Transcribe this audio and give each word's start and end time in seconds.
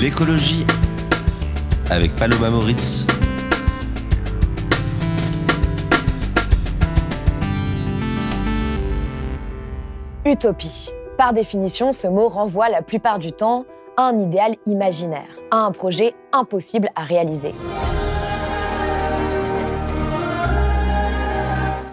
L'écologie 0.00 0.64
avec 1.90 2.16
Paloma 2.16 2.48
Moritz. 2.48 3.04
Utopie. 10.24 10.88
Par 11.18 11.34
définition, 11.34 11.92
ce 11.92 12.06
mot 12.06 12.30
renvoie 12.30 12.70
la 12.70 12.80
plupart 12.80 13.18
du 13.18 13.32
temps 13.32 13.66
à 13.98 14.04
un 14.04 14.18
idéal 14.18 14.56
imaginaire, 14.64 15.28
à 15.50 15.58
un 15.58 15.70
projet 15.70 16.14
impossible 16.32 16.88
à 16.96 17.04
réaliser. 17.04 17.52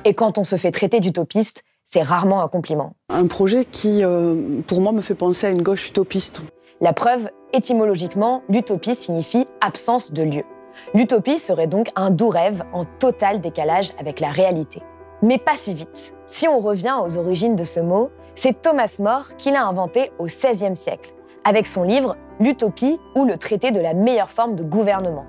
Et 0.06 0.14
quand 0.14 0.38
on 0.38 0.46
se 0.46 0.56
fait 0.56 0.72
traiter 0.72 1.02
d'utopiste, 1.02 1.66
c'est 1.84 2.04
rarement 2.04 2.42
un 2.42 2.48
compliment. 2.48 2.94
Un 3.10 3.28
projet 3.28 3.66
qui, 3.66 4.02
euh, 4.02 4.62
pour 4.66 4.80
moi, 4.80 4.94
me 4.94 5.02
fait 5.02 5.16
penser 5.16 5.48
à 5.48 5.50
une 5.50 5.62
gauche 5.62 5.90
utopiste. 5.90 6.44
La 6.80 6.94
preuve, 6.94 7.30
étymologiquement, 7.54 8.44
l'utopie 8.50 8.96
signifie 8.96 9.48
absence 9.62 10.12
de 10.12 10.24
lieu. 10.24 10.44
L'utopie 10.94 11.40
serait 11.40 11.68
donc 11.68 11.90
un 11.96 12.12
doux 12.12 12.30
rêve 12.30 12.64
en 12.74 12.86
total 12.86 13.42
décalage 13.42 13.92
avec 14.00 14.20
la 14.20 14.30
réalité. 14.30 14.82
Mais 15.22 15.38
pas 15.38 15.56
si 15.56 15.74
vite. 15.74 16.16
Si 16.26 16.48
on 16.48 16.60
revient 16.60 16.96
aux 17.04 17.18
origines 17.18 17.56
de 17.56 17.64
ce 17.64 17.80
mot, 17.80 18.12
c'est 18.36 18.62
Thomas 18.62 18.98
More 19.00 19.36
qui 19.38 19.52
l'a 19.52 19.66
inventé 19.66 20.12
au 20.20 20.26
XVIe 20.26 20.76
siècle, 20.76 21.14
avec 21.44 21.66
son 21.66 21.84
livre 21.84 22.16
L'Utopie 22.40 23.00
ou 23.16 23.26
le 23.26 23.38
traité 23.38 23.72
de 23.72 23.80
la 23.80 23.96
meilleure 23.96 24.30
forme 24.30 24.56
de 24.56 24.64
gouvernement. 24.64 25.26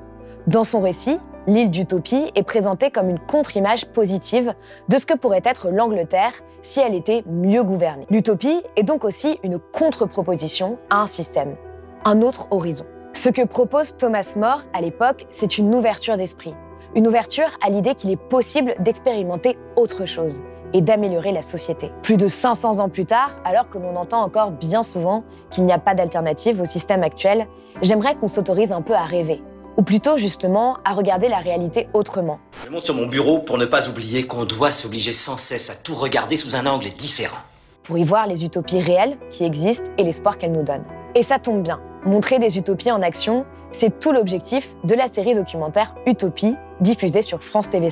Dans 0.46 0.64
son 0.64 0.82
récit, 0.82 1.18
l'île 1.46 1.70
d'Utopie 1.70 2.30
est 2.34 2.42
présentée 2.42 2.90
comme 2.90 3.08
une 3.08 3.18
contre-image 3.18 3.86
positive 3.86 4.52
de 4.90 4.98
ce 4.98 5.06
que 5.06 5.16
pourrait 5.16 5.40
être 5.44 5.70
l'Angleterre 5.70 6.34
si 6.60 6.80
elle 6.80 6.94
était 6.94 7.22
mieux 7.26 7.64
gouvernée. 7.64 8.06
L'utopie 8.10 8.62
est 8.76 8.82
donc 8.82 9.04
aussi 9.04 9.38
une 9.42 9.58
contre-proposition 9.58 10.78
à 10.90 11.00
un 11.00 11.06
système, 11.06 11.56
un 12.04 12.22
autre 12.22 12.48
horizon. 12.50 12.86
Ce 13.14 13.28
que 13.28 13.44
propose 13.44 13.96
Thomas 13.96 14.34
More 14.36 14.62
à 14.72 14.80
l'époque, 14.80 15.26
c'est 15.30 15.58
une 15.58 15.74
ouverture 15.74 16.16
d'esprit, 16.16 16.54
une 16.94 17.06
ouverture 17.06 17.50
à 17.60 17.70
l'idée 17.70 17.94
qu'il 17.94 18.10
est 18.10 18.16
possible 18.16 18.74
d'expérimenter 18.80 19.58
autre 19.76 20.06
chose 20.06 20.42
et 20.72 20.80
d'améliorer 20.80 21.32
la 21.32 21.42
société. 21.42 21.90
Plus 22.02 22.16
de 22.16 22.28
500 22.28 22.78
ans 22.78 22.88
plus 22.88 23.06
tard, 23.06 23.30
alors 23.44 23.68
que 23.68 23.78
l'on 23.78 23.96
entend 23.96 24.22
encore 24.22 24.50
bien 24.50 24.82
souvent 24.82 25.24
qu'il 25.50 25.64
n'y 25.64 25.72
a 25.72 25.78
pas 25.78 25.94
d'alternative 25.94 26.60
au 26.60 26.64
système 26.64 27.02
actuel, 27.02 27.46
j'aimerais 27.82 28.14
qu'on 28.14 28.28
s'autorise 28.28 28.72
un 28.72 28.82
peu 28.82 28.94
à 28.94 29.04
rêver, 29.04 29.42
ou 29.76 29.82
plutôt 29.82 30.16
justement 30.16 30.76
à 30.84 30.92
regarder 30.92 31.28
la 31.28 31.38
réalité 31.38 31.88
autrement. 31.94 32.38
Je 32.64 32.70
monte 32.70 32.84
sur 32.84 32.94
mon 32.94 33.06
bureau 33.06 33.38
pour 33.38 33.58
ne 33.58 33.64
pas 33.64 33.88
oublier 33.88 34.26
qu'on 34.26 34.44
doit 34.44 34.70
s'obliger 34.70 35.12
sans 35.12 35.36
cesse 35.36 35.70
à 35.70 35.74
tout 35.74 35.94
regarder 35.94 36.36
sous 36.36 36.56
un 36.56 36.66
angle 36.66 36.88
différent. 36.90 37.38
Pour 37.84 37.96
y 37.96 38.04
voir 38.04 38.26
les 38.26 38.44
utopies 38.44 38.80
réelles 38.80 39.16
qui 39.30 39.44
existent 39.44 39.90
et 39.96 40.04
l'espoir 40.04 40.36
qu'elles 40.36 40.52
nous 40.52 40.62
donnent. 40.62 40.84
Et 41.14 41.22
ça 41.22 41.38
tombe 41.38 41.62
bien, 41.62 41.80
montrer 42.08 42.38
des 42.38 42.58
utopies 42.58 42.90
en 42.90 43.02
action, 43.02 43.44
c'est 43.70 44.00
tout 44.00 44.12
l'objectif 44.12 44.74
de 44.84 44.94
la 44.94 45.08
série 45.08 45.34
documentaire 45.34 45.94
Utopie, 46.06 46.56
diffusée 46.80 47.22
sur 47.22 47.42
France 47.42 47.70
TV. 47.70 47.88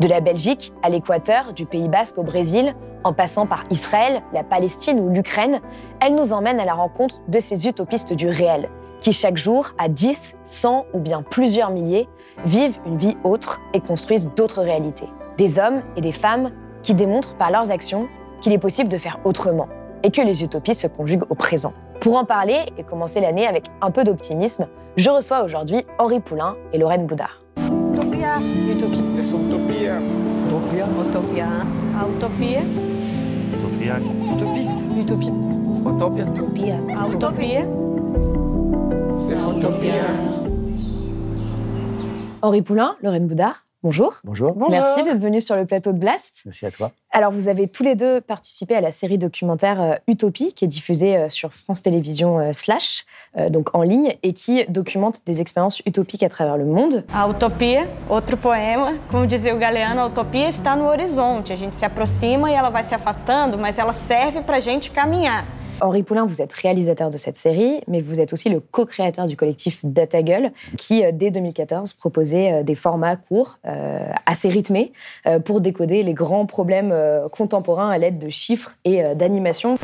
De 0.00 0.06
la 0.08 0.20
Belgique 0.20 0.72
à 0.82 0.90
l'Équateur, 0.90 1.52
du 1.52 1.66
Pays 1.66 1.88
Basque 1.88 2.18
au 2.18 2.22
Brésil, 2.22 2.74
en 3.04 3.12
passant 3.12 3.46
par 3.46 3.64
Israël, 3.70 4.22
la 4.32 4.44
Palestine 4.44 5.00
ou 5.00 5.08
l'Ukraine, 5.08 5.60
elle 6.00 6.14
nous 6.14 6.32
emmène 6.32 6.60
à 6.60 6.64
la 6.64 6.74
rencontre 6.74 7.20
de 7.28 7.40
ces 7.40 7.66
utopistes 7.66 8.12
du 8.12 8.28
réel, 8.28 8.68
qui 9.00 9.12
chaque 9.12 9.36
jour, 9.36 9.70
à 9.78 9.88
10, 9.88 10.36
100 10.44 10.86
ou 10.92 11.00
bien 11.00 11.22
plusieurs 11.22 11.70
milliers, 11.70 12.08
vivent 12.44 12.78
une 12.86 12.96
vie 12.96 13.16
autre 13.24 13.60
et 13.74 13.80
construisent 13.80 14.30
d'autres 14.36 14.62
réalités. 14.62 15.08
Des 15.38 15.58
hommes 15.58 15.82
et 15.96 16.00
des 16.00 16.12
femmes 16.12 16.50
qui 16.82 16.94
démontrent 16.94 17.36
par 17.36 17.50
leurs 17.50 17.70
actions 17.70 18.08
qu'il 18.40 18.52
est 18.52 18.58
possible 18.58 18.88
de 18.88 18.98
faire 18.98 19.18
autrement 19.24 19.68
et 20.02 20.10
que 20.10 20.20
les 20.20 20.44
utopies 20.44 20.74
se 20.74 20.86
conjuguent 20.86 21.30
au 21.30 21.34
présent. 21.34 21.72
Pour 22.02 22.16
en 22.16 22.24
parler 22.24 22.66
et 22.76 22.82
commencer 22.82 23.20
l'année 23.20 23.46
avec 23.46 23.66
un 23.80 23.92
peu 23.92 24.02
d'optimisme, 24.02 24.66
je 24.96 25.08
reçois 25.08 25.44
aujourd'hui 25.44 25.84
Henri 26.00 26.18
Poulain 26.18 26.56
et 26.72 26.78
Lorraine 26.78 27.06
Boudard. 27.06 27.40
Utopia. 27.58 28.40
Utopie. 28.68 29.04
Essa 29.20 29.36
utopia. 29.36 30.00
Utopia. 30.48 30.86
Utopia. 31.00 31.46
A 31.96 32.08
utopia. 32.08 32.60
Utopia. 33.54 33.98
Utopiste. 34.34 34.90
Utopie. 34.98 35.30
Utopia. 35.86 36.24
Utopia. 36.24 36.74
A 36.98 37.08
utopia. 37.08 37.66
Essa 39.30 39.56
utopia. 39.56 39.92
Henri 42.42 42.62
Poulain, 42.62 42.96
Lorraine 43.00 43.28
Boudard, 43.28 43.64
bonjour. 43.82 44.20
Bonjour. 44.24 44.56
Merci 44.70 45.02
d'être 45.02 45.20
venu 45.20 45.40
sur 45.40 45.56
le 45.56 45.66
plateau 45.66 45.92
de 45.92 45.98
Blast. 45.98 46.40
Merci 46.44 46.66
à 46.66 46.70
toi. 46.70 46.92
Alors, 47.10 47.30
vous 47.30 47.48
avez 47.48 47.68
tous 47.68 47.82
les 47.82 47.94
deux 47.94 48.20
participé 48.20 48.74
à 48.74 48.80
la 48.80 48.90
série 48.90 49.18
documentaire 49.18 49.80
euh, 49.80 49.94
Utopie, 50.06 50.52
qui 50.54 50.64
est 50.64 50.68
diffusée 50.68 51.16
euh, 51.16 51.28
sur 51.28 51.52
France 51.52 51.82
Télévisions 51.82 52.38
euh, 52.38 52.52
Slash, 52.52 53.04
donc 53.50 53.74
en 53.74 53.82
ligne, 53.82 54.14
et 54.22 54.32
qui 54.32 54.64
documente 54.66 55.24
des 55.24 55.40
expériences 55.40 55.80
utopiques 55.86 56.22
à 56.22 56.28
travers 56.28 56.56
le 56.56 56.64
monde. 56.66 57.04
A 57.14 57.28
utopia, 57.28 57.86
outro 58.10 58.36
poema. 58.36 58.94
Como 59.10 59.26
dizia 59.26 59.54
o 59.54 59.58
Galeano, 59.58 60.02
a 60.02 60.06
utopia 60.06 60.48
está 60.48 60.76
no 60.76 60.86
horizonte. 60.86 61.52
A 61.52 61.56
gente 61.56 61.74
se 61.74 61.84
aproxima 61.84 62.50
e 62.50 62.54
ela 62.54 62.68
vai 62.68 62.84
se 62.84 62.94
afastando, 62.94 63.58
mas 63.58 63.78
ela 63.78 63.94
serve 63.94 64.42
para 64.42 64.56
a 64.56 64.60
gente 64.60 64.90
caminhar. 64.90 65.46
Henri 65.82 66.04
Poulain, 66.04 66.24
vous 66.24 66.40
êtes 66.40 66.52
réalisateur 66.52 67.10
de 67.10 67.16
cette 67.16 67.36
série, 67.36 67.80
mais 67.88 68.00
vous 68.00 68.20
êtes 68.20 68.32
aussi 68.32 68.48
le 68.48 68.60
co-créateur 68.60 69.26
du 69.26 69.36
collectif 69.36 69.80
Datagueule, 69.84 70.52
qui, 70.78 71.04
euh, 71.04 71.10
dès 71.12 71.30
2014, 71.30 71.92
proposait 71.94 72.52
euh, 72.52 72.62
des 72.62 72.76
formats 72.76 73.16
courts, 73.16 73.58
euh, 73.66 74.06
assez 74.24 74.48
rythmés, 74.48 74.92
pour 75.44 75.60
décoder 75.60 76.02
les 76.02 76.14
grands 76.14 76.46
problèmes 76.46 76.94
contemporains 77.32 77.90
à 77.90 77.98
l'aide 77.98 78.18
de 78.18 78.28
chiffres 78.28 78.76
et 78.84 79.02
d'animations. 79.14 79.76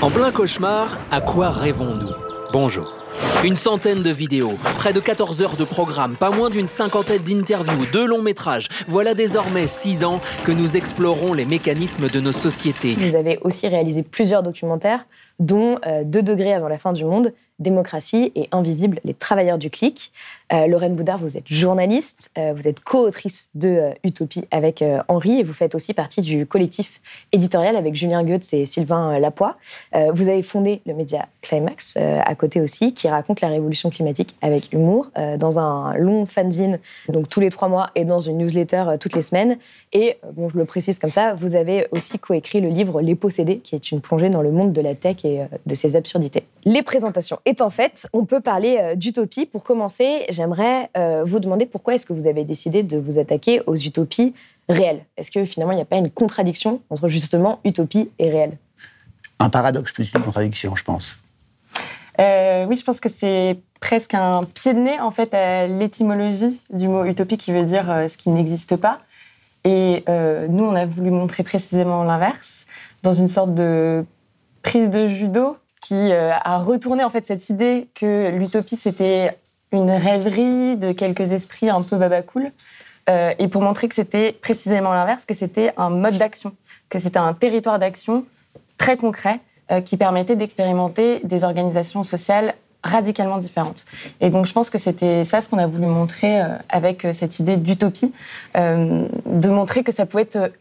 En 0.00 0.10
plein 0.10 0.32
cauchemar, 0.32 0.98
à 1.10 1.20
quoi 1.20 1.50
rêvons-nous? 1.50 2.10
Bonjour. 2.52 3.05
Une 3.44 3.54
centaine 3.54 4.02
de 4.02 4.10
vidéos, 4.10 4.54
près 4.74 4.92
de 4.92 5.00
14 5.00 5.42
heures 5.42 5.56
de 5.56 5.64
programme, 5.64 6.16
pas 6.16 6.30
moins 6.30 6.50
d'une 6.50 6.66
cinquantaine 6.66 7.22
d'interviews, 7.22 7.86
deux 7.92 8.06
longs 8.06 8.22
métrages. 8.22 8.68
Voilà 8.88 9.14
désormais 9.14 9.66
six 9.66 10.04
ans 10.04 10.20
que 10.44 10.52
nous 10.52 10.76
explorons 10.76 11.32
les 11.32 11.44
mécanismes 11.44 12.08
de 12.08 12.20
nos 12.20 12.32
sociétés. 12.32 12.94
Vous 12.94 13.14
avez 13.14 13.38
aussi 13.42 13.68
réalisé 13.68 14.02
plusieurs 14.02 14.42
documentaires, 14.42 15.06
dont 15.38 15.76
euh, 15.86 16.02
Deux 16.04 16.22
degrés 16.22 16.54
avant 16.54 16.68
la 16.68 16.78
fin 16.78 16.92
du 16.92 17.04
monde, 17.04 17.32
Démocratie 17.58 18.32
et 18.34 18.48
Invisible, 18.52 19.00
les 19.04 19.14
travailleurs 19.14 19.58
du 19.58 19.70
clic. 19.70 20.12
Euh, 20.52 20.66
Lorraine 20.68 20.94
Boudard, 20.94 21.18
vous 21.18 21.36
êtes 21.36 21.48
journaliste, 21.48 22.30
euh, 22.38 22.52
vous 22.54 22.68
êtes 22.68 22.80
co-autrice 22.80 23.48
de 23.54 23.68
euh, 23.68 23.90
Utopie 24.04 24.44
avec 24.52 24.80
euh, 24.80 25.00
Henri 25.08 25.40
et 25.40 25.42
vous 25.42 25.52
faites 25.52 25.74
aussi 25.74 25.92
partie 25.92 26.20
du 26.20 26.46
collectif 26.46 27.00
éditorial 27.32 27.74
avec 27.74 27.96
Julien 27.96 28.22
Goetz 28.22 28.52
et 28.52 28.64
Sylvain 28.64 29.18
Lapoix. 29.18 29.56
Vous 30.12 30.28
avez 30.28 30.42
fondé 30.42 30.82
le 30.86 30.94
média 30.94 31.26
Climax 31.42 31.96
à 31.96 32.34
côté 32.34 32.60
aussi, 32.60 32.92
qui 32.92 33.08
raconte 33.08 33.40
la 33.40 33.48
révolution 33.48 33.90
climatique 33.90 34.36
avec 34.42 34.72
humour 34.72 35.10
dans 35.38 35.58
un 35.58 35.96
long 35.96 36.26
fanzine, 36.26 36.78
donc 37.08 37.28
tous 37.28 37.40
les 37.40 37.50
trois 37.50 37.68
mois, 37.68 37.90
et 37.94 38.04
dans 38.04 38.20
une 38.20 38.38
newsletter 38.38 38.96
toutes 39.00 39.14
les 39.14 39.22
semaines. 39.22 39.58
Et, 39.92 40.18
bon, 40.34 40.48
je 40.48 40.58
le 40.58 40.64
précise 40.64 40.98
comme 40.98 41.10
ça, 41.10 41.34
vous 41.34 41.54
avez 41.54 41.86
aussi 41.90 42.18
coécrit 42.18 42.60
le 42.60 42.68
livre 42.68 43.00
Les 43.00 43.14
possédés, 43.14 43.58
qui 43.58 43.74
est 43.74 43.90
une 43.90 44.00
plongée 44.00 44.28
dans 44.28 44.42
le 44.42 44.50
monde 44.50 44.72
de 44.72 44.80
la 44.80 44.94
tech 44.94 45.24
et 45.24 45.42
de 45.64 45.74
ses 45.74 45.96
absurdités. 45.96 46.44
Les 46.64 46.82
présentations 46.82 47.38
étant 47.46 47.70
faites, 47.70 48.08
on 48.12 48.24
peut 48.24 48.40
parler 48.40 48.94
d'utopie. 48.96 49.46
Pour 49.46 49.64
commencer, 49.64 50.26
j'aimerais 50.36 50.90
euh, 50.96 51.24
vous 51.24 51.40
demander 51.40 51.66
pourquoi 51.66 51.94
est-ce 51.94 52.06
que 52.06 52.12
vous 52.12 52.26
avez 52.26 52.44
décidé 52.44 52.82
de 52.82 52.98
vous 52.98 53.18
attaquer 53.18 53.62
aux 53.66 53.74
utopies 53.74 54.34
réelles? 54.68 55.04
Est-ce 55.16 55.30
que 55.30 55.44
finalement, 55.44 55.72
il 55.72 55.76
n'y 55.76 55.82
a 55.82 55.86
pas 55.86 55.96
une 55.96 56.10
contradiction 56.10 56.80
entre 56.90 57.08
justement 57.08 57.60
utopie 57.64 58.10
et 58.18 58.30
réel? 58.30 58.56
Un 59.38 59.50
paradoxe 59.50 59.92
plus 59.92 60.10
qu'une 60.10 60.22
contradiction, 60.22 60.76
je 60.76 60.84
pense. 60.84 61.18
Euh, 62.20 62.64
oui, 62.66 62.76
je 62.76 62.84
pense 62.84 63.00
que 63.00 63.08
c'est 63.08 63.58
presque 63.80 64.14
un 64.14 64.42
pied 64.44 64.72
de 64.72 64.78
nez 64.78 64.98
en 65.00 65.10
fait 65.10 65.34
à 65.34 65.66
l'étymologie 65.66 66.62
du 66.70 66.88
mot 66.88 67.04
utopie 67.04 67.36
qui 67.36 67.52
veut 67.52 67.64
dire 67.64 67.90
euh, 67.90 68.08
ce 68.08 68.16
qui 68.16 68.30
n'existe 68.30 68.76
pas. 68.76 69.00
Et 69.64 70.04
euh, 70.08 70.46
nous, 70.48 70.64
on 70.64 70.74
a 70.74 70.86
voulu 70.86 71.10
montrer 71.10 71.42
précisément 71.42 72.04
l'inverse, 72.04 72.66
dans 73.02 73.14
une 73.14 73.28
sorte 73.28 73.54
de 73.54 74.04
prise 74.62 74.90
de 74.90 75.08
judo 75.08 75.56
qui 75.80 75.94
euh, 75.94 76.32
a 76.32 76.58
retourné 76.58 77.04
en 77.04 77.10
fait 77.10 77.26
cette 77.26 77.48
idée 77.48 77.88
que 77.94 78.30
l'utopie 78.30 78.76
c'était 78.76 79.38
une 79.76 79.90
rêverie 79.90 80.76
de 80.76 80.92
quelques 80.92 81.32
esprits 81.32 81.70
un 81.70 81.82
peu 81.82 81.96
babacool, 81.96 82.50
euh, 83.08 83.32
et 83.38 83.48
pour 83.48 83.62
montrer 83.62 83.88
que 83.88 83.94
c'était 83.94 84.32
précisément 84.32 84.92
l'inverse, 84.92 85.24
que 85.24 85.34
c'était 85.34 85.72
un 85.76 85.90
mode 85.90 86.18
d'action. 86.18 86.52
que 86.88 86.98
c'était 86.98 87.18
un 87.18 87.34
territoire 87.34 87.78
d'action 87.78 88.24
très 88.78 88.96
concret 88.96 89.40
euh, 89.72 89.80
qui 89.80 89.96
permettait 89.96 90.36
d'expérimenter 90.36 91.20
des 91.24 91.42
organisations 91.42 92.04
sociales 92.04 92.54
radicalement 92.84 93.38
différentes. 93.38 93.84
Et 94.20 94.30
donc 94.30 94.46
je 94.46 94.52
pense 94.52 94.70
que 94.70 94.78
c'était 94.78 95.24
ça 95.24 95.40
ce 95.40 95.48
qu'on 95.48 95.58
a 95.58 95.66
voulu 95.66 95.86
montrer 95.86 96.40
euh, 96.40 96.56
avec 96.68 97.04
euh, 97.04 97.12
cette 97.12 97.40
idée 97.40 97.56
d'utopie, 97.56 98.12
de 98.54 99.48
montrer 99.48 99.82
que 99.82 99.90
ça 99.90 100.06
pouvait 100.06 100.22
être 100.22 100.52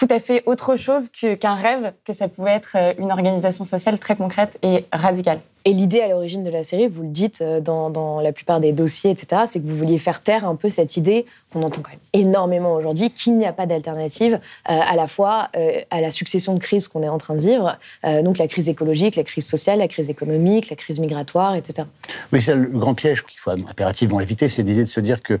tout 0.00 0.08
à 0.08 0.18
fait 0.18 0.42
autre 0.46 0.76
chose 0.76 1.10
qu'un 1.10 1.54
rêve, 1.54 1.92
que 2.06 2.14
ça 2.14 2.26
pouvait 2.26 2.52
être 2.52 2.74
une 2.98 3.12
organisation 3.12 3.66
sociale 3.66 3.98
très 3.98 4.16
concrète 4.16 4.58
et 4.62 4.86
radicale. 4.90 5.40
Et 5.66 5.74
l'idée 5.74 6.00
à 6.00 6.08
l'origine 6.08 6.42
de 6.42 6.48
la 6.48 6.64
série, 6.64 6.88
vous 6.88 7.02
le 7.02 7.08
dites 7.08 7.42
euh, 7.42 7.60
dans, 7.60 8.22
la 8.22 8.32
plupart 8.32 8.60
des 8.60 8.72
dossiers, 8.72 9.10
etc., 9.10 9.42
c'est 9.44 9.60
que 9.60 9.66
vous 9.66 9.76
vouliez 9.76 9.98
faire 9.98 10.22
taire 10.22 10.48
un 10.48 10.56
peu 10.56 10.70
cette 10.70 10.96
idée 10.96 11.26
qu'on 11.52 11.62
entend 11.62 11.82
quand 11.82 11.90
même 11.90 12.00
énormément 12.14 12.72
aujourd'hui, 12.72 13.10
qu'il 13.10 13.36
n'y 13.36 13.44
a 13.44 13.52
pas 13.52 13.66
d'alternative 13.66 14.34
euh, 14.34 14.38
à 14.64 14.96
la 14.96 15.06
fois 15.06 15.50
euh, 15.54 15.82
à 15.90 16.00
la 16.00 16.10
succession 16.10 16.54
de 16.54 16.60
crises 16.60 16.88
qu'on 16.88 17.02
est 17.02 17.08
en 17.08 17.18
train 17.18 17.34
de 17.34 17.40
vivre, 17.40 17.78
donc 18.24 18.38
la 18.38 18.48
crise 18.48 18.70
écologique, 18.70 19.16
la 19.16 19.24
crise 19.24 19.46
sociale, 19.46 19.80
la 19.80 19.88
crise 19.88 20.08
économique, 20.08 20.70
la 20.70 20.76
crise 20.76 20.98
migratoire, 20.98 21.54
etc. 21.54 21.86
Oui, 22.32 22.40
c'est 22.40 22.54
le 22.54 22.68
grand 22.68 22.94
piège 22.94 23.22
qu'il 23.26 23.38
faut 23.38 23.50
impérativement 23.50 24.20
éviter, 24.20 24.48
c'est 24.48 24.62
l'idée 24.62 24.84
de 24.84 24.88
se 24.88 25.00
dire 25.00 25.20
que 25.20 25.38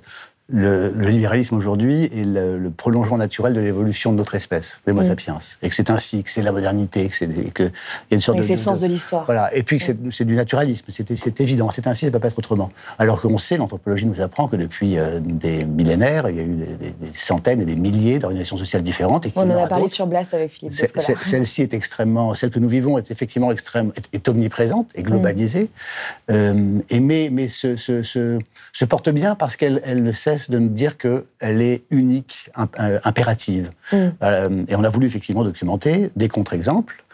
le, 0.52 0.90
libéralisme 1.10 1.56
aujourd'hui 1.56 2.04
est 2.04 2.24
le, 2.24 2.70
prolongement 2.70 3.16
naturel 3.16 3.54
de 3.54 3.60
l'évolution 3.60 4.12
de 4.12 4.16
notre 4.16 4.34
espèce, 4.34 4.80
l'Homo 4.86 5.04
sapiens, 5.04 5.38
et 5.62 5.68
que 5.68 5.74
c'est 5.74 5.90
ainsi, 5.90 6.22
que 6.22 6.30
c'est 6.30 6.42
la 6.42 6.52
modernité, 6.52 7.08
que 7.08 7.14
c'est 7.14 7.28
que 7.52 7.64
y 7.64 7.66
a 7.66 8.14
une 8.14 8.20
sorte 8.20 8.38
et 8.38 8.40
de. 8.40 8.46
C'est 8.46 8.54
le 8.54 8.58
sens 8.58 8.80
de, 8.80 8.86
l'histoire. 8.86 9.24
Voilà, 9.24 9.54
et 9.54 9.62
puis 9.62 9.78
que 9.78 9.84
c'est 10.10 10.24
du 10.24 10.34
naturalisme, 10.34 10.86
c'est 10.88 11.40
évident, 11.40 11.70
c'est 11.70 11.86
ainsi, 11.86 12.00
ça 12.00 12.06
ne 12.06 12.12
peut 12.12 12.18
pas 12.18 12.28
être 12.28 12.38
autrement. 12.38 12.70
Alors 12.98 13.20
qu'on 13.20 13.38
sait, 13.38 13.56
l'anthropologie 13.56 14.06
nous 14.06 14.20
apprend 14.20 14.48
que 14.48 14.56
depuis 14.56 14.98
euh, 14.98 15.20
des 15.20 15.64
millénaires, 15.64 16.28
il 16.28 16.36
y 16.36 16.40
a 16.40 16.42
eu 16.42 16.54
des, 16.78 16.94
centaines 17.12 17.60
et 17.60 17.64
des 17.64 17.76
milliers 17.76 18.18
d'organisations 18.18 18.56
sociales 18.56 18.82
différentes. 18.82 19.26
Et 19.26 19.32
On 19.36 19.50
en 19.50 19.64
a 19.64 19.66
parlé 19.66 19.88
sur 19.88 20.06
Blast 20.06 20.34
avec 20.34 20.50
Philippe. 20.50 20.74
Celle-ci 20.74 21.62
est 21.62 21.74
extrêmement, 21.74 22.34
celle 22.34 22.50
que 22.50 22.58
nous 22.58 22.68
vivons 22.68 22.98
est 22.98 23.10
effectivement 23.10 23.52
extrême, 23.52 23.92
est, 24.12 24.28
omniprésente 24.28 24.90
et 24.94 25.02
globalisée, 25.02 25.64
mm. 25.64 26.32
euh, 26.32 26.78
et 26.88 27.00
mais, 27.00 27.28
mais 27.32 27.48
se, 27.48 27.76
se, 27.76 28.02
se, 28.02 28.84
porte 28.84 29.10
bien 29.10 29.34
parce 29.34 29.56
qu'elle 29.56 29.80
elle 29.84 30.02
ne 30.02 30.12
cesse 30.12 30.39
de 30.48 30.58
nous 30.58 30.68
dire 30.68 30.96
qu'elle 30.96 31.62
est 31.62 31.82
unique, 31.90 32.50
euh, 32.78 33.00
impérative. 33.04 33.70
Mm. 33.92 33.96
Euh, 34.22 34.64
et 34.68 34.76
on 34.76 34.84
a 34.84 34.88
voulu 34.88 35.06
effectivement 35.06 35.44
documenter 35.44 36.10
des 36.16 36.28
contre-exemples, 36.28 37.04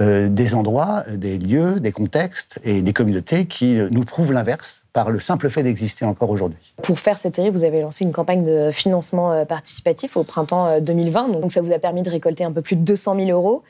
euh, 0.00 0.28
des 0.28 0.56
endroits, 0.56 1.04
des 1.08 1.38
lieux, 1.38 1.78
des 1.78 1.92
contextes 1.92 2.58
et 2.64 2.82
des 2.82 2.92
communautés 2.92 3.46
qui 3.46 3.78
nous 3.90 4.02
prouvent 4.02 4.32
l'inverse 4.32 4.82
par 4.92 5.10
le 5.10 5.20
simple 5.20 5.48
fait 5.50 5.62
d'exister 5.62 6.04
encore 6.04 6.30
aujourd'hui. 6.30 6.74
Pour 6.82 6.98
faire 6.98 7.16
cette 7.16 7.36
série, 7.36 7.50
vous 7.50 7.62
avez 7.62 7.80
lancé 7.80 8.04
une 8.04 8.12
campagne 8.12 8.44
de 8.44 8.70
financement 8.72 9.44
participatif 9.44 10.16
au 10.16 10.24
printemps 10.24 10.80
2020. 10.80 11.28
Donc 11.28 11.52
ça 11.52 11.60
vous 11.60 11.72
a 11.72 11.78
permis 11.78 12.02
de 12.02 12.10
récolter 12.10 12.42
un 12.42 12.50
peu 12.50 12.62
plus 12.62 12.74
de 12.74 12.82
200 12.82 13.16
000 13.26 13.30
euros. 13.30 13.62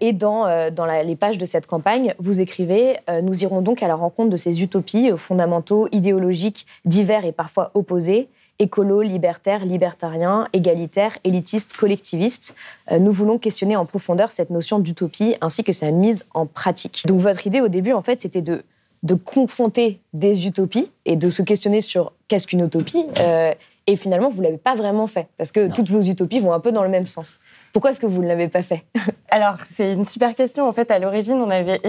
Et 0.00 0.12
dans, 0.14 0.70
dans 0.70 0.86
les 0.86 1.16
pages 1.16 1.38
de 1.38 1.46
cette 1.46 1.66
campagne, 1.66 2.14
vous 2.18 2.40
écrivez 2.40 2.96
Nous 3.22 3.42
irons 3.42 3.62
donc 3.62 3.82
à 3.82 3.88
la 3.88 3.94
rencontre 3.94 4.30
de 4.30 4.36
ces 4.36 4.62
utopies 4.62 5.10
fondamentaux, 5.16 5.88
idéologiques, 5.92 6.66
divers 6.84 7.24
et 7.24 7.32
parfois 7.32 7.70
opposés 7.74 8.28
écolo, 8.58 9.02
libertaire, 9.02 9.64
libertarien, 9.64 10.46
égalitaire, 10.52 11.18
élitiste, 11.24 11.76
collectiviste. 11.76 12.54
Euh, 12.90 12.98
nous 12.98 13.12
voulons 13.12 13.38
questionner 13.38 13.76
en 13.76 13.86
profondeur 13.86 14.32
cette 14.32 14.50
notion 14.50 14.78
d'utopie 14.78 15.36
ainsi 15.40 15.64
que 15.64 15.72
sa 15.72 15.90
mise 15.90 16.26
en 16.34 16.46
pratique. 16.46 17.04
Donc 17.06 17.20
votre 17.20 17.46
idée 17.46 17.60
au 17.60 17.68
début, 17.68 17.92
en 17.92 18.02
fait, 18.02 18.20
c'était 18.20 18.42
de, 18.42 18.62
de 19.02 19.14
confronter 19.14 20.00
des 20.12 20.46
utopies 20.46 20.90
et 21.04 21.16
de 21.16 21.30
se 21.30 21.42
questionner 21.42 21.80
sur 21.80 22.12
qu'est-ce 22.26 22.46
qu'une 22.46 22.64
utopie. 22.64 23.06
Euh, 23.20 23.54
et 23.86 23.96
finalement, 23.96 24.28
vous 24.28 24.40
ne 24.40 24.44
l'avez 24.44 24.58
pas 24.58 24.74
vraiment 24.74 25.06
fait, 25.06 25.28
parce 25.38 25.50
que 25.50 25.72
toutes 25.74 25.88
vos 25.88 26.02
utopies 26.02 26.40
vont 26.40 26.52
un 26.52 26.60
peu 26.60 26.72
dans 26.72 26.82
le 26.82 26.90
même 26.90 27.06
sens. 27.06 27.40
Pourquoi 27.72 27.90
est-ce 27.90 28.00
que 28.00 28.06
vous 28.06 28.22
ne 28.22 28.28
l'avez 28.28 28.48
pas 28.48 28.62
fait? 28.62 28.84
Alors, 29.30 29.54
c'est 29.64 29.94
une 29.94 30.04
super 30.04 30.34
question. 30.34 30.68
En 30.68 30.72
fait, 30.72 30.90
à 30.90 30.98
l'origine, 30.98 31.36
on 31.36 31.48
avait, 31.48 31.80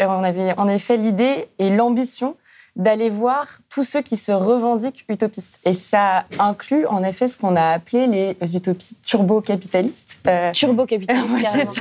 on 0.00 0.24
avait 0.24 0.52
en 0.58 0.68
effet 0.68 0.96
l'idée 0.96 1.48
et 1.60 1.70
l'ambition 1.70 2.34
d'aller 2.76 3.08
voir 3.08 3.46
tous 3.70 3.84
ceux 3.84 4.02
qui 4.02 4.16
se 4.16 4.32
revendiquent 4.32 5.04
utopistes. 5.08 5.58
Et 5.64 5.74
ça 5.74 6.24
inclut 6.38 6.86
en 6.86 7.04
effet 7.04 7.28
ce 7.28 7.36
qu'on 7.36 7.54
a 7.54 7.68
appelé 7.68 8.06
les 8.06 8.56
utopies 8.56 8.96
turbo-capitalistes. 9.04 10.18
Euh, 10.26 10.50
turbo-capitalistes, 10.52 11.36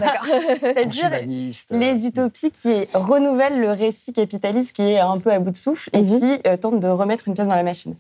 C'est-à-dire 0.62 1.12
les 1.72 2.06
utopies 2.06 2.52
qui 2.52 2.86
renouvellent 2.94 3.60
le 3.60 3.72
récit 3.72 4.14
capitaliste 4.14 4.76
qui 4.76 4.84
est 4.84 5.00
un 5.00 5.18
peu 5.18 5.32
à 5.32 5.40
bout 5.40 5.52
de 5.52 5.58
souffle 5.58 5.90
et 5.94 6.02
mhm. 6.02 6.20
qui 6.20 6.48
euh, 6.48 6.58
tentent 6.58 6.80
de 6.80 6.88
remettre 6.88 7.28
une 7.28 7.34
pièce 7.34 7.48
dans 7.48 7.56
la 7.56 7.64
machine. 7.64 7.96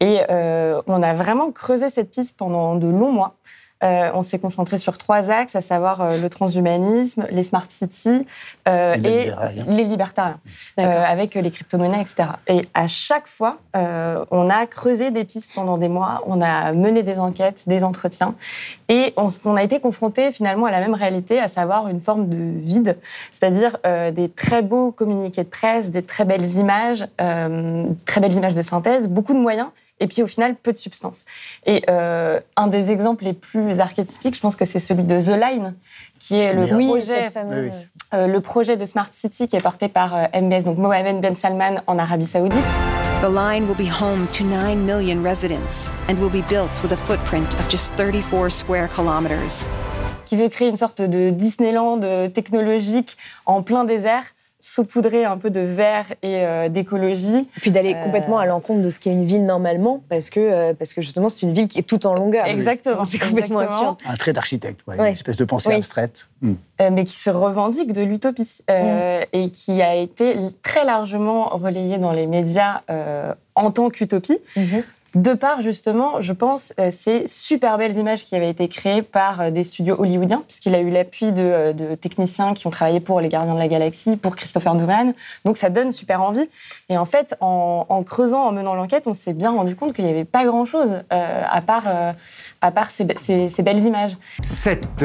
Et 0.00 0.20
euh, 0.30 0.80
on 0.86 1.02
a 1.02 1.14
vraiment 1.14 1.50
creusé 1.50 1.90
cette 1.90 2.10
piste 2.10 2.36
pendant 2.36 2.76
de 2.76 2.86
longs 2.86 3.12
mois. 3.12 3.34
Euh, 3.84 4.10
on 4.14 4.22
s'est 4.22 4.38
concentré 4.38 4.78
sur 4.78 4.96
trois 4.96 5.30
axes, 5.30 5.54
à 5.54 5.60
savoir 5.60 6.00
euh, 6.00 6.18
le 6.18 6.30
transhumanisme, 6.30 7.26
les 7.30 7.42
smart 7.42 7.66
cities 7.68 8.26
euh, 8.66 8.94
et, 8.94 9.30
les 9.68 9.84
libertariens, 9.84 10.38
avec 10.78 11.34
les 11.34 11.50
crypto-monnaies, 11.50 12.00
etc. 12.00 12.30
Et 12.48 12.62
à 12.72 12.86
chaque 12.86 13.26
fois, 13.26 13.58
on 13.74 14.48
a 14.48 14.66
creusé 14.66 15.10
des 15.10 15.24
pistes 15.24 15.52
pendant 15.54 15.76
des 15.76 15.88
mois, 15.88 16.22
on 16.26 16.40
a 16.40 16.72
mené 16.72 17.02
des 17.02 17.18
enquêtes, 17.18 17.64
des 17.66 17.84
entretiens, 17.84 18.34
et 18.88 19.12
on, 19.16 19.56
a 19.56 19.62
été 19.62 19.80
confronté 19.80 20.32
finalement 20.32 20.66
à 20.66 20.70
la 20.70 20.80
même 20.80 20.94
réalité, 20.94 21.38
à 21.38 21.48
savoir 21.48 21.88
une 21.88 22.00
forme 22.00 22.28
de 22.28 22.60
vide, 22.60 22.96
c'est-à-dire 23.32 23.78
des 23.84 24.28
très 24.28 24.62
beaux 24.62 24.92
communiqués 24.92 25.44
de 25.44 25.48
presse, 25.48 25.90
des 25.90 26.02
très 26.02 26.24
belles 26.24 26.56
images, 26.56 27.06
très 27.18 28.20
belles 28.20 28.34
images 28.34 28.54
de 28.54 28.62
synthèse, 28.62 29.08
beaucoup 29.08 29.34
de 29.34 29.40
moyens 29.40 29.68
et 30.00 30.06
puis 30.06 30.22
au 30.22 30.26
final 30.26 30.54
peu 30.54 30.72
de 30.72 30.76
substance. 30.76 31.24
Et 31.64 31.82
euh, 31.88 32.40
un 32.56 32.66
des 32.66 32.90
exemples 32.90 33.24
les 33.24 33.32
plus 33.32 33.80
archétypiques, 33.80 34.34
je 34.34 34.40
pense 34.40 34.56
que 34.56 34.64
c'est 34.64 34.78
celui 34.78 35.04
de 35.04 35.20
The 35.20 35.40
Line, 35.40 35.74
qui 36.18 36.38
est 36.38 36.52
le 36.52 36.66
projet, 36.66 37.22
euh, 38.14 38.26
le 38.26 38.40
projet 38.40 38.76
de 38.76 38.84
Smart 38.84 39.08
City 39.10 39.48
qui 39.48 39.56
est 39.56 39.60
porté 39.60 39.88
par 39.88 40.14
euh, 40.14 40.24
MBS, 40.34 40.64
donc 40.64 40.78
Mohamed 40.78 41.20
Ben 41.20 41.34
Salman 41.34 41.82
en 41.86 41.98
Arabie 41.98 42.26
Saoudite. 42.26 42.58
The 43.22 43.30
line 43.30 43.66
will 43.66 43.76
be 43.76 43.88
home 43.88 44.26
to 44.32 44.44
9 44.44 44.84
million 44.84 45.22
residents 45.22 45.90
and 46.08 46.18
will 46.18 46.30
be 46.30 46.46
built 46.48 46.82
with 46.82 46.92
a 46.92 46.96
footprint 46.96 47.54
of 47.58 47.70
just 47.70 47.94
34 47.94 48.50
square 48.50 48.88
kilometers. 48.88 49.64
Qui 50.26 50.36
veut 50.36 50.48
créer 50.48 50.68
une 50.68 50.76
sorte 50.76 51.00
de 51.00 51.30
Disneyland 51.30 52.00
technologique 52.34 53.16
en 53.46 53.62
plein 53.62 53.84
désert 53.84 54.24
saupoudrer 54.66 55.24
un 55.24 55.38
peu 55.38 55.50
de 55.50 55.60
vert 55.60 56.06
et 56.24 56.44
euh, 56.44 56.68
d'écologie. 56.68 57.48
Puis 57.60 57.70
d'aller 57.70 57.94
euh, 57.94 58.02
complètement 58.02 58.38
à 58.38 58.46
l'encontre 58.46 58.82
de 58.82 58.90
ce 58.90 58.98
qu'est 58.98 59.12
une 59.12 59.24
ville 59.24 59.46
normalement, 59.46 60.02
parce 60.08 60.28
que, 60.28 60.40
euh, 60.40 60.74
parce 60.74 60.92
que 60.92 61.02
justement, 61.02 61.28
c'est 61.28 61.46
une 61.46 61.52
ville 61.52 61.68
qui 61.68 61.78
est 61.78 61.84
tout 61.84 62.04
en 62.04 62.14
longueur. 62.14 62.46
Exactement. 62.46 63.04
C'est 63.04 63.20
complètement 63.20 63.60
absurde. 63.60 63.96
Un 64.04 64.16
trait 64.16 64.32
d'architecte, 64.32 64.80
une 64.88 65.04
espèce 65.04 65.36
de 65.36 65.44
pensée 65.44 65.72
abstraite. 65.72 66.28
Hmm. 66.42 66.54
mais 66.92 67.04
qui 67.04 67.16
se 67.16 67.30
revendique 67.30 67.92
de 67.92 68.02
l'utopie 68.02 68.58
hmm. 68.68 69.24
et 69.32 69.50
qui 69.50 69.80
a 69.80 69.94
été 69.94 70.36
très 70.62 70.84
largement 70.84 71.48
relayée 71.50 71.98
dans 71.98 72.12
les 72.12 72.26
médias 72.26 72.82
en 73.54 73.70
tant 73.70 73.88
qu'utopie. 73.88 74.38
Mhm 74.56 74.82
de 75.16 75.32
part, 75.32 75.62
justement, 75.62 76.20
je 76.20 76.34
pense, 76.34 76.74
euh, 76.78 76.90
ces 76.90 77.26
super 77.26 77.78
belles 77.78 77.96
images 77.96 78.26
qui 78.26 78.36
avaient 78.36 78.50
été 78.50 78.68
créées 78.68 79.00
par 79.00 79.40
euh, 79.40 79.50
des 79.50 79.64
studios 79.64 79.96
hollywoodiens, 79.98 80.44
puisqu'il 80.46 80.74
a 80.74 80.80
eu 80.80 80.90
l'appui 80.90 81.32
euh, 81.38 81.72
de, 81.72 81.94
techniciens 81.94 82.52
qui 82.52 82.66
ont 82.66 82.70
travaillé 82.70 83.00
pour 83.00 83.22
Les 83.22 83.30
Gardiens 83.30 83.54
de 83.54 83.58
la 83.58 83.66
Galaxie, 83.66 84.18
pour 84.18 84.36
Christopher 84.36 84.74
Nolan. 84.74 85.14
Donc 85.46 85.56
ça 85.56 85.70
donne 85.70 85.90
super 85.90 86.20
envie. 86.20 86.46
Et 86.90 86.98
en 86.98 87.06
fait, 87.06 87.34
en, 87.40 88.02
creusant, 88.04 88.44
en 88.44 88.52
menant 88.52 88.74
l'enquête, 88.74 89.06
on 89.06 89.14
s'est 89.14 89.32
bien 89.32 89.52
rendu 89.52 89.74
compte 89.74 89.94
qu'il 89.94 90.04
n'y 90.04 90.10
avait 90.10 90.26
pas 90.26 90.44
grand-chose 90.44 91.02
à 91.08 91.62
part, 91.62 91.84
à 92.66 92.70
part 92.72 92.90
ces, 92.90 93.04
belles 93.04 93.78
images. 93.78 94.16
Cette 94.42 95.04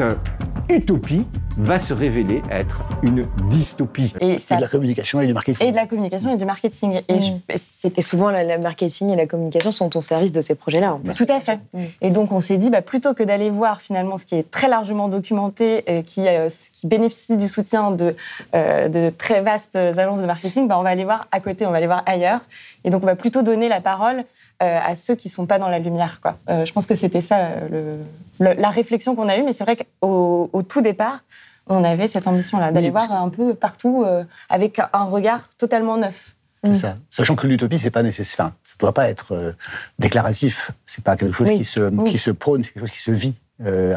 utopie 0.68 1.26
va 1.56 1.78
se 1.78 1.92
révéler 1.92 2.42
être 2.50 2.82
une 3.02 3.26
dystopie. 3.48 4.12
Et, 4.20 4.36
de 4.36 4.60
la 4.60 4.68
communication 4.68 5.20
et 5.20 5.26
du 5.26 5.34
marketing. 5.34 5.66
Et 5.66 5.70
de 5.70 5.76
la 5.76 5.86
communication 5.86 6.32
et 6.32 6.36
du 6.36 6.44
marketing. 6.44 7.02
Et, 7.08 7.18
mm. 7.18 8.00
souvent, 8.00 8.30
le 8.30 8.58
marketing 8.58 9.10
et 9.10 9.16
la 9.16 9.26
communication 9.26 9.70
sont 9.70 9.96
au 9.96 10.02
service 10.02 10.32
de 10.32 10.40
ces 10.40 10.54
projets-là. 10.54 10.98
Tout 11.16 11.26
à 11.28 11.40
fait. 11.40 11.60
Mm. 11.72 11.82
Et 12.00 12.10
donc, 12.10 12.32
on 12.32 12.40
s'est 12.40 12.58
dit, 12.58 12.70
bah, 12.70 12.82
plutôt 12.82 13.14
que 13.14 13.22
d'aller 13.22 13.50
voir 13.50 13.80
finalement 13.80 14.16
ce 14.16 14.24
qui 14.24 14.34
est 14.34 14.50
très 14.50 14.68
largement 14.68 15.08
documenté, 15.08 15.84
et 15.86 16.02
qui, 16.02 16.26
euh, 16.26 16.48
qui 16.72 16.86
bénéficie 16.86 17.36
du 17.36 17.48
soutien 17.48 17.90
de, 17.90 18.16
euh, 18.54 18.88
de 18.88 19.10
très 19.10 19.42
vastes 19.42 19.76
agences 19.76 20.20
de 20.20 20.26
marketing, 20.26 20.68
bah, 20.68 20.78
on 20.78 20.82
va 20.82 20.90
aller 20.90 21.04
voir 21.04 21.28
à 21.30 21.40
côté, 21.40 21.66
on 21.66 21.70
va 21.70 21.76
aller 21.76 21.86
voir 21.86 22.02
ailleurs. 22.06 22.40
Et 22.84 22.90
donc, 22.90 23.02
on 23.02 23.06
va 23.06 23.16
plutôt 23.16 23.42
donner 23.42 23.68
la 23.68 23.80
parole 23.80 24.18
euh, 24.20 24.24
à 24.62 24.94
ceux 24.94 25.14
qui 25.14 25.28
sont 25.28 25.46
pas 25.46 25.58
dans 25.58 25.68
la 25.68 25.78
lumière. 25.78 26.20
Quoi. 26.20 26.38
Euh, 26.48 26.64
je 26.64 26.72
pense 26.72 26.86
que 26.86 26.94
c'était 26.94 27.20
ça 27.20 27.60
le, 27.70 27.98
la 28.38 28.70
réflexion 28.70 29.14
qu'on 29.16 29.28
a 29.28 29.36
eue, 29.36 29.42
mais 29.42 29.52
c'est 29.52 29.64
vrai 29.64 29.76
qu'au 29.76 30.50
au 30.52 30.62
tout 30.62 30.80
départ, 30.80 31.20
on 31.66 31.84
avait 31.84 32.08
cette 32.08 32.26
ambition-là, 32.26 32.72
d'aller 32.72 32.90
voir 32.90 33.10
un 33.12 33.28
peu 33.28 33.54
partout 33.54 34.04
euh, 34.04 34.24
avec 34.48 34.80
un 34.92 35.04
regard 35.04 35.48
totalement 35.58 35.96
neuf. 35.96 36.34
C'est 36.64 36.70
mm. 36.70 36.74
ça. 36.74 36.96
Sachant 37.10 37.34
que 37.34 37.46
l'utopie, 37.46 37.78
c'est 37.78 37.90
pas 37.90 38.02
nécessaire. 38.02 38.46
Enfin, 38.46 38.54
ça 38.62 38.74
doit 38.78 38.94
pas 38.94 39.08
être 39.08 39.54
déclaratif. 39.98 40.70
C'est 40.86 41.02
pas 41.02 41.16
quelque 41.16 41.34
chose 41.34 41.50
qui, 41.50 41.64
se, 41.64 42.04
qui 42.04 42.18
se 42.18 42.30
prône, 42.30 42.62
c'est 42.62 42.72
quelque 42.72 42.86
chose 42.86 42.92
qui 42.92 42.98
se 42.98 43.10
vit 43.10 43.34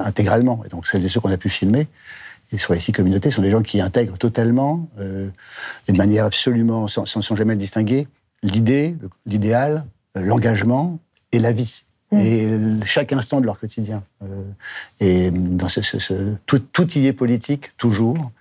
intégralement. 0.03 0.63
Et 0.65 0.69
donc, 0.69 0.87
celles 0.87 1.05
et 1.05 1.09
ceux 1.09 1.19
qu'on 1.19 1.31
a 1.31 1.37
pu 1.37 1.49
filmer, 1.49 1.87
et 2.51 2.57
sur 2.57 2.73
les 2.73 2.79
six 2.79 2.91
communautés, 2.91 3.31
sont 3.31 3.41
des 3.41 3.49
gens 3.49 3.61
qui 3.61 3.81
intègrent 3.81 4.17
totalement, 4.17 4.87
d'une 5.87 5.97
manière 5.97 6.25
absolument, 6.25 6.87
sans, 6.87 7.05
sans, 7.05 7.21
sans 7.21 7.35
jamais 7.35 7.53
le 7.53 7.59
distinguer, 7.59 8.07
l'idée, 8.43 8.95
l'idéal, 9.25 9.85
l'engagement 10.15 10.99
et 11.31 11.39
la 11.39 11.51
vie. 11.51 11.83
et 12.17 12.47
chaque 12.85 13.11
instant 13.11 13.41
de 13.41 13.45
leur 13.45 13.59
quotidien. 13.59 14.03
Euh, 14.23 14.43
et 15.01 15.31
dans 15.31 15.67
ce, 15.67 15.81
ce, 15.81 16.35
tout, 16.45 16.59
tout, 16.59 16.97
y 16.97 17.07
est 17.07 17.13
politique, 17.13 17.75
toujours. 17.77 18.31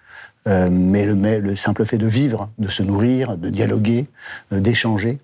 Euh, 0.46 0.68
mais, 0.70 1.06
le, 1.06 1.14
mais, 1.14 1.40
le, 1.40 1.56
simple 1.56 1.86
fait 1.86 1.96
de 1.96 2.06
vivre, 2.06 2.50
de 2.58 2.68
se 2.68 2.82
nourrir, 2.82 3.36
de 3.38 3.48
dialoguer, 3.48 4.06
euh, 4.52 4.60
d'échanger, 4.60 5.18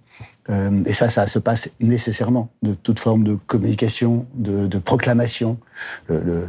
euh, 0.49 0.83
et 0.87 0.95
ça, 0.95 1.11
ça 1.11 1.27
se 1.27 1.39
passe 1.39 1.71
nécessairement 1.81 2.49
de 2.63 2.73
toute 2.73 2.99
forme 2.99 3.25
de 3.25 3.35
communication, 3.47 4.27
de, 4.35 4.67
de 4.67 4.79
proclamation. 4.79 5.59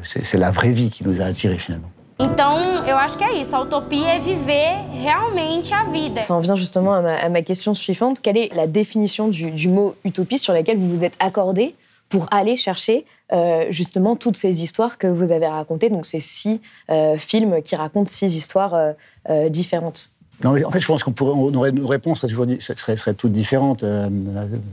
C'est 0.02 0.38
la 0.38 0.52
vraie 0.52 0.72
vie 0.72 0.90
qui 0.90 1.04
nous 1.04 1.22
a 1.22 1.26
attirés 1.26 1.58
finalement. 1.58 1.92
Então, 2.24 2.86
eu 2.88 2.96
acho 2.96 3.18
que 3.18 3.24
é 3.24 3.42
isso. 3.42 3.56
A 3.56 3.62
utopia 3.62 4.10
é 4.10 4.20
viver 4.20 4.76
realmente 4.94 5.74
a 5.74 5.86
vida. 5.86 6.22
Ça 6.22 6.36
en 6.36 6.40
vient 6.40 6.56
justement 6.56 6.94
à 6.94 7.02
ma, 7.02 7.16
à 7.16 7.30
ma 7.30 7.42
question 7.42 7.74
suivante. 7.74 8.22
Quelle 8.22 8.38
est 8.38 8.54
la 8.54 8.68
définition 8.68 9.28
du, 9.28 9.50
du, 9.50 9.68
mot 9.68 9.96
utopie 10.06 10.38
sur 10.38 10.54
laquelle 10.54 10.78
vous 10.78 10.88
vous 10.88 11.04
êtes 11.04 11.16
accordé 11.20 11.74
pour 12.10 12.28
aller 12.30 12.58
chercher 12.58 13.06
euh, 13.34 13.66
justement 13.72 14.16
toutes 14.16 14.38
ces 14.38 14.64
histoires 14.64 15.00
que 15.00 15.08
vous 15.08 15.32
avez 15.32 15.48
racontées, 15.48 15.90
donc 15.90 16.06
ces 16.06 16.20
six 16.20 16.62
euh, 16.92 17.18
films 17.18 17.64
qui 17.64 17.76
racontent 17.76 18.12
six 18.12 18.36
histoires 18.36 18.76
euh, 18.76 18.92
euh 19.30 19.50
différentes 19.50 20.12
non, 20.44 20.54
mais 20.54 20.64
en 20.64 20.72
fait, 20.72 20.80
je 20.80 20.88
pense 20.88 21.04
qu'on 21.04 21.12
pourrait, 21.12 21.34
on 21.36 21.54
aurait, 21.54 21.72
nos 21.72 21.86
réponses 21.86 22.22
seraient, 22.22 22.30
toujours, 22.30 22.48
seraient, 22.60 22.98
seraient 22.98 23.14
toutes 23.14 23.32
différentes. 23.32 23.84
Euh, 23.84 24.10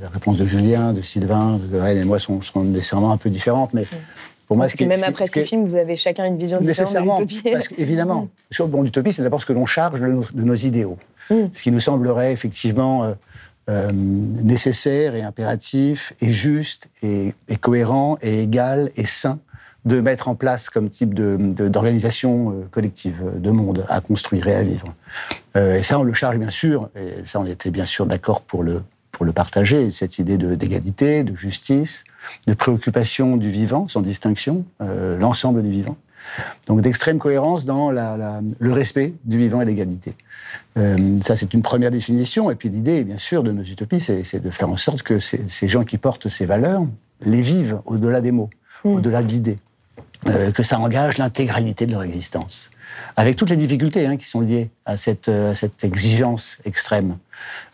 la 0.00 0.08
réponse 0.08 0.38
de 0.38 0.46
Julien, 0.46 0.92
de 0.92 1.02
Sylvain, 1.02 1.58
de 1.58 1.78
Rennes 1.78 1.98
et 1.98 2.04
moi 2.04 2.18
sont, 2.18 2.40
seront 2.40 2.64
nécessairement 2.64 3.12
un 3.12 3.18
peu 3.18 3.28
différentes, 3.28 3.74
mais 3.74 3.84
pour 4.48 4.56
moi, 4.56 4.64
parce 4.64 4.74
que 4.74 4.84
même 4.84 5.04
après 5.04 5.26
ces 5.26 5.44
films, 5.44 5.64
vous 5.64 5.76
avez 5.76 5.94
chacun 5.94 6.24
une 6.24 6.38
vision 6.38 6.58
différente 6.58 6.94
de 6.94 7.00
l'utopie. 7.00 7.42
Parce 7.52 7.68
évidemment, 7.76 8.22
mm. 8.22 8.28
parce 8.48 8.58
que, 8.58 8.62
bon, 8.62 8.82
l'utopie, 8.82 9.12
c'est 9.12 9.22
d'abord 9.22 9.42
ce 9.42 9.46
que 9.46 9.52
l'on 9.52 9.66
charge 9.66 10.00
de 10.00 10.06
nos, 10.06 10.24
de 10.32 10.42
nos 10.42 10.54
idéaux, 10.54 10.96
mm. 11.30 11.34
ce 11.52 11.62
qui 11.62 11.70
nous 11.70 11.80
semblerait 11.80 12.32
effectivement 12.32 13.04
euh, 13.04 13.12
euh, 13.68 13.90
nécessaire 13.92 15.14
et 15.14 15.22
impératif 15.22 16.14
et 16.22 16.30
juste 16.30 16.88
et, 17.02 17.34
et, 17.48 17.56
cohérent 17.56 18.16
et 18.22 18.42
égal 18.42 18.90
et 18.96 19.04
sain 19.04 19.38
de 19.84 20.00
mettre 20.00 20.28
en 20.28 20.34
place 20.34 20.70
comme 20.70 20.88
type 20.88 21.12
d'organisation 21.12 22.50
de, 22.50 22.62
de, 22.62 22.68
collective, 22.68 23.22
de 23.36 23.50
monde 23.50 23.84
à 23.90 24.00
construire 24.00 24.48
et 24.48 24.54
à 24.54 24.62
vivre. 24.62 24.94
Euh, 25.56 25.76
et 25.76 25.82
ça, 25.82 25.98
on 25.98 26.04
le 26.04 26.14
charge 26.14 26.38
bien 26.38 26.50
sûr, 26.50 26.88
et 26.96 27.26
ça, 27.26 27.38
on 27.38 27.46
était 27.46 27.70
bien 27.70 27.84
sûr 27.84 28.06
d'accord 28.06 28.40
pour 28.40 28.62
le, 28.62 28.82
pour 29.18 29.26
le 29.26 29.32
partager, 29.32 29.90
cette 29.90 30.20
idée 30.20 30.38
d'égalité, 30.38 31.24
de, 31.24 31.32
de, 31.32 31.36
justice, 31.36 32.04
de 32.46 32.54
préoccupation 32.54 33.36
du 33.36 33.50
vivant, 33.50 33.88
sans 33.88 34.00
distinction, 34.00 34.64
euh, 34.80 35.18
l'ensemble 35.18 35.60
du 35.64 35.70
vivant. 35.70 35.96
Donc 36.68 36.82
d'extrême 36.82 37.18
cohérence 37.18 37.64
dans 37.64 37.90
la, 37.90 38.16
la, 38.16 38.40
le 38.60 38.72
respect 38.72 39.14
du 39.24 39.36
vivant 39.36 39.60
et 39.60 39.64
l'égalité. 39.64 40.14
Euh, 40.76 41.16
ça, 41.20 41.34
c'est 41.34 41.52
une 41.52 41.62
première 41.62 41.90
définition. 41.90 42.48
Et 42.52 42.54
puis 42.54 42.68
l'idée, 42.68 43.02
bien 43.02 43.18
sûr, 43.18 43.42
de 43.42 43.50
nos 43.50 43.64
utopies, 43.64 43.98
c'est 43.98 44.40
de 44.40 44.50
faire 44.50 44.70
en 44.70 44.76
sorte 44.76 45.02
que 45.02 45.18
ces, 45.18 45.40
ces, 45.48 45.66
gens 45.66 45.82
qui 45.82 45.98
portent 45.98 46.28
ces 46.28 46.46
valeurs 46.46 46.86
les 47.22 47.42
vivent 47.42 47.80
au-delà 47.86 48.20
des 48.20 48.30
mots, 48.30 48.50
mmh. 48.84 48.88
au-delà 48.88 49.24
de 49.24 49.28
l'idée. 49.28 49.58
Euh, 50.26 50.50
que 50.50 50.64
ça 50.64 50.80
engage 50.80 51.18
l'intégralité 51.18 51.86
de 51.86 51.92
leur 51.92 52.02
existence. 52.02 52.70
Avec 53.16 53.36
toutes 53.36 53.50
les 53.50 53.56
difficultés 53.56 54.04
hein, 54.06 54.16
qui 54.16 54.26
sont 54.26 54.40
liées 54.40 54.68
à 54.84 54.96
cette, 54.96 55.28
euh, 55.28 55.52
à 55.52 55.54
cette, 55.54 55.84
exigence 55.84 56.58
extrême. 56.64 57.18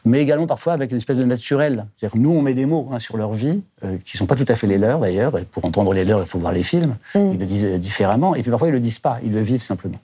Mais 0.05 0.21
également 0.21 0.47
parfois 0.47 0.75
avec 0.75 0.91
une 0.91 0.99
espèce 0.99 1.17
de 1.17 1.25
naturel. 1.25 1.87
C'est-à-dire 1.97 2.19
nous, 2.21 2.31
on 2.31 2.43
met 2.43 2.53
des 2.53 2.67
mots 2.67 2.89
hein, 2.93 2.99
sur 2.99 3.17
leur 3.17 3.33
vie, 3.33 3.63
euh, 3.83 3.97
qui 4.05 4.17
ne 4.17 4.19
sont 4.19 4.27
pas 4.27 4.35
tout 4.35 4.45
à 4.49 4.57
fait 4.57 4.67
les 4.67 4.77
leurs 4.77 5.01
d'ailleurs. 5.01 5.39
Et 5.39 5.45
pour 5.45 5.65
entendre 5.65 5.95
les 5.95 6.05
leurs, 6.05 6.21
il 6.21 6.27
faut 6.27 6.39
voir 6.39 6.53
les 6.53 6.65
films. 6.65 6.97
Mm. 7.15 7.31
Ils 7.33 7.39
le 7.39 7.47
disent 7.47 7.79
différemment. 7.79 8.35
Et 8.35 8.43
puis 8.43 8.51
parfois, 8.51 8.69
ils 8.69 8.73
ne 8.73 8.77
le 8.77 8.83
disent 8.83 8.99
pas, 8.99 9.21
ils 9.25 9.33
le 9.33 9.41
vivent 9.41 9.63
simplement. 9.63 9.99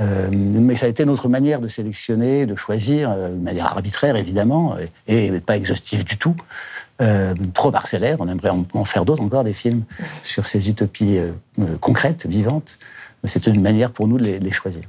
Euh, 0.00 0.28
mais 0.30 0.76
ça 0.76 0.86
a 0.86 0.88
été 0.88 1.04
notre 1.04 1.28
manière 1.28 1.60
de 1.60 1.68
sélectionner, 1.68 2.46
de 2.46 2.56
choisir, 2.56 3.10
euh, 3.10 3.28
de 3.28 3.34
manière 3.34 3.66
arbitraire 3.66 4.16
évidemment, 4.16 4.76
et, 5.06 5.26
et 5.26 5.40
pas 5.40 5.56
exhaustive 5.56 6.04
du 6.04 6.16
tout, 6.16 6.34
euh, 7.02 7.34
trop 7.54 7.72
parcellaire. 7.72 8.18
On 8.20 8.28
aimerait 8.28 8.50
en, 8.50 8.84
faire 8.84 9.04
d'autres 9.04 9.22
encore, 9.22 9.42
des 9.42 9.52
films 9.52 9.82
sur 10.22 10.46
ces 10.46 10.68
utopies 10.68 11.18
euh, 11.18 11.32
concrètes, 11.80 12.26
vivantes. 12.26 12.78
Mais 13.22 13.28
c'est 13.28 13.46
une 13.46 13.60
manière 13.60 13.90
pour 13.90 14.06
nous 14.06 14.16
de 14.16 14.24
les, 14.24 14.50
choisir. 14.50 14.82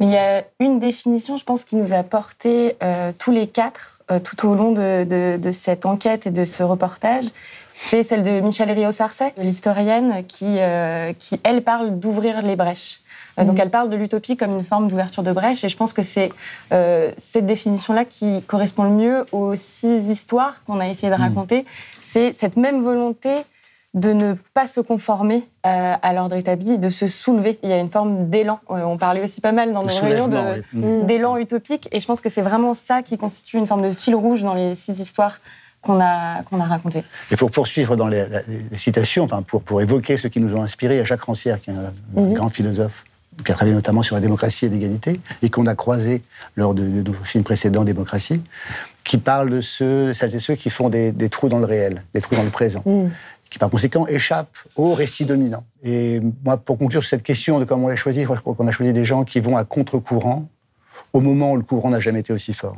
Mais 0.00 0.06
il 0.06 0.12
y 0.12 0.16
a 0.16 0.44
une 0.58 0.80
définition, 0.80 1.36
je 1.36 1.44
pense, 1.44 1.64
qui 1.64 1.76
nous 1.76 1.92
a 1.92 2.02
porté 2.02 2.76
euh, 2.82 3.12
tous 3.18 3.30
les 3.30 3.46
quatre 3.46 4.00
tout 4.22 4.46
au 4.46 4.54
long 4.54 4.72
de, 4.72 5.50
cette 5.50 5.86
enquête 5.86 6.26
et 6.26 6.30
de 6.30 6.44
ce 6.44 6.62
reportage. 6.62 7.24
C'est 7.72 8.02
celle 8.02 8.22
de 8.22 8.40
Michel 8.40 8.70
Rio-Sarcey, 8.70 9.32
l'historienne, 9.38 10.24
qui, 10.26 10.58
qui, 11.18 11.40
elle, 11.42 11.64
parle 11.64 11.98
d'ouvrir 11.98 12.42
les 12.42 12.54
brèches. 12.54 13.00
Euh, 13.38 13.44
donc 13.44 13.58
elle 13.58 13.70
parle 13.70 13.90
de 13.90 13.96
l'utopie 13.96 14.36
comme 14.36 14.52
une 14.58 14.64
forme 14.64 14.88
d'ouverture 14.88 15.22
de 15.22 15.32
brèche 15.32 15.64
et 15.64 15.68
je 15.68 15.76
pense 15.76 15.92
que 15.92 16.02
c'est 16.02 16.30
euh, 16.72 17.10
cette 17.16 17.46
définition-là 17.46 18.04
qui 18.04 18.42
correspond 18.42 18.84
le 18.84 18.90
mieux 18.90 19.26
aux 19.32 19.54
six 19.54 20.08
histoires 20.08 20.62
qu'on 20.66 20.80
a 20.80 20.88
essayé 20.88 21.12
de 21.12 21.18
raconter. 21.18 21.62
Mmh. 21.62 21.66
C'est 21.98 22.32
cette 22.32 22.56
même 22.56 22.82
volonté 22.82 23.34
de 23.94 24.12
ne 24.12 24.34
pas 24.54 24.66
se 24.66 24.80
conformer 24.80 25.44
euh, 25.66 25.94
à 26.00 26.12
l'ordre 26.12 26.34
établi, 26.34 26.78
de 26.78 26.88
se 26.88 27.06
soulever. 27.06 27.60
Il 27.62 27.70
y 27.70 27.72
a 27.72 27.78
une 27.78 27.90
forme 27.90 28.28
d'élan. 28.28 28.58
On 28.68 28.96
parlait 28.96 29.22
aussi 29.22 29.40
pas 29.40 29.52
mal 29.52 29.72
dans 29.72 29.84
nos 29.84 30.00
réunions 30.00 30.28
d'élan 31.04 31.36
utopique 31.36 31.88
et 31.92 32.00
je 32.00 32.06
pense 32.06 32.20
que 32.20 32.28
c'est 32.28 32.42
vraiment 32.42 32.74
ça 32.74 33.02
qui 33.02 33.16
constitue 33.16 33.56
une 33.56 33.68
forme 33.68 33.82
de 33.82 33.92
fil 33.92 34.16
rouge 34.16 34.42
dans 34.42 34.54
les 34.54 34.74
six 34.74 34.98
histoires 34.98 35.40
qu'on 35.80 36.00
a, 36.00 36.42
qu'on 36.42 36.58
a 36.60 36.64
raconté. 36.64 37.04
Et 37.30 37.36
pour 37.36 37.52
poursuivre 37.52 37.94
dans 37.94 38.08
les, 38.08 38.26
les, 38.48 38.78
citations, 38.78 39.24
enfin 39.24 39.42
pour, 39.42 39.62
pour 39.62 39.80
évoquer 39.80 40.16
ceux 40.16 40.28
qui 40.28 40.40
nous 40.40 40.56
ont 40.56 40.62
inspirés, 40.62 40.94
il 40.94 40.98
y 40.98 41.00
a 41.00 41.04
Jacques 41.04 41.22
Rancière, 41.22 41.60
qui 41.60 41.70
est 41.70 41.74
un 41.74 42.32
grand 42.32 42.48
philosophe 42.48 43.04
qui 43.44 43.52
a 43.52 43.54
travaillé 43.54 43.74
notamment 43.74 44.02
sur 44.02 44.14
la 44.14 44.20
démocratie 44.20 44.66
et 44.66 44.68
l'égalité, 44.68 45.20
et 45.42 45.50
qu'on 45.50 45.66
a 45.66 45.74
croisé 45.74 46.22
lors 46.56 46.74
de, 46.74 46.86
de, 46.86 47.10
nos 47.10 47.14
films 47.24 47.44
précédents, 47.44 47.84
Démocratie, 47.84 48.42
qui 49.02 49.18
parle 49.18 49.50
de 49.50 49.60
ceux, 49.60 50.14
celles 50.14 50.34
et 50.34 50.38
ceux 50.38 50.54
qui 50.54 50.70
font 50.70 50.88
des, 50.88 51.12
des 51.12 51.28
trous 51.28 51.48
dans 51.48 51.58
le 51.58 51.66
réel, 51.66 52.02
des 52.14 52.20
trous 52.20 52.36
dans 52.36 52.42
le 52.42 52.50
présent, 52.50 52.82
mmh. 52.86 53.08
qui 53.50 53.58
par 53.58 53.70
conséquent 53.70 54.06
échappent 54.06 54.56
au 54.76 54.94
récit 54.94 55.24
dominant. 55.24 55.64
Et 55.82 56.20
moi, 56.44 56.56
pour 56.56 56.78
conclure 56.78 57.02
sur 57.02 57.10
cette 57.10 57.22
question 57.22 57.58
de 57.58 57.64
comment 57.64 57.86
on 57.86 57.88
les 57.88 57.96
choisit, 57.96 58.22
je 58.22 58.40
crois 58.40 58.54
qu'on 58.54 58.68
a 58.68 58.72
choisi 58.72 58.92
des 58.92 59.04
gens 59.04 59.24
qui 59.24 59.40
vont 59.40 59.56
à 59.56 59.64
contre-courant 59.64 60.48
au 61.12 61.20
moment 61.20 61.52
où 61.52 61.56
le 61.56 61.62
courant 61.62 61.90
n'a 61.90 62.00
jamais 62.00 62.20
été 62.20 62.32
aussi 62.32 62.54
fort. 62.54 62.76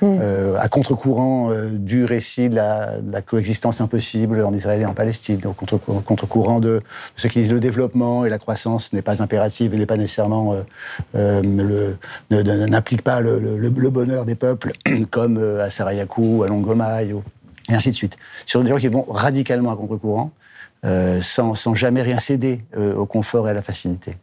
Mmh. 0.00 0.18
Euh, 0.20 0.56
à 0.58 0.68
contre-courant 0.68 1.50
euh, 1.50 1.68
du 1.70 2.04
récit 2.04 2.48
de 2.48 2.56
la, 2.56 2.98
de 2.98 3.12
la, 3.12 3.22
coexistence 3.22 3.80
impossible 3.80 4.42
en 4.42 4.52
Israël 4.52 4.80
et 4.80 4.86
en 4.86 4.94
Palestine, 4.94 5.40
au 5.44 5.52
contre-courant 5.52 6.60
de, 6.60 6.68
de 6.68 6.82
ceux 7.16 7.28
qui 7.28 7.38
disent 7.40 7.52
le 7.52 7.60
développement 7.60 8.24
et 8.24 8.28
la 8.28 8.38
croissance 8.38 8.92
n'est 8.92 9.02
pas 9.02 9.22
impérative 9.22 9.72
et 9.72 9.76
n'est 9.76 9.86
pas 9.86 9.96
nécessairement 9.96 10.56
euh, 12.32 12.66
n'implique 12.66 13.02
pas 13.02 13.20
le, 13.20 13.38
le, 13.38 13.56
le, 13.56 13.90
bonheur 13.90 14.24
des 14.24 14.34
peuples, 14.34 14.72
comme 15.10 15.38
euh, 15.38 15.64
à 15.64 15.70
Sarayaku, 15.70 16.42
à 16.42 16.48
Longomai, 16.48 17.10
et 17.68 17.74
ainsi 17.74 17.90
de 17.90 17.96
suite. 17.96 18.16
Sur 18.46 18.62
des 18.62 18.70
gens 18.70 18.76
qui 18.76 18.88
vont 18.88 19.04
radicalement 19.08 19.72
à 19.72 19.76
contre-courant, 19.76 20.30
euh, 20.84 21.20
sans, 21.20 21.54
sans, 21.54 21.74
jamais 21.74 22.02
rien 22.02 22.18
céder 22.18 22.62
au 22.76 23.06
confort 23.06 23.48
et 23.48 23.52
à 23.52 23.54
la 23.54 23.62
facilité. 23.62 24.16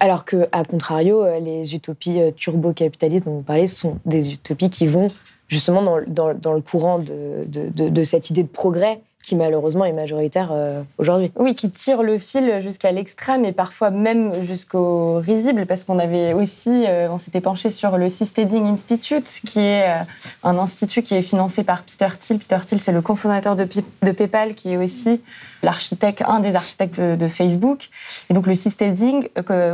Alors 0.00 0.24
que, 0.24 0.48
à 0.52 0.64
contrario, 0.64 1.24
euh, 1.24 1.40
les 1.40 1.74
utopies 1.74 2.20
euh, 2.20 2.30
turbo-capitalistes 2.30 3.24
dont 3.24 3.36
vous 3.36 3.42
parlez 3.42 3.66
sont 3.66 3.98
des 4.06 4.32
utopies 4.32 4.70
qui 4.70 4.86
vont 4.86 5.08
justement 5.48 5.82
dans, 6.06 6.28
le 6.52 6.60
courant 6.60 6.98
de, 6.98 8.04
cette 8.04 8.30
idée 8.30 8.42
de 8.42 8.48
progrès 8.48 9.00
qui 9.28 9.36
malheureusement 9.36 9.84
est 9.84 9.92
majoritaire 9.92 10.48
euh, 10.52 10.80
aujourd'hui. 10.96 11.30
Oui, 11.36 11.54
qui 11.54 11.70
tire 11.70 12.02
le 12.02 12.16
fil 12.16 12.60
jusqu'à 12.62 12.92
l'extrême 12.92 13.44
et 13.44 13.52
parfois 13.52 13.90
même 13.90 14.42
jusqu'au 14.42 15.18
risible, 15.18 15.66
parce 15.66 15.84
qu'on 15.84 15.98
avait 15.98 16.32
aussi, 16.32 16.86
euh, 16.86 17.10
on 17.10 17.18
s'était 17.18 17.42
penché 17.42 17.68
sur 17.68 17.98
le 17.98 18.08
Seasteading 18.08 18.64
Institute, 18.64 19.42
qui 19.44 19.60
est 19.60 19.86
euh, 19.86 20.02
un 20.44 20.56
institut 20.56 21.02
qui 21.02 21.14
est 21.14 21.20
financé 21.20 21.62
par 21.62 21.82
Peter 21.82 22.08
Thiel. 22.18 22.38
Peter 22.38 22.56
Thiel, 22.64 22.80
c'est 22.80 22.92
le 22.92 23.02
cofondateur 23.02 23.54
de, 23.54 23.64
PayPal, 23.64 24.54
qui 24.54 24.72
est 24.72 24.78
aussi 24.78 25.20
l'architecte, 25.62 26.22
un 26.26 26.40
des 26.40 26.54
architectes 26.54 26.98
de, 26.98 27.14
de, 27.14 27.28
Facebook. 27.28 27.90
Et 28.30 28.34
donc 28.34 28.46
le 28.46 28.54
Seasteading 28.54 29.28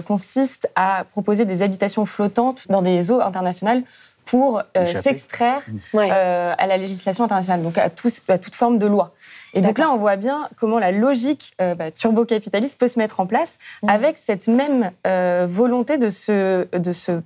consiste 0.04 0.68
à 0.74 1.04
proposer 1.12 1.44
des 1.44 1.62
habitations 1.62 2.06
flottantes 2.06 2.66
dans 2.68 2.82
des 2.82 3.12
eaux 3.12 3.20
internationales 3.20 3.84
pour 4.24 4.62
euh, 4.76 4.86
s'extraire 4.86 5.62
ouais. 5.92 6.10
euh, 6.10 6.54
à 6.56 6.66
la 6.66 6.76
législation 6.76 7.24
internationale, 7.24 7.62
donc 7.62 7.78
à, 7.78 7.90
tout, 7.90 8.10
à 8.28 8.38
toute 8.38 8.54
forme 8.54 8.78
de 8.78 8.86
loi. 8.86 9.12
Et 9.54 9.60
donc 9.60 9.78
là, 9.78 9.90
on 9.90 9.96
voit 9.96 10.16
bien 10.16 10.48
comment 10.56 10.78
la 10.78 10.90
logique 10.90 11.54
euh, 11.60 11.74
bah, 11.74 11.90
turbo-capitaliste 11.90 12.78
peut 12.78 12.88
se 12.88 12.98
mettre 12.98 13.20
en 13.20 13.26
place 13.26 13.58
mmh. 13.82 13.88
avec 13.88 14.18
cette 14.18 14.48
même 14.48 14.90
euh, 15.06 15.46
volonté 15.48 15.98
de 15.98 16.08
se, 16.08 16.66
de 16.76 16.92
se 16.92 17.20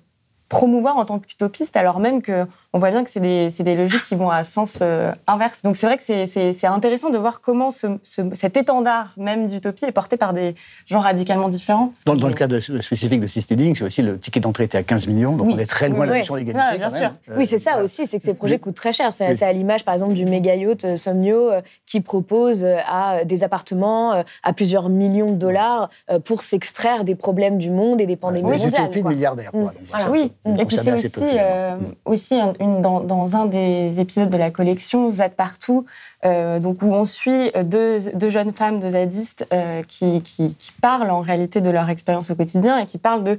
promouvoir 0.49 0.97
en 0.97 1.05
tant 1.05 1.19
qu'utopiste, 1.19 1.77
alors 1.77 2.01
même 2.01 2.23
que 2.23 2.47
on 2.73 2.79
voit 2.79 2.91
bien 2.91 3.03
que 3.03 3.11
c'est 3.11 3.21
des, 3.21 3.51
des, 3.51 3.77
logiques 3.77 4.03
qui 4.03 4.15
vont 4.15 4.31
à 4.31 4.45
sens 4.45 4.81
euh, 4.83 5.13
inverse. 5.27 5.63
Donc 5.63 5.77
c'est 5.77 5.87
vrai 5.87 5.97
que 5.97 6.03
c'est 6.03 6.67
intéressant 6.67 7.11
de 7.11 7.19
voir 7.19 7.41
comment 7.41 7.71
ce, 7.71 7.87
ce, 8.03 8.23
cet 8.35 8.57
étendard 8.57 9.15
même 9.17 9.47
d'utopie 9.47 9.87
est 9.87 9.93
porté 9.93 10.17
par 10.17 10.35
des 10.35 10.55
gens 10.87 11.01
radicalement 11.01 11.49
différents. 11.49 11.93
Dans, 12.05 12.15
dans 12.15 12.29
le 12.29 12.35
cas 12.35 12.47
de, 12.47 12.61
spécifique 12.61 13.21
de 13.21 13.27
Seasteading, 13.27 13.75
c'est 13.75 13.85
aussi 13.85 14.03
le 14.03 14.19
ticket 14.19 14.41
d'entrée 14.41 14.65
était 14.65 14.79
à 14.79 14.83
15 14.83 15.07
millions, 15.07 15.37
donc 15.37 15.49
oui. 15.49 15.55
on 15.57 15.59
est 15.59 15.67
très 15.67 15.89
loin 15.89 16.07
oui, 16.09 16.23
de 16.23 16.33
oui. 16.33 16.45
l'égalité. 16.45 16.79
bien 16.79 16.91
sûr. 16.91 17.13
Euh, 17.31 17.35
oui, 17.37 17.47
c'est 17.47 17.59
ça 17.59 17.83
aussi, 17.83 18.07
c'est 18.07 18.19
que 18.19 18.25
ces 18.25 18.35
projets 18.35 18.59
coûtent 18.59 18.77
très 18.77 18.93
cher. 18.93 19.13
C'est 19.13 19.43
à 19.43 19.53
l'image, 19.53 19.85
par 19.85 19.95
exemple, 19.95 20.15
du 20.15 20.25
méga 20.25 20.55
yacht 20.55 20.85
euh, 20.85 20.97
Somnio 20.97 21.51
euh, 21.51 21.63
qui 21.87 22.01
propose 22.01 22.65
euh, 22.65 22.77
à 22.87 23.25
des 23.25 23.43
appartements 23.43 24.13
euh, 24.13 24.23
à 24.43 24.53
plusieurs 24.53 24.89
millions 24.89 25.31
de 25.33 25.37
dollars 25.37 25.89
pour 26.25 26.43
s'extraire 26.43 27.05
des 27.05 27.15
problèmes 27.15 27.59
du 27.59 27.71
monde 27.71 28.01
et 28.01 28.07
des 28.07 28.17
pandémies 28.17 28.43
mondiales. 28.43 28.71
Des 28.71 28.77
utopies 28.77 29.03
de 29.03 29.09
milliardaires. 29.09 29.51
Mmh. 29.55 29.71
Voilà. 29.91 30.11
Oui, 30.11 30.33
Et 30.45 30.65
puis 30.65 30.77
c'est 30.77 30.93
aussi, 30.93 31.11
euh, 31.19 31.77
aussi 32.05 32.35
une, 32.61 32.81
dans, 32.81 33.01
dans, 33.01 33.37
un 33.37 33.47
des 33.47 34.01
épisodes 34.01 34.31
de 34.31 34.37
la 34.37 34.51
collection, 34.51 35.11
Zad 35.11 35.33
Partout, 35.33 35.85
euh, 36.25 36.59
donc 36.59 36.83
où 36.83 36.93
on 36.93 37.05
suit 37.05 37.51
deux, 37.65 37.99
deux, 38.15 38.31
jeunes 38.31 38.53
femmes, 38.53 38.81
deux 38.81 38.91
zadistes, 38.91 39.47
euh, 39.53 39.83
qui, 39.87 40.23
qui, 40.23 40.55
qui, 40.55 40.73
parlent 40.81 41.11
en 41.11 41.21
réalité 41.21 41.61
de 41.61 41.71
leur 41.71 41.91
expérience 41.91 42.31
au 42.31 42.35
quotidien 42.35 42.79
et 42.79 42.87
qui 42.87 42.99
parlent 42.99 43.25
de 43.25 43.39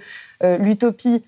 l'utopie 0.59 1.23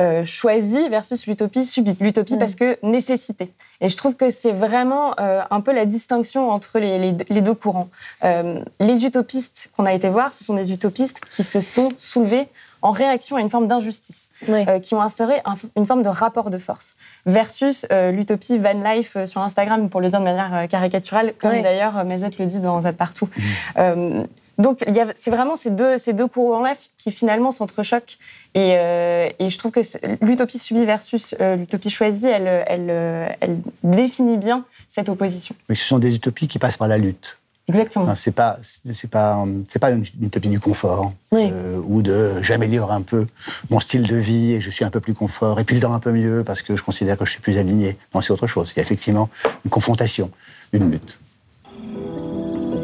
euh, 0.00 0.24
choisie 0.24 0.88
versus 0.88 1.28
l'utopie 1.28 1.64
subie. 1.64 1.96
L'utopie 2.00 2.36
parce 2.36 2.56
que 2.56 2.76
nécessité. 2.82 3.52
Et 3.80 3.88
je 3.88 3.96
trouve 3.96 4.16
que 4.16 4.28
c'est 4.28 4.50
vraiment 4.50 5.14
euh, 5.20 5.42
un 5.52 5.60
peu 5.60 5.72
la 5.72 5.86
distinction 5.86 6.50
entre 6.50 6.80
les, 6.80 6.98
les, 6.98 7.14
les 7.28 7.40
deux 7.40 7.54
courants. 7.54 7.88
Euh, 8.24 8.60
les 8.80 9.04
utopistes 9.04 9.70
qu'on 9.76 9.86
a 9.86 9.92
été 9.92 10.08
voir, 10.08 10.32
ce 10.32 10.42
sont 10.42 10.54
des 10.54 10.72
utopistes 10.72 11.20
qui 11.30 11.44
se 11.44 11.60
sont 11.60 11.90
soulevés 11.96 12.48
en 12.84 12.92
réaction 12.92 13.36
à 13.36 13.40
une 13.40 13.50
forme 13.50 13.66
d'injustice, 13.66 14.28
euh, 14.48 14.78
qui 14.78 14.94
ont 14.94 15.02
instauré 15.02 15.40
un, 15.44 15.54
une 15.76 15.86
forme 15.86 16.02
de 16.02 16.08
rapport 16.08 16.50
de 16.50 16.58
force, 16.58 16.96
versus 17.26 17.86
euh, 17.90 18.12
l'utopie 18.12 18.58
van 18.58 18.74
life 18.74 19.16
sur 19.24 19.40
Instagram, 19.40 19.90
pour 19.90 20.00
le 20.00 20.10
dire 20.10 20.20
de 20.20 20.24
manière 20.24 20.68
caricaturale, 20.68 21.34
comme 21.40 21.60
d'ailleurs 21.62 22.04
Mazet 22.04 22.30
le 22.38 22.46
dit 22.46 22.60
dans 22.60 22.80
Z 22.80 22.92
Partout. 22.96 23.28
Mmh. 23.76 24.22
Donc, 24.58 24.84
c'est 25.16 25.30
vraiment 25.30 25.56
ces 25.56 25.70
deux, 25.70 25.98
ces 25.98 26.12
deux 26.12 26.26
courants-là 26.26 26.74
qui 26.96 27.10
finalement 27.10 27.50
s'entrechoquent. 27.50 28.18
Et, 28.54 28.76
euh, 28.76 29.28
et, 29.38 29.50
je 29.50 29.58
trouve 29.58 29.72
que 29.72 29.80
l'utopie 30.24 30.58
subie 30.58 30.84
versus 30.84 31.34
euh, 31.40 31.56
l'utopie 31.56 31.90
choisie, 31.90 32.28
elle, 32.28 32.64
elle, 32.66 33.36
elle, 33.40 33.58
définit 33.82 34.36
bien 34.36 34.64
cette 34.88 35.08
opposition. 35.08 35.56
Mais 35.68 35.74
ce 35.74 35.84
sont 35.84 35.98
des 35.98 36.14
utopies 36.14 36.46
qui 36.46 36.58
passent 36.58 36.76
par 36.76 36.88
la 36.88 36.98
lutte. 36.98 37.38
Exactement. 37.66 38.14
C'est 38.14 38.32
pas, 38.32 38.58
c'est 38.62 39.08
pas, 39.08 39.46
c'est 39.68 39.78
pas 39.78 39.90
une, 39.90 40.04
utopie 40.20 40.48
du 40.48 40.60
confort 40.60 41.12
oui. 41.32 41.48
euh, 41.50 41.80
ou 41.86 42.02
de 42.02 42.42
j'améliore 42.42 42.92
un 42.92 43.00
peu 43.00 43.26
mon 43.70 43.80
style 43.80 44.06
de 44.06 44.16
vie 44.16 44.52
et 44.52 44.60
je 44.60 44.68
suis 44.68 44.84
un 44.84 44.90
peu 44.90 45.00
plus 45.00 45.14
confort 45.14 45.58
et 45.58 45.64
puis 45.64 45.76
je 45.76 45.80
dors 45.80 45.92
un 45.92 45.98
peu 45.98 46.12
mieux 46.12 46.44
parce 46.44 46.60
que 46.60 46.76
je 46.76 46.82
considère 46.82 47.16
que 47.16 47.24
je 47.24 47.30
suis 47.30 47.40
plus 47.40 47.56
aligné. 47.56 47.96
Non, 48.14 48.20
c'est 48.20 48.32
autre 48.32 48.46
chose. 48.46 48.72
Il 48.72 48.76
y 48.76 48.80
a 48.80 48.82
effectivement 48.82 49.30
une 49.64 49.70
confrontation, 49.70 50.30
une 50.72 50.90
lutte. 50.90 51.18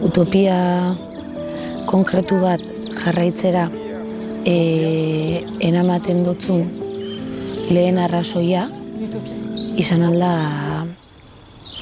Utopia 0.03 0.97
konkretu 1.87 2.39
bat 2.41 2.61
jarraitzera 3.05 3.69
e, 4.47 5.45
enamaten 5.61 6.25
dutzun 6.25 6.65
lehen 7.69 7.99
arrazoia 7.99 8.65
izan 9.77 10.09
alda 10.09 10.33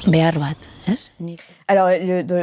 behar 0.05 0.39
bat? 0.43 0.67
Alors, 1.67 1.89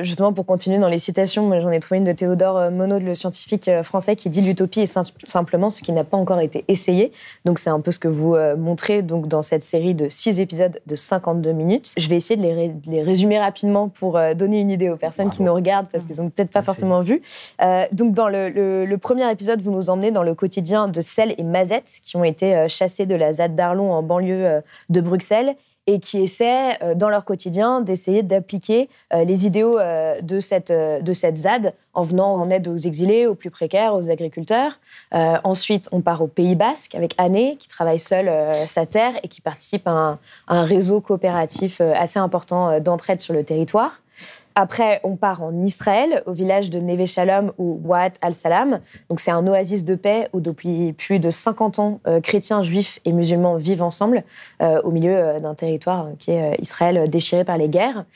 justement, 0.02 0.32
pour 0.32 0.46
continuer 0.46 0.78
dans 0.78 0.88
les 0.88 0.98
citations, 0.98 1.60
j'en 1.60 1.70
ai 1.70 1.80
trouvé 1.80 1.98
une 1.98 2.04
de 2.04 2.12
Théodore 2.12 2.56
euh, 2.58 2.70
Monod, 2.70 3.02
le 3.02 3.14
scientifique 3.14 3.68
euh, 3.68 3.82
français, 3.82 4.16
qui 4.16 4.30
dit 4.30 4.40
l'utopie 4.40 4.80
est 4.80 4.98
simplement 5.26 5.70
ce 5.70 5.80
qui 5.80 5.92
n'a 5.92 6.04
pas 6.04 6.16
encore 6.16 6.40
été 6.40 6.64
essayé. 6.68 7.12
Donc, 7.44 7.58
c'est 7.58 7.70
un 7.70 7.80
peu 7.80 7.90
ce 7.90 7.98
que 7.98 8.08
vous 8.08 8.34
euh, 8.34 8.56
montrez 8.56 9.02
donc, 9.02 9.28
dans 9.28 9.42
cette 9.42 9.62
série 9.62 9.94
de 9.94 10.08
six 10.08 10.40
épisodes 10.40 10.80
de 10.86 10.96
52 10.96 11.52
minutes. 11.52 11.92
Je 11.96 12.08
vais 12.08 12.16
essayer 12.16 12.36
de 12.36 12.42
les, 12.42 12.72
les 12.86 13.02
résumer 13.02 13.38
rapidement 13.38 13.88
pour 13.88 14.18
donner 14.34 14.60
une 14.60 14.70
idée 14.70 14.90
aux 14.90 14.96
personnes 14.96 15.30
qui 15.30 15.42
nous 15.42 15.52
regardent, 15.52 15.88
parce 15.90 16.06
qu'ils 16.06 16.16
n'ont 16.16 16.30
peut-être 16.30 16.50
pas 16.50 16.62
forcément 16.62 17.00
vu. 17.00 17.20
Euh, 17.62 17.84
donc, 17.92 18.14
dans 18.14 18.28
le, 18.28 18.48
le, 18.48 18.84
le, 18.84 18.98
premier 18.98 19.30
épisode, 19.30 19.60
vous 19.60 19.70
nous 19.70 19.90
emmenez 19.90 20.10
dans 20.10 20.22
le 20.22 20.34
quotidien 20.34 20.88
de 20.88 21.00
Celle 21.00 21.34
et 21.38 21.42
Mazette, 21.42 21.90
qui 22.02 22.16
ont 22.16 22.24
été 22.24 22.66
chassés 22.68 23.06
de 23.06 23.14
la 23.14 23.32
ZAD 23.32 23.56
d'Arlon 23.56 23.92
en 23.92 24.02
banlieue 24.02 24.62
de 24.88 25.00
Bruxelles 25.00 25.56
et 25.87 26.00
qui 26.00 26.19
essaient, 26.23 26.83
euh, 26.83 26.95
dans 26.95 27.09
leur 27.09 27.25
quotidien, 27.25 27.81
d'essayer 27.81 28.23
d'appliquer 28.23 28.88
euh, 29.12 29.25
les 29.25 29.47
idéaux 29.47 29.78
euh, 29.78 30.21
de 30.21 30.40
cette, 30.40 30.73
de 30.73 31.12
cette 31.12 31.37
ZAD 31.37 31.75
en 31.95 32.02
venant 32.02 32.35
en 32.35 32.50
aide 32.50 32.69
aux 32.69 32.76
exilés, 32.76 33.26
aux 33.26 33.35
plus 33.35 33.50
précaires, 33.50 33.95
aux 33.95 34.11
agriculteurs. 34.11 34.78
ensuite, 35.12 35.88
on 35.93 36.02
part 36.02 36.21
au 36.21 36.26
Pays 36.26 36.55
Basque 36.55 36.95
avec 36.95 37.14
Anne, 37.16 37.57
qui 37.59 37.69
travaille 37.69 37.99
seule 37.99 38.31
sa 38.66 38.85
terre 38.85 39.14
et 39.23 39.28
qui 39.28 39.40
participe 39.40 39.88
à 39.88 39.93
un, 39.93 40.12
à 40.47 40.59
un 40.59 40.64
réseau 40.64 41.00
coopératif 41.00 41.81
assez 41.81 42.19
important 42.19 42.81
d'entraide 42.81 43.21
sur 43.21 43.33
le 43.33 43.45
territoire. 43.45 44.02
Après, 44.58 45.00
on 45.04 45.16
part 45.16 45.42
en 45.42 45.64
Israël, 45.64 46.23
au 46.25 46.32
village 46.32 46.70
de 46.70 46.78
Neve 46.78 47.04
Shalom 47.04 47.52
ou 47.58 47.78
Waat 47.85 48.12
al-Salam. 48.23 48.80
Donc, 49.11 49.20
c'est 49.20 49.30
un 49.30 49.46
oasis 49.46 49.85
de 49.85 49.94
paix 49.94 50.28
où, 50.32 50.40
depuis 50.40 50.94
plus 50.94 51.18
de 51.18 51.30
50 51.30 51.78
ans, 51.78 52.00
euh, 52.06 52.23
chrétiens, 52.23 52.62
juifs 52.62 52.99
et 53.04 53.12
musulmans 53.12 53.56
vivent 53.56 53.82
ensemble 53.82 54.25
euh, 54.62 54.80
au 54.82 54.92
milieu 54.92 55.14
euh, 55.14 55.40
d'un 55.40 55.55
territoire 55.55 56.09
qui 56.18 56.31
est 56.31 56.57
Israël 56.59 57.09
déchiré 57.11 57.44
par 57.44 57.59
les 57.59 57.68
guerres. 57.68 58.07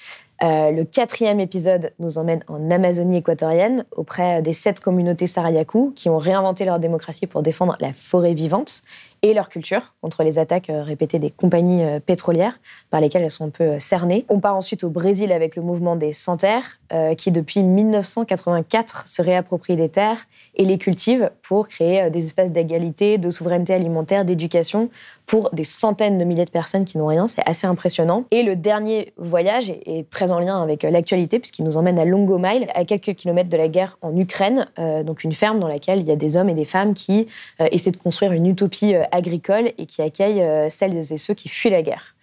Le 0.43 0.85
quatrième 0.85 1.39
épisode 1.39 1.93
nous 1.99 2.17
emmène 2.17 2.43
en 2.49 2.71
Amazonie 2.71 3.19
équatorienne 3.19 3.85
auprès 3.95 4.41
des 4.41 4.55
sept 4.55 4.81
communautés 4.81 5.27
Sarayaku 5.27 5.93
qui 5.95 6.09
ont 6.09 6.17
réinventé 6.17 6.65
leur 6.65 6.79
démocratie 6.79 7.27
pour 7.27 7.43
défendre 7.43 7.77
la 7.79 7.93
forêt 7.93 8.33
vivante 8.33 8.83
et 9.23 9.35
leur 9.35 9.49
culture 9.49 9.95
contre 10.01 10.23
les 10.23 10.39
attaques 10.39 10.71
euh, 10.71 10.83
répétées 10.83 11.19
des 11.19 11.31
compagnies 11.31 11.85
euh, 11.85 12.01
pétrolières 12.01 12.59
par 12.91 13.01
lesquelles 13.01 13.23
elles 13.23 13.31
sont 13.31 13.47
un 13.47 13.51
peu 13.51 13.65
euh, 13.65 13.79
cernées. 13.79 14.25
On 14.29 14.41
part 14.41 14.57
ensuite 14.57 14.85
au 14.85 14.91
Brésil 14.91 15.33
avec 15.33 15.57
le 15.57 15.63
mouvement 15.63 15.97
des 15.97 16.13
Sans-Terres 16.13 16.79
qui, 17.17 17.31
depuis 17.31 17.63
1984, 17.63 19.07
se 19.07 19.23
réapproprie 19.23 19.77
des 19.77 19.89
terres 19.89 20.27
et 20.57 20.65
les 20.65 20.77
cultive 20.77 21.31
pour 21.41 21.69
créer 21.69 22.11
des 22.11 22.27
espaces 22.27 22.51
d'égalité, 22.51 23.17
de 23.17 23.31
souveraineté 23.31 23.73
alimentaire, 23.73 24.25
d'éducation 24.25 24.91
pour 25.27 25.51
des 25.53 25.63
centaines 25.63 26.19
de 26.19 26.25
milliers 26.25 26.45
de 26.45 26.51
personnes 26.51 26.85
qui 26.85 26.99
n'ont 26.99 27.07
rien. 27.07 27.29
C'est 27.29 27.49
assez 27.49 27.69
impressionnant. 27.69 28.25
Et 28.33 28.43
le 28.43 28.57
dernier 28.57 29.13
voyage 29.19 29.71
est, 29.71 30.11
très 30.11 30.33
en 30.33 30.41
lien 30.41 30.61
avec 30.61 30.83
l'actualité 30.83 31.39
puisqu'il 31.39 31.65
nous 31.65 31.77
emmène 31.77 31.97
à 31.97 32.05
Longomile, 32.05 32.67
à 32.75 32.85
quelques 32.85 33.15
kilomètres 33.15 33.51
de 33.51 33.57
la 33.57 33.69
guerre 33.69 33.97
en 34.03 34.17
Ukraine, 34.17 34.67
donc 35.05 35.23
une 35.23 35.33
ferme 35.33 35.61
dans 35.61 35.69
laquelle 35.69 36.01
il 36.01 36.09
y 36.09 36.13
a 36.13 36.17
des 36.17 36.37
hommes 36.37 36.49
et 36.49 36.55
des 36.55 36.65
femmes 36.65 36.95
qui 36.95 37.29
essaient 37.61 37.93
de 37.93 37.99
construire 37.99 38.33
une 38.33 38.47
utopie 38.47 38.95
agricole 39.13 39.73
et 39.79 39.87
qui 39.87 40.03
accueille 40.03 40.43
euh, 40.43 40.69
celles 40.69 41.13
et 41.13 41.19
ceux 41.19 41.35
qui 41.35 41.49
fuient 41.49 41.71
la 41.71 41.83
guerre. 41.83 42.15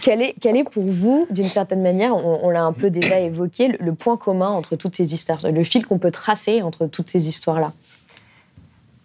Quel 0.00 0.20
est, 0.20 0.34
quel 0.40 0.56
est 0.56 0.64
pour 0.64 0.82
vous, 0.82 1.26
d'une 1.30 1.48
certaine 1.48 1.80
manière, 1.80 2.16
on, 2.16 2.50
l'a 2.50 2.64
un 2.64 2.72
peu 2.72 2.90
déjà 2.90 3.20
évoqué, 3.20 3.68
le, 3.68 3.76
le, 3.78 3.94
point 3.94 4.16
commun 4.16 4.48
entre 4.48 4.74
toutes 4.74 4.96
ces 4.96 5.14
histoires, 5.14 5.38
le 5.44 5.62
fil 5.62 5.86
qu'on 5.86 5.98
peut 5.98 6.10
tracer 6.10 6.60
entre 6.60 6.86
toutes 6.86 7.08
ces 7.08 7.28
histoires-là? 7.28 7.72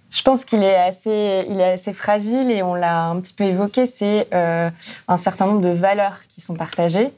Je 0.09 0.21
pense 0.23 0.45
qu'il 0.45 0.63
est 0.63 0.75
assez, 0.75 1.45
il 1.49 1.59
est 1.59 1.73
assez 1.73 1.93
fragile 1.93 2.49
et 2.49 2.63
on 2.63 2.73
l'a 2.73 3.05
un 3.05 3.19
petit 3.19 3.33
peu 3.33 3.43
évoqué. 3.43 3.85
C'est 3.85 4.27
euh, 4.33 4.69
un 5.07 5.17
certain 5.17 5.47
nombre 5.47 5.61
de 5.61 5.69
valeurs 5.69 6.21
qui 6.29 6.41
sont 6.41 6.55
partagées. 6.55 7.11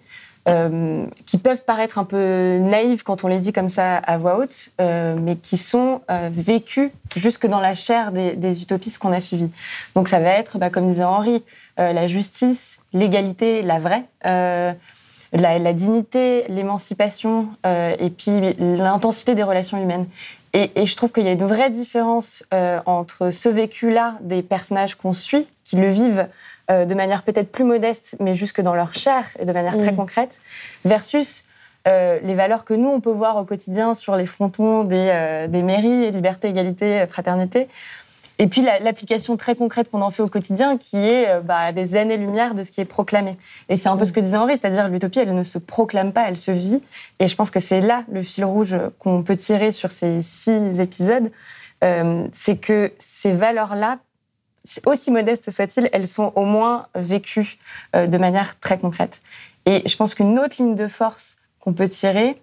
Euh, 0.49 1.05
qui 1.25 1.38
peuvent 1.38 1.63
paraître 1.63 1.99
un 1.99 2.05
peu 2.05 2.57
naïves 2.57 3.03
quand 3.03 3.23
on 3.23 3.27
les 3.27 3.39
dit 3.39 3.53
comme 3.53 3.67
ça 3.67 3.97
à 3.97 4.17
voix 4.17 4.38
haute, 4.38 4.69
euh, 4.81 5.15
mais 5.19 5.35
qui 5.35 5.57
sont 5.57 6.01
euh, 6.09 6.29
vécues 6.33 6.91
jusque 7.15 7.45
dans 7.45 7.59
la 7.59 7.75
chair 7.75 8.12
des, 8.12 8.35
des 8.35 8.62
utopistes 8.62 8.97
qu'on 8.97 9.12
a 9.12 9.19
suivis. 9.19 9.51
Donc 9.95 10.07
ça 10.07 10.19
va 10.19 10.31
être, 10.31 10.57
bah, 10.57 10.69
comme 10.69 10.88
disait 10.88 11.03
Henri, 11.03 11.43
euh, 11.79 11.93
la 11.93 12.07
justice, 12.07 12.79
l'égalité, 12.93 13.62
la 13.62 13.79
vraie, 13.79 14.05
la, 15.31 15.73
dignité, 15.73 16.45
l'émancipation, 16.49 17.49
et 17.63 18.09
puis 18.09 18.55
l'intensité 18.57 19.35
des 19.35 19.43
relations 19.43 19.79
humaines. 19.79 20.07
Et 20.53 20.88
je 20.88 20.95
trouve 20.95 21.12
qu'il 21.12 21.25
y 21.25 21.27
a 21.27 21.33
une 21.33 21.45
vraie 21.45 21.69
différence 21.69 22.43
entre 22.88 23.29
ce 23.29 23.47
vécu-là 23.47 24.15
des 24.21 24.41
personnages 24.41 24.95
qu'on 24.95 25.13
suit, 25.13 25.47
qui 25.63 25.75
le 25.75 25.89
vivent 25.89 26.27
euh, 26.69 26.86
de 26.86 26.93
manière 26.95 27.23
peut-être 27.23 27.51
plus 27.51 27.63
modeste, 27.63 28.15
mais 28.19 28.34
jusque 28.34 28.62
dans 28.62 28.75
leur 28.75 28.93
chair 28.93 29.27
et 29.39 29.45
de 29.45 29.51
manière 29.51 29.75
mmh. 29.75 29.79
très 29.79 29.93
concrète, 29.93 30.39
versus 30.86 31.43
euh, 31.88 32.19
les 32.21 32.36
valeurs 32.36 32.65
que 32.65 32.73
nous, 32.73 32.89
on 32.89 32.99
peut 32.99 33.12
voir 33.12 33.38
au 33.38 33.45
quotidien 33.45 33.93
sur 33.93 34.15
les 34.15 34.25
frontons 34.25 34.84
des, 34.84 35.10
euh, 35.12 35.47
des 35.47 35.63
mairies, 35.63 36.12
liberté, 36.12 36.49
égalité, 36.49 37.05
fraternité. 37.08 37.67
Et 38.41 38.47
puis 38.47 38.62
l'application 38.62 39.36
très 39.36 39.55
concrète 39.55 39.89
qu'on 39.89 40.01
en 40.01 40.12
fait 40.12 40.23
au 40.23 40.27
quotidien, 40.27 40.77
qui 40.77 40.97
est 40.97 41.27
euh, 41.27 41.41
bah, 41.41 41.73
des 41.73 41.97
années-lumière 41.97 42.55
de 42.55 42.63
ce 42.63 42.71
qui 42.71 42.79
est 42.79 42.86
proclamé. 42.86 43.38
Et 43.67 43.75
c'est 43.75 43.89
un 43.89 43.97
peu 43.97 44.05
ce 44.05 44.13
que 44.13 44.19
disait 44.19 44.38
Henri, 44.38 44.55
c'est-à-dire 44.55 44.88
l'utopie, 44.88 45.19
elle 45.19 45.36
ne 45.36 45.43
se 45.43 45.58
proclame 45.58 46.13
pas, 46.13 46.29
elle 46.29 46.38
se 46.38 46.51
vit. 46.51 46.82
Et 47.19 47.27
je 47.27 47.36
pense 47.36 47.51
que 47.51 47.60
c'est 47.60 47.82
là 47.82 48.03
le 48.12 48.21
fil 48.21 48.45
rouge 48.45 48.77
qu'on 48.99 49.23
peut 49.23 49.36
tirer 49.36 49.71
sur 49.71 49.91
ces 49.91 50.21
six 50.21 50.79
épisodes, 50.79 51.32
c'est 51.82 52.60
que 52.60 52.91
ces 52.97 53.32
valeurs-là 53.32 53.99
aussi 54.85 55.11
modestes 55.11 55.51
soient-ils, 55.51 55.89
elles 55.91 56.07
sont 56.07 56.31
au 56.35 56.45
moins 56.45 56.87
vécues 56.95 57.57
euh, 57.95 58.07
de 58.07 58.17
manière 58.17 58.59
très 58.59 58.77
concrète. 58.77 59.21
Et 59.65 59.83
je 59.87 59.95
pense 59.95 60.15
qu'une 60.15 60.37
autre 60.39 60.55
ligne 60.59 60.75
de 60.75 60.87
force 60.87 61.37
qu'on 61.59 61.73
peut 61.73 61.89
tirer, 61.89 62.41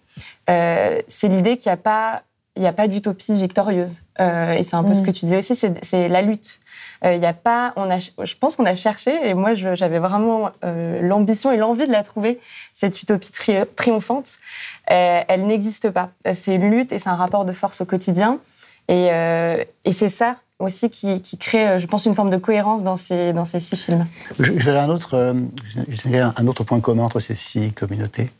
euh, 0.50 1.00
c'est 1.08 1.28
l'idée 1.28 1.56
qu'il 1.56 1.70
n'y 1.70 1.74
a 1.74 1.78
pas, 1.78 2.22
il 2.56 2.64
a 2.66 2.72
pas 2.72 2.88
d'utopie 2.88 3.36
victorieuse. 3.36 4.00
Euh, 4.20 4.52
et 4.52 4.62
c'est 4.62 4.76
un 4.76 4.82
peu 4.84 4.90
mmh. 4.90 4.94
ce 4.94 5.02
que 5.02 5.10
tu 5.10 5.20
disais 5.26 5.38
aussi, 5.38 5.54
c'est 5.54 6.08
la 6.08 6.22
lutte. 6.22 6.58
Il 7.02 7.08
euh, 7.08 7.16
y 7.16 7.26
a 7.26 7.34
pas, 7.34 7.72
on 7.76 7.90
a, 7.90 7.98
je 7.98 8.34
pense 8.36 8.56
qu'on 8.56 8.64
a 8.64 8.74
cherché, 8.74 9.28
et 9.28 9.34
moi 9.34 9.54
j'avais 9.54 9.98
vraiment 9.98 10.50
euh, 10.64 11.00
l'ambition 11.02 11.52
et 11.52 11.56
l'envie 11.56 11.86
de 11.86 11.92
la 11.92 12.02
trouver, 12.02 12.40
cette 12.72 13.00
utopie 13.00 13.32
tri 13.32 13.54
triomphante. 13.76 14.38
elle 14.86 15.46
n'existe 15.46 15.90
pas. 15.90 16.10
C'est 16.32 16.54
une 16.54 16.70
lutte 16.70 16.92
et 16.92 16.98
c'est 16.98 17.08
un 17.08 17.16
rapport 17.16 17.44
de 17.44 17.52
force 17.52 17.80
au 17.80 17.84
quotidien. 17.84 18.38
Et, 18.88 19.06
et 19.84 19.92
c'est 19.92 20.08
ça 20.08 20.36
aussi 20.58 20.88
qui, 20.90 21.20
crée, 21.38 21.68
euh, 21.68 21.78
je 21.78 21.86
pense, 21.86 22.06
une 22.06 22.14
forme 22.14 22.30
de 22.30 22.36
cohérence 22.36 22.82
dans 22.82 22.96
ces, 22.96 23.34
six 23.60 23.76
films. 23.76 24.06
Je, 24.38 24.58
je 24.58 24.70
vais 24.70 24.78
un 24.78 24.88
autre, 24.88 25.14
euh, 25.14 25.34
un 26.36 26.46
autre 26.46 26.64
point 26.64 26.80
commun 26.80 27.04
entre 27.04 27.20
ces 27.20 27.34
six 27.34 27.72
communautés. 27.72 28.30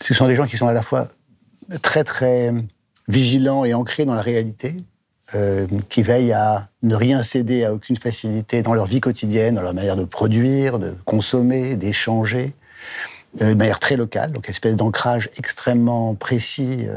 Ce 0.00 0.14
sont 0.14 0.26
des 0.26 0.36
gens 0.36 0.46
qui 0.46 0.56
sont 0.56 0.68
à 0.68 0.72
la 0.72 0.82
fois 0.82 1.08
très, 1.82 2.04
très 2.04 2.52
vigilants 3.08 3.64
et 3.64 3.74
ancrés 3.74 4.04
dans 4.04 4.14
la 4.14 4.22
réalité, 4.22 4.76
euh, 5.34 5.66
qui 5.88 6.02
veillent 6.02 6.32
à 6.32 6.68
ne 6.82 6.94
rien 6.94 7.22
céder 7.22 7.64
à 7.64 7.72
aucune 7.72 7.96
facilité 7.96 8.62
dans 8.62 8.74
leur 8.74 8.86
vie 8.86 9.00
quotidienne, 9.00 9.54
dans 9.54 9.62
leur 9.62 9.74
manière 9.74 9.96
de 9.96 10.04
produire, 10.04 10.78
de 10.78 10.94
consommer, 11.04 11.76
d'échanger, 11.76 12.52
de 13.38 13.54
manière 13.54 13.78
très 13.78 13.96
locale, 13.96 14.32
donc 14.32 14.48
espèce 14.48 14.74
d'ancrage 14.74 15.28
extrêmement 15.38 16.16
précis 16.16 16.88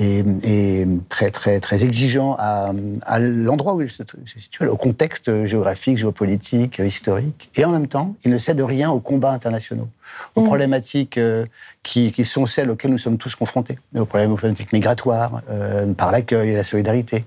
et, 0.00 0.24
et, 0.44 0.86
très, 1.08 1.30
très, 1.30 1.60
très 1.60 1.84
exigeant 1.84 2.36
à, 2.38 2.72
à 3.02 3.18
l'endroit 3.18 3.74
où 3.74 3.82
il 3.82 3.90
se, 3.90 4.02
se 4.24 4.38
situe, 4.38 4.64
au 4.66 4.76
contexte 4.76 5.44
géographique, 5.46 5.96
géopolitique, 5.98 6.78
historique. 6.78 7.50
Et 7.56 7.64
en 7.64 7.72
même 7.72 7.88
temps, 7.88 8.14
il 8.24 8.30
ne 8.30 8.38
cède 8.38 8.60
rien 8.60 8.90
aux 8.90 9.00
combats 9.00 9.32
internationaux, 9.32 9.88
aux 10.36 10.40
Mm. 10.40 10.44
problématiques 10.44 11.18
euh, 11.18 11.46
qui, 11.82 12.12
qui 12.12 12.24
sont 12.24 12.46
celles 12.46 12.70
auxquelles 12.70 12.90
nous 12.90 12.98
sommes 12.98 13.18
tous 13.18 13.34
confrontés, 13.34 13.78
aux 13.96 14.04
problématiques 14.06 14.72
migratoires, 14.72 15.42
euh, 15.50 15.92
par 15.94 16.12
l'accueil 16.12 16.50
et 16.50 16.56
la 16.56 16.64
solidarité, 16.64 17.24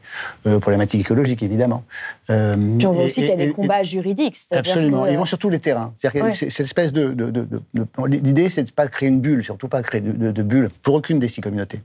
euh, 0.48 0.58
aux 0.58 0.60
problématiques 0.60 1.02
écologiques, 1.02 1.44
évidemment. 1.44 1.84
Euh, 2.30 2.56
Puis 2.78 2.88
on 2.88 2.92
voit 2.92 3.04
et- 3.04 3.08
aussi 3.08 3.22
qu'il 3.22 3.30
y 3.30 3.32
a 3.32 3.36
et- 3.44 3.48
des 3.48 3.54
combats 3.54 3.84
juridiques. 3.84 4.36
c'est-à-dire 4.38 4.72
Absolument. 4.74 5.04
que, 5.06 5.12
Ils 5.12 5.18
vont 5.18 5.26
sur 5.26 5.38
tous 5.38 5.50
les 5.50 5.60
terrains. 5.60 5.94
C'est-à-dire 5.98 6.22
que 6.22 6.26
Ouais. 6.28 6.34
c'est 6.34 6.50
cette 6.50 6.66
espèce 6.68 6.94
de. 6.94 7.12
de- 7.12 7.30
de- 7.32 7.48
de- 7.74 7.88
L'idée, 8.08 8.50
c'est 8.50 8.64
de 8.64 8.72
pas 8.72 8.88
créer 8.88 9.10
une 9.10 9.20
bulle, 9.22 9.44
surtout 9.44 9.68
pas 9.68 9.82
créer 9.84 10.02
de 10.02 10.44
bulle 10.44 10.70
pour 10.84 10.96
aucune 10.96 11.20
des 11.20 11.28
six 11.28 11.42
communautés. 11.42 11.82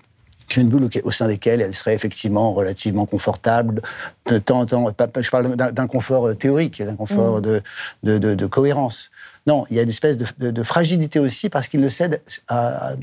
Une 0.57 0.69
bulle 0.69 0.89
au, 1.05 1.11
sein 1.11 1.29
desquelles 1.29 1.61
elle 1.61 1.75
serait 1.75 1.95
effectivement 1.95 2.53
relativement 2.55 3.05
confortable. 3.07 3.83
Pas- 4.25 5.07
pas- 5.07 5.21
je 5.21 5.31
parle 5.31 5.55
d'un 5.57 5.87
confort 5.87 6.29
euh, 6.29 6.35
théorique, 6.35 6.83
d'un 6.83 6.97
confort 6.97 7.39
Mm. 7.39 7.41
de, 7.43 7.63
de, 8.03 8.19
de- 8.19 8.35
de 8.35 8.47
cohérence. 8.47 9.11
Non, 9.47 9.65
il 9.71 9.77
y 9.77 9.79
a 9.79 9.83
une 9.83 9.89
espèce 9.89 10.19
de, 10.19 10.63
fragilité 10.63 11.21
aussi 11.21 11.49
parce 11.49 11.69
qu'il 11.69 11.81
ne 11.81 11.89
cède 11.89 12.21
à, 12.49 12.97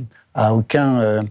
aucun. 0.51 0.99
euh, 0.99 1.23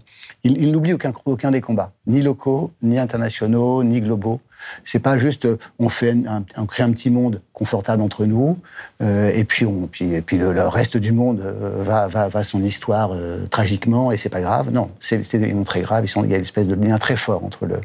il 0.43 0.71
n'oublie 0.71 0.93
aucun, 0.93 1.51
des 1.51 1.61
combats, 1.61 1.91
ni 2.07 2.21
locaux, 2.21 2.71
ni 2.81 2.97
internationaux, 2.97 3.83
ni 3.83 4.01
globaux. 4.01 4.41
C'est 4.85 4.99
pas 4.99 5.17
juste 5.17 5.45
on 5.77 5.89
fait 5.89 6.15
un, 6.25 6.65
crée 6.65 6.83
un 6.83 6.91
petit 6.91 7.09
monde 7.09 7.41
confortable 7.51 8.01
entre 8.01 8.25
nous 8.25 8.57
euh, 9.01 9.29
et 9.35 9.43
puis 9.43 9.65
on 9.65 9.87
puis, 9.87 10.21
le, 10.37 10.67
reste 10.67 10.95
du 10.95 11.11
monde 11.11 11.41
euh, 11.41 11.83
va, 11.83 12.07
va, 12.07 12.29
va 12.29 12.43
son 12.45 12.63
histoire 12.63 13.11
tragiquement 13.51 14.11
et 14.11 14.17
c'est 14.17 14.29
pas 14.29 14.41
grave. 14.41 14.71
Non, 14.71 14.89
c'est 14.99 15.19
des 15.37 15.63
très 15.63 15.81
graves. 15.81 16.05
Il 16.05 16.31
y 16.31 16.33
a 16.33 16.37
une 16.37 16.43
espèce 16.43 16.67
de 16.67 16.75
lien 16.75 16.97
très 16.97 17.17
fort 17.17 17.43
entre 17.43 17.65
le 17.65 17.81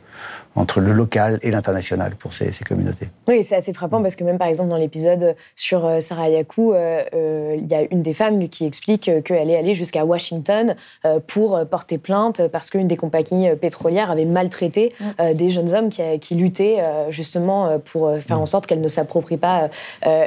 entre 0.58 0.80
le 0.80 0.92
local 0.92 1.38
et 1.42 1.50
l'international 1.50 2.14
pour 2.16 2.32
ces, 2.32 2.52
ces 2.52 2.64
communautés. 2.64 3.08
Oui, 3.28 3.42
c'est 3.42 3.56
assez 3.56 3.72
frappant 3.72 4.02
parce 4.02 4.16
que 4.16 4.24
même 4.24 4.38
par 4.38 4.48
exemple 4.48 4.70
dans 4.70 4.76
l'épisode 4.76 5.36
sur 5.54 5.86
euh, 5.86 6.00
Sarah 6.00 6.28
Yakou, 6.28 6.72
euh, 6.72 7.02
euh, 7.14 7.56
il 7.58 7.66
y 7.70 7.74
a 7.74 7.82
une 7.90 8.02
des 8.02 8.14
femmes 8.14 8.48
qui 8.48 8.66
explique 8.66 9.10
qu'elle 9.24 9.50
est 9.50 9.56
allée 9.56 9.74
jusqu'à 9.74 10.04
Washington 10.04 10.74
euh, 11.04 11.20
pour 11.26 11.58
porter 11.70 11.98
plainte 11.98 12.42
parce 12.48 12.70
qu'une 12.70 12.88
des 12.88 12.96
compagnies 12.96 13.48
pétrolières 13.60 14.10
avait 14.10 14.24
maltraité 14.24 14.94
euh, 15.20 15.34
des 15.34 15.50
jeunes 15.50 15.74
hommes 15.74 15.88
qui, 15.88 16.02
qui 16.20 16.34
luttaient 16.34 16.78
euh, 16.80 17.10
justement 17.10 17.78
pour 17.90 18.14
faire 18.18 18.40
en 18.40 18.46
sorte 18.46 18.66
qu'elles 18.66 18.80
ne 18.80 18.88
s'approprient 18.88 19.36
pas 19.36 19.68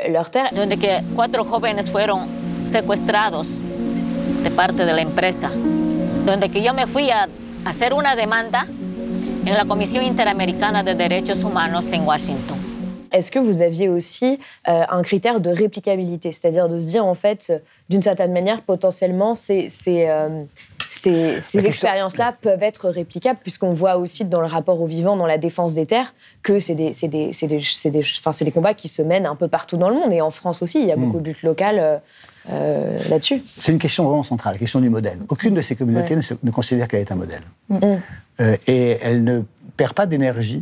leurs 0.09 0.29
terres. 0.29 0.49
donde 0.55 0.75
que 0.79 1.01
cuatro 1.15 1.43
jóvenes 1.43 1.89
fueron 1.89 2.21
secuestrados 2.65 3.47
de 4.43 4.49
parte 4.49 4.77
de 4.77 4.91
la 4.91 5.01
empresa, 5.01 5.49
donde 6.25 6.49
que 6.51 6.61
yo 6.61 6.73
me 6.73 6.85
fui 6.87 7.09
a 7.09 7.27
hacer 7.65 7.93
una 7.93 8.15
demanda 8.15 8.65
en 9.45 9.57
la 9.57 9.65
Comisión 9.65 10.05
Interamericana 10.05 10.83
de 10.83 10.95
Derechos 10.95 11.43
Humanos 11.43 11.91
en 11.91 12.03
Washington. 12.03 12.70
Est-ce 13.11 13.31
que 13.31 13.39
vous 13.39 13.61
aviez 13.61 13.89
aussi 13.89 14.39
euh, 14.67 14.83
un 14.89 15.01
critère 15.01 15.39
de 15.39 15.49
réplicabilité, 15.49 16.31
c'est-à-dire 16.31 16.67
de 16.69 16.77
se 16.77 16.85
dire 16.85 17.05
en 17.05 17.15
fait, 17.15 17.51
d'une 17.89 18.01
certaine 18.01 18.31
manière, 18.31 18.61
potentiellement, 18.61 19.35
ces, 19.35 19.69
ces, 19.69 20.05
euh, 20.07 20.43
ces- 20.89 21.41
expériences-là 21.65 22.33
peuvent 22.41 22.63
être 22.63 22.89
réplicables, 22.89 23.39
puisqu'on 23.41 23.73
voit 23.73 23.97
aussi 23.97 24.25
dans 24.25 24.41
le 24.41 24.47
rapport 24.47 24.81
au 24.81 24.85
vivant, 24.85 25.15
dans 25.15 25.25
la 25.25 25.37
défense 25.37 25.73
des 25.73 25.85
terres, 25.85 26.13
que 26.43 26.59
c'est 26.59 26.75
des, 26.75 26.91
combats 28.53 28.73
qui 28.73 28.87
se 28.87 29.01
mènent 29.01 29.25
un 29.25 29.35
peu 29.35 29.47
partout 29.47 29.77
dans 29.77 29.89
le 29.89 29.95
monde, 29.95 30.11
et 30.13 30.21
en 30.21 30.31
France 30.31 30.61
aussi, 30.61 30.81
il 30.81 30.87
y 30.87 30.91
a 30.91 30.95
Mm. 30.97 31.05
beaucoup 31.05 31.19
de 31.19 31.25
luttes 31.25 31.43
locales 31.43 31.79
euh, 31.79 31.97
euh, 32.49 32.97
là-dessus. 33.09 33.41
C'est 33.45 33.71
une 33.71 33.79
question 33.79 34.05
vraiment 34.05 34.23
centrale, 34.23 34.53
la 34.53 34.59
question 34.59 34.79
du 34.79 34.89
modèle. 34.89 35.19
Aucune 35.29 35.53
de 35.53 35.61
ces 35.61 35.75
communautés 35.75 36.15
Ouais. 36.15 36.21
ne, 36.43 36.51
considère 36.51 36.87
qu'elle 36.87 37.01
est 37.01 37.11
un 37.11 37.15
modèle. 37.15 37.43
Mm. 37.69 37.77
Euh, 38.39 38.55
et 38.67 38.97
elle 39.01 39.23
ne 39.23 39.41
perd 39.77 39.93
pas 39.93 40.05
d'énergie 40.05 40.61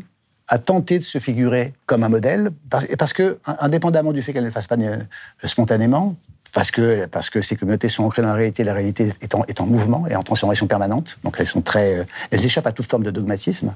à 0.49 0.57
tenter 0.57 0.99
de 0.99 1.03
se 1.03 1.19
figurer 1.19 1.73
comme 1.85 2.03
un 2.03 2.09
modèle, 2.09 2.49
parce, 2.97 3.13
que, 3.13 3.37
in- 3.45 3.57
indépendamment 3.61 4.11
du 4.13 4.21
fait 4.21 4.33
qu'elle 4.33 4.41
ne 4.43 4.47
le 4.47 4.53
fasse 4.53 4.67
pas 4.67 4.75
euh, 4.79 4.97
spontanément, 5.45 6.15
parce 6.53 6.71
que, 6.71 7.05
parce 7.05 7.29
que 7.29 7.41
ces 7.41 7.55
communautés 7.55 7.87
sont 7.89 8.03
ancrées 8.03 8.23
dans 8.23 8.29
la 8.29 8.33
réalité, 8.33 8.63
la 8.63 8.73
réalité 8.73 9.13
est 9.21 9.61
en, 9.61 9.65
mouvement 9.67 10.07
et 10.07 10.15
en 10.15 10.23
transformation 10.23 10.65
permanente, 10.65 11.19
donc 11.23 11.35
elles 11.39 11.45
sont 11.47 11.61
très, 11.61 11.99
euh, 11.99 12.03
elles 12.31 12.43
échappent 12.43 12.65
à 12.67 12.71
toute 12.71 12.89
forme 12.89 13.03
de 13.03 13.11
dogmatisme, 13.11 13.75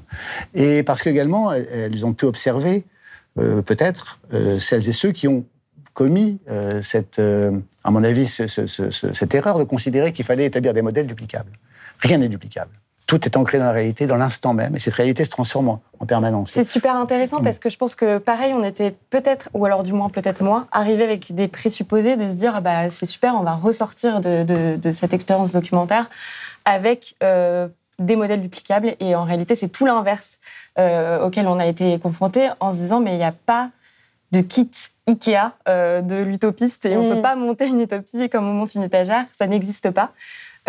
et 0.56 0.82
parce 0.84 1.04
qu'également 1.04 1.52
elles, 1.54 2.06
ont 2.06 2.14
pu 2.14 2.26
observer, 2.26 2.84
euh, 3.40 3.62
peut-être, 3.62 4.20
euh, 4.34 4.58
celles 4.58 4.90
et 4.90 4.92
ceux 4.94 5.12
qui 5.12 5.28
ont 5.28 5.46
commis 5.94 6.40
euh, 6.50 6.82
cette, 6.82 7.20
à 7.84 7.92
mon 7.92 8.04
avis, 8.04 8.26
ce- 8.28 8.48
ce- 8.48 8.66
ce- 8.66 8.90
cette 9.14 9.36
erreur 9.36 9.60
de 9.60 9.64
considérer 9.64 10.12
qu'il 10.12 10.26
fallait 10.26 10.46
établir 10.46 10.74
des 10.74 10.82
modèles 10.82 11.06
duplicables. 11.06 11.52
Rien 12.00 12.18
n'est 12.18 12.28
duplicable. 12.30 12.72
Tout 13.08 13.26
est 13.26 13.36
ancré 13.38 13.58
dans 13.60 13.66
la 13.66 13.72
réalité, 13.74 14.08
dans 14.08 14.16
l'instant 14.16 14.54
même, 14.54 14.76
et 14.76 14.80
cette 14.80 14.94
réalité 14.94 15.26
se 15.26 15.30
transforme 15.30 15.68
en, 15.70 15.82
en 16.00 16.06
permanence. 16.06 16.52
C'est 16.52 16.64
super 16.64 16.96
intéressant 16.96 17.42
parce 17.42 17.60
que 17.60 17.70
je 17.70 17.78
pense 17.78 17.96
que 17.96 18.18
pareil, 18.18 18.54
on 18.56 18.64
était 18.64 18.96
peut-être, 19.10 19.50
ou 19.54 19.66
alors 19.66 19.84
du 19.84 19.92
moins 19.94 20.10
peut-être 20.10 20.42
moi, 20.44 20.68
arrivé 20.72 21.04
avec 21.04 21.34
des 21.36 21.48
présupposés 21.48 22.16
de 22.16 22.26
se 22.28 22.32
dire 22.32 22.54
ah 22.56 22.62
bah 22.62 22.90
c'est 22.90 23.06
super, 23.06 23.36
on 23.36 23.44
va 23.44 23.56
ressortir 23.56 24.22
de, 24.22 24.44
de- 24.44 24.76
de 24.78 24.92
cette 24.92 25.14
expérience 25.14 25.52
documentaire 25.52 26.10
avec 26.66 27.16
euh, 27.24 27.68
des 28.00 28.16
modèles 28.16 28.42
duplicables. 28.42 28.96
Et 29.00 29.16
en 29.16 29.24
réalité, 29.26 29.56
c'est 29.56 29.68
tout 29.70 29.86
l'inverse 29.86 30.40
euh, 30.80 31.26
auquel 31.26 31.48
on 31.48 31.60
a 31.60 31.66
été 31.68 32.00
confronté 32.00 32.50
en 32.60 32.72
se 32.72 32.78
disant 32.78 33.00
mais 33.00 33.14
il 33.14 33.18
n'y 33.18 33.24
a 33.24 33.34
pas 33.34 33.70
de 34.32 34.42
kit 34.42 34.72
Ikea 35.08 35.52
euh, 35.68 36.02
de 36.02 36.16
l'utopiste 36.16 36.86
et 36.86 36.96
on 36.98 37.04
Mm. 37.10 37.16
peut 37.16 37.22
pas 37.22 37.36
monter 37.36 37.66
une 37.68 37.82
utopie 37.82 38.30
comme 38.30 38.48
on 38.48 38.54
monte 38.54 38.74
une 38.76 38.84
étagère, 38.84 39.26
ça 39.38 39.46
n'existe 39.46 39.92
pas. 39.92 40.12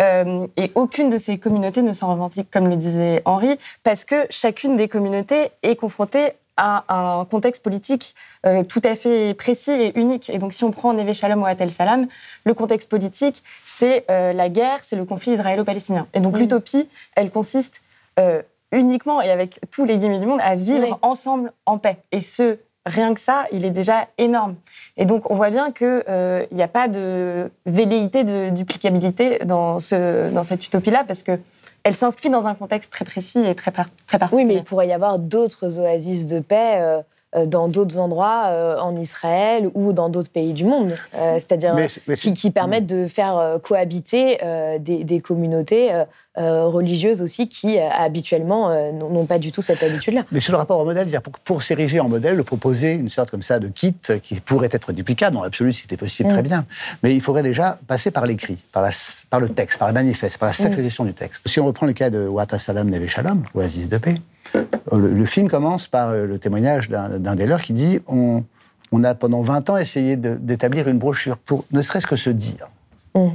Euh, 0.01 0.47
et 0.57 0.71
aucune 0.75 1.09
de 1.09 1.17
ces 1.17 1.37
communautés 1.37 1.81
ne 1.81 1.93
s'en 1.93 2.11
revendique, 2.11 2.49
comme 2.51 2.67
le 2.67 2.75
disait 2.75 3.21
Henri, 3.25 3.57
parce 3.83 4.03
que 4.03 4.25
chacune 4.29 4.75
des 4.75 4.87
communautés 4.87 5.51
est 5.63 5.75
confrontée 5.75 6.33
à 6.57 6.85
un 6.87 7.25
contexte 7.25 7.63
politique 7.63 8.15
euh, 8.45 8.63
tout 8.63 8.81
à 8.83 8.95
fait 8.95 9.33
précis 9.33 9.71
et 9.71 9.99
unique. 9.99 10.29
Et 10.29 10.37
donc, 10.39 10.53
si 10.53 10.63
on 10.63 10.71
prend 10.71 10.93
Neve 10.93 11.13
Shalom 11.13 11.41
ou 11.41 11.45
Atel 11.45 11.69
Salam, 11.69 12.07
le 12.45 12.53
contexte 12.53 12.89
politique, 12.89 13.43
c'est 13.63 14.05
euh, 14.09 14.31
la 14.33 14.49
guerre, 14.49 14.79
c'est 14.81 14.95
le 14.95 15.05
conflit 15.05 15.33
israélo-palestinien. 15.33 16.07
Et 16.13 16.19
donc, 16.19 16.37
l'utopie, 16.37 16.87
elle 17.15 17.31
consiste 17.31 17.81
euh, 18.19 18.41
uniquement 18.71 19.21
et 19.21 19.31
avec 19.31 19.59
tous 19.71 19.85
les 19.85 19.97
guillemets 19.97 20.19
du 20.19 20.25
monde 20.25 20.39
à 20.41 20.55
vivre 20.55 20.87
Oui. 20.87 20.93
ensemble 21.01 21.51
en 21.65 21.77
paix. 21.77 21.97
Et 22.11 22.21
ce, 22.21 22.57
rien 22.85 23.13
que 23.13 23.19
ça, 23.19 23.45
il 23.51 23.65
est 23.65 23.69
déjà 23.71 24.07
énorme. 24.17 24.55
Et 24.97 25.05
donc, 25.05 25.29
on 25.31 25.35
voit 25.35 25.49
bien 25.49 25.71
qu'il 25.71 26.03
n'y 26.51 26.61
a 26.63 26.67
pas 26.67 26.87
de 26.87 27.49
velléité 27.65 28.23
de 28.23 28.49
duplicabilité 28.49 29.39
dans, 29.45 29.79
ce, 29.79 30.29
dans 30.31 30.43
cette 30.43 30.65
utopie-là, 30.65 31.03
parce 31.07 31.23
que 31.23 31.39
elle 31.83 31.93
s'inscrit 31.95 32.29
dans 32.31 32.47
un 32.47 32.55
contexte 32.55 32.91
très 32.91 33.05
précis 33.05 33.39
et 33.45 33.53
très, 33.53 33.69
par- 33.71 33.89
très 34.07 34.17
Oui, 34.17 34.19
particulier. 34.19 34.45
mais 34.45 34.53
il 34.55 34.63
pourrait 34.63 34.87
y 34.87 34.93
avoir 34.93 35.19
d'autres 35.19 35.79
oasis 35.79 36.25
de 36.25 36.39
paix 36.39 36.77
euh, 36.79 37.01
euh, 37.35 37.45
dans 37.45 37.67
d'autres 37.67 37.99
endroits, 37.99 38.45
euh, 38.47 38.79
en 38.79 38.95
Israël 38.97 39.69
ou 39.75 39.93
dans 39.93 40.09
d'autres 40.09 40.31
pays 40.31 40.53
du 40.53 40.65
monde. 40.65 40.93
Euh, 41.13 41.33
C'est-à-dire 41.35 41.75
euh, 41.75 42.15
qui, 42.15 42.33
qui 42.33 42.49
permettent 42.49 42.87
de 42.87 43.05
faire 43.05 43.37
euh, 43.37 43.59
cohabiter 43.59 44.39
euh, 44.43 44.79
des, 44.79 45.03
des 45.03 45.19
communautés 45.19 45.93
euh, 45.93 46.03
euh, 46.03 46.05
religieuses 46.37 47.21
aussi 47.21 47.47
qui, 47.47 47.77
euh, 47.77 47.87
habituellement, 47.89 48.69
euh, 48.69 48.91
n'ont 48.91 49.25
pas 49.25 49.39
du 49.39 49.51
tout 49.51 49.61
cette 49.61 49.81
habitude-là. 49.83 50.23
Mais 50.31 50.39
sur 50.39 50.51
le 50.53 50.57
rapport 50.57 50.79
au 50.79 50.85
modèle, 50.85 51.03
c'est-à-dire 51.03 51.21
pour, 51.21 51.33
pour 51.39 51.63
s'ériger 51.63 51.99
en 51.99 52.09
modèle, 52.09 52.43
proposer 52.43 52.93
une 52.93 53.09
sorte 53.09 53.31
comme 53.31 53.41
ça 53.41 53.59
de 53.59 53.67
kit 53.69 53.95
qui 54.21 54.35
pourrait 54.41 54.69
être 54.71 54.91
duplicable, 54.91 55.35
dans 55.35 55.43
l'absolu, 55.43 55.71
si 55.73 55.83
c'était 55.83 55.97
possible, 55.97 56.29
très 56.29 56.39
Mm. 56.41 56.45
bien. 56.47 56.65
Mais 57.03 57.15
il 57.15 57.21
faudrait 57.21 57.43
déjà 57.43 57.79
passer 57.87 58.11
par 58.11 58.25
l'écrit, 58.25 58.57
par, 58.71 58.83
la- 58.83 58.91
par 59.29 59.39
le 59.39 59.49
texte, 59.49 59.79
par 59.79 59.87
le 59.87 59.93
manifeste, 59.93 60.37
par 60.37 60.47
la 60.47 60.53
sacralisation 60.53 61.05
du 61.05 61.13
texte. 61.13 61.47
Si 61.47 61.59
on 61.59 61.65
reprend 61.65 61.85
le 61.85 61.93
cas 61.93 62.09
de 62.09 62.27
Wata 62.27 62.59
Salam 62.59 62.89
Neve 62.89 63.07
Shalom, 63.07 63.43
Oasis 63.53 63.87
de 63.89 63.97
paix, 63.97 64.15
euh, 64.55 64.63
le, 64.93 65.13
le 65.13 65.25
film 65.25 65.47
commence 65.49 65.87
par 65.87 66.09
euh, 66.09 66.25
le 66.25 66.37
témoignage 66.39 66.89
d'un 66.89 67.35
des 67.35 67.47
leurs 67.47 67.61
qui 67.61 67.73
dit 67.73 67.99
on, 68.07 68.43
on 68.91 69.03
a 69.03 69.15
pendant 69.15 69.41
20 69.41 69.69
ans 69.69 69.77
essayé 69.77 70.15
d'établir 70.17 70.87
une 70.87 70.99
brochure 70.99 71.37
pour 71.37 71.65
ne 71.71 71.81
serait-ce 71.81 72.07
que 72.07 72.15
se 72.15 72.29
dire. 72.29 72.67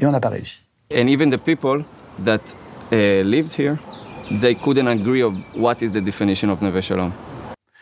Et 0.00 0.06
on 0.06 0.10
n'a 0.10 0.20
pas 0.20 0.28
réussi. 0.28 0.64
And 0.94 1.06
even 1.08 1.30
the 1.30 1.38
people 1.38 1.84
that 2.24 2.38
lived 2.92 3.52
here, 3.58 3.76
they 4.40 4.54
couldn't 4.54 4.86
agree 4.88 5.22
of 5.22 5.34
what 5.56 5.76
is 5.82 5.90
the 5.92 6.00
definition 6.02 6.50
of 6.50 6.60
Neve 6.62 6.80
Shalom. 6.80 7.12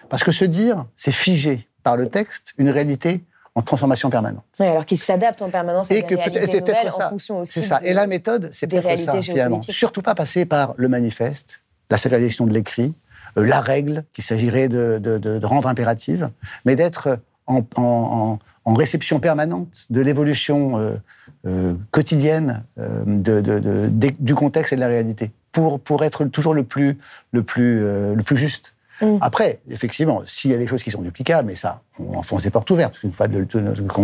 Parce 0.08 0.24
que 0.24 0.32
se 0.32 0.44
dire, 0.44 0.86
c'est 0.96 1.12
figer 1.12 1.68
par 1.82 1.96
le 1.96 2.08
texte 2.08 2.54
une 2.58 2.70
réalité 2.70 3.22
en 3.54 3.62
transformation 3.62 4.08
permanente. 4.10 4.44
Oui, 4.60 4.66
alors 4.66 4.84
qu'ils 4.84 4.98
s'adaptent 4.98 5.42
en 5.42 5.50
permanence 5.50 5.90
à 5.90 5.94
Et 5.94 6.02
des 6.02 6.06
que 6.06 6.14
peut-être 6.14 6.34
réalités 6.34 6.46
c'est 6.52 6.60
peut-être 6.64 6.76
nouvelles 6.78 6.92
ça. 6.92 7.06
en 7.06 7.10
fonction 7.10 7.38
aussi 7.40 7.52
C'est 7.54 7.62
ça. 7.62 7.80
de- 7.80 7.86
Et 7.86 7.92
la 7.92 8.06
méthode, 8.06 8.48
c'est 8.52 8.66
peut-être 8.66 8.98
ça 8.98 9.20
finalement. 9.20 9.60
Surtout 9.62 10.00
pas 10.02 10.14
passer 10.14 10.44
par 10.46 10.74
le 10.76 10.88
manifeste, 10.88 11.60
la 11.90 11.98
sacralisation 11.98 12.46
de 12.46 12.54
l'écrit, 12.54 12.94
euh, 13.36 13.44
la 13.44 13.60
règle 13.60 14.04
qu'il 14.12 14.22
s'agirait 14.24 14.68
de, 14.68 14.98
de- 15.02 15.18
de- 15.18 15.38
de 15.38 15.46
rendre 15.46 15.68
impérative, 15.68 16.30
mais 16.64 16.76
d'être 16.76 17.18
en, 17.46 17.58
en- 17.76 17.82
en- 17.82 18.38
en 18.64 18.74
réception 18.74 19.18
permanente 19.18 19.86
de 19.90 20.00
l'évolution 20.02 20.78
euh, 20.78 20.94
euh, 21.46 21.74
quotidienne 21.90 22.64
euh, 22.78 23.02
de- 23.06 23.40
de- 23.40 23.58
de- 23.58 23.88
des- 23.88 24.14
du 24.18 24.34
contexte 24.34 24.72
et 24.72 24.76
de 24.76 24.80
la 24.80 24.88
réalité, 24.88 25.30
pour, 25.52 25.80
pour 25.80 26.04
être 26.04 26.24
toujours 26.24 26.54
le 26.54 26.64
plus, 26.64 26.98
le 27.32 27.42
plus, 27.42 27.82
euh, 27.84 28.14
le 28.14 28.22
plus 28.22 28.36
juste. 28.36 28.74
Mm. 29.00 29.18
Après, 29.20 29.60
effectivement, 29.70 30.22
s'il 30.24 30.50
y 30.50 30.54
a 30.54 30.58
des 30.58 30.66
choses 30.66 30.82
qui 30.82 30.90
sont 30.90 31.02
duplicables, 31.02 31.46
mais 31.46 31.54
ça, 31.54 31.82
on 32.00 32.16
enfonce 32.18 32.42
des 32.42 32.50
portes 32.50 32.68
ouvertes. 32.70 32.90
Parce 32.94 33.00
qu'une 33.00 33.12
fois 33.12 33.28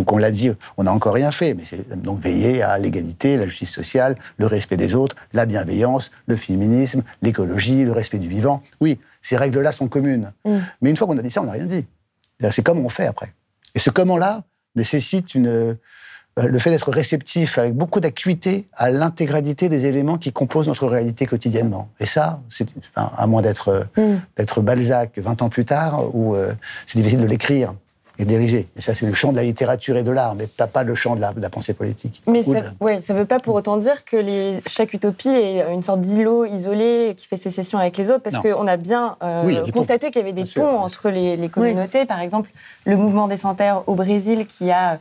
qu'on 0.05 0.19
l'a 0.19 0.31
dit, 0.31 0.53
on 0.77 0.85
n'a 0.85 0.93
encore 0.93 1.15
rien 1.15 1.33
fait. 1.33 1.55
Mais 1.55 1.65
c'est 1.65 2.01
donc 2.01 2.21
veiller 2.21 2.63
à 2.63 2.79
l'égalité, 2.79 3.37
la 3.37 3.47
justice 3.49 3.73
sociale, 3.73 4.15
le 4.39 4.47
respect 4.47 4.77
des 4.77 4.95
autres, 4.95 5.17
la 5.33 5.47
bienveillance, 5.47 6.13
le 6.29 6.37
féminisme, 6.37 7.03
l'écologie, 7.23 7.85
le 7.85 7.91
respect 7.91 8.19
du 8.19 8.29
vivant. 8.29 8.63
Oui, 8.81 9.01
ces 9.21 9.37
règles-là 9.37 9.73
sont 9.73 9.89
communes. 9.89 10.33
Mm. 10.45 10.59
Mais 10.81 10.91
une 10.91 10.97
fois 10.97 11.09
qu'on 11.09 11.19
a 11.19 11.23
dit 11.23 11.31
ça, 11.31 11.43
on 11.43 11.47
n'a 11.47 11.53
rien 11.53 11.67
dit. 11.67 11.87
C'est 12.53 12.63
comment 12.63 12.83
on 12.83 12.89
fait 12.89 13.07
après. 13.07 13.33
Et 13.75 13.81
ce 13.81 13.91
comment-là 13.91 14.43
nécessite 14.77 15.35
une, 15.35 15.77
le 16.37 16.59
fait 16.59 16.71
d'être 16.71 16.91
réceptif 16.91 17.59
avec 17.59 17.75
beaucoup 17.75 18.01
d'acuité 18.01 18.67
à 18.75 18.91
l'intégralité 18.91 19.69
des 19.69 19.87
éléments 19.87 20.19
qui 20.19 20.33
composent 20.33 20.67
notre 20.67 20.87
réalité 20.89 21.27
quotidiennement. 21.27 21.89
Et 22.01 22.07
ça, 22.07 22.41
c'est, 22.49 22.67
à 22.97 23.27
moins 23.27 23.43
d'être, 23.43 23.87
mm. 23.97 24.17
d'être 24.37 24.61
Balzac 24.61 25.19
20 25.19 25.43
ans 25.43 25.49
plus 25.49 25.65
tard, 25.65 26.15
où 26.15 26.35
euh, 26.35 26.53
c'est 26.87 26.99
difficile 26.99 27.21
de 27.21 27.27
l'écrire 27.27 27.75
et 28.19 28.25
dirigé. 28.25 28.69
Et 28.77 28.83
ça, 28.83 28.95
c'est 28.95 29.07
le 29.07 29.15
champ 29.15 29.33
de 29.33 29.37
la 29.37 29.43
littérature 29.43 29.97
et 29.97 30.03
de 30.03 30.11
l'art, 30.11 30.35
mais 30.35 30.47
t'as 30.47 30.67
pas 30.67 30.83
le 30.83 30.95
champ 30.95 31.17
de 31.17 31.21
la, 31.21 31.33
de 31.33 31.41
la 31.41 31.51
pensée 31.51 31.75
politique. 31.75 32.23
Mais 32.27 32.43
ça, 32.43 32.61
ouais, 32.81 33.01
ça 33.01 33.15
veut 33.15 33.25
pas 33.25 33.41
pour 33.41 33.55
autant 33.55 33.77
dire 33.77 34.05
que 34.05 34.17
les, 34.17 34.61
chaque 34.67 34.93
utopie 34.93 35.29
est 35.29 35.73
une 35.73 35.83
sorte 35.83 36.01
d'îlot 36.01 36.45
isolé 36.45 37.15
qui 37.17 37.27
fait 37.27 37.37
sécession 37.37 37.79
avec 37.79 37.97
les 37.97 38.11
autres, 38.11 38.23
parce 38.23 38.39
qu'on 38.39 38.67
a 38.67 38.77
bien 38.77 39.17
euh, 39.23 39.65
constaté 39.73 40.11
qu'il 40.11 40.21
y 40.21 40.25
avait 40.25 40.33
des 40.33 40.45
ponts 40.45 40.79
entre 40.79 41.11
les, 41.11 41.37
les 41.37 41.49
communautés. 41.49 42.05
Par 42.05 42.21
exemple, 42.21 42.51
le 42.85 42.97
mouvement 42.97 43.29
des 43.29 43.37
terre 43.55 43.83
au 43.87 43.95
Brésil 43.95 44.47
qui 44.47 44.71
a 44.71 44.99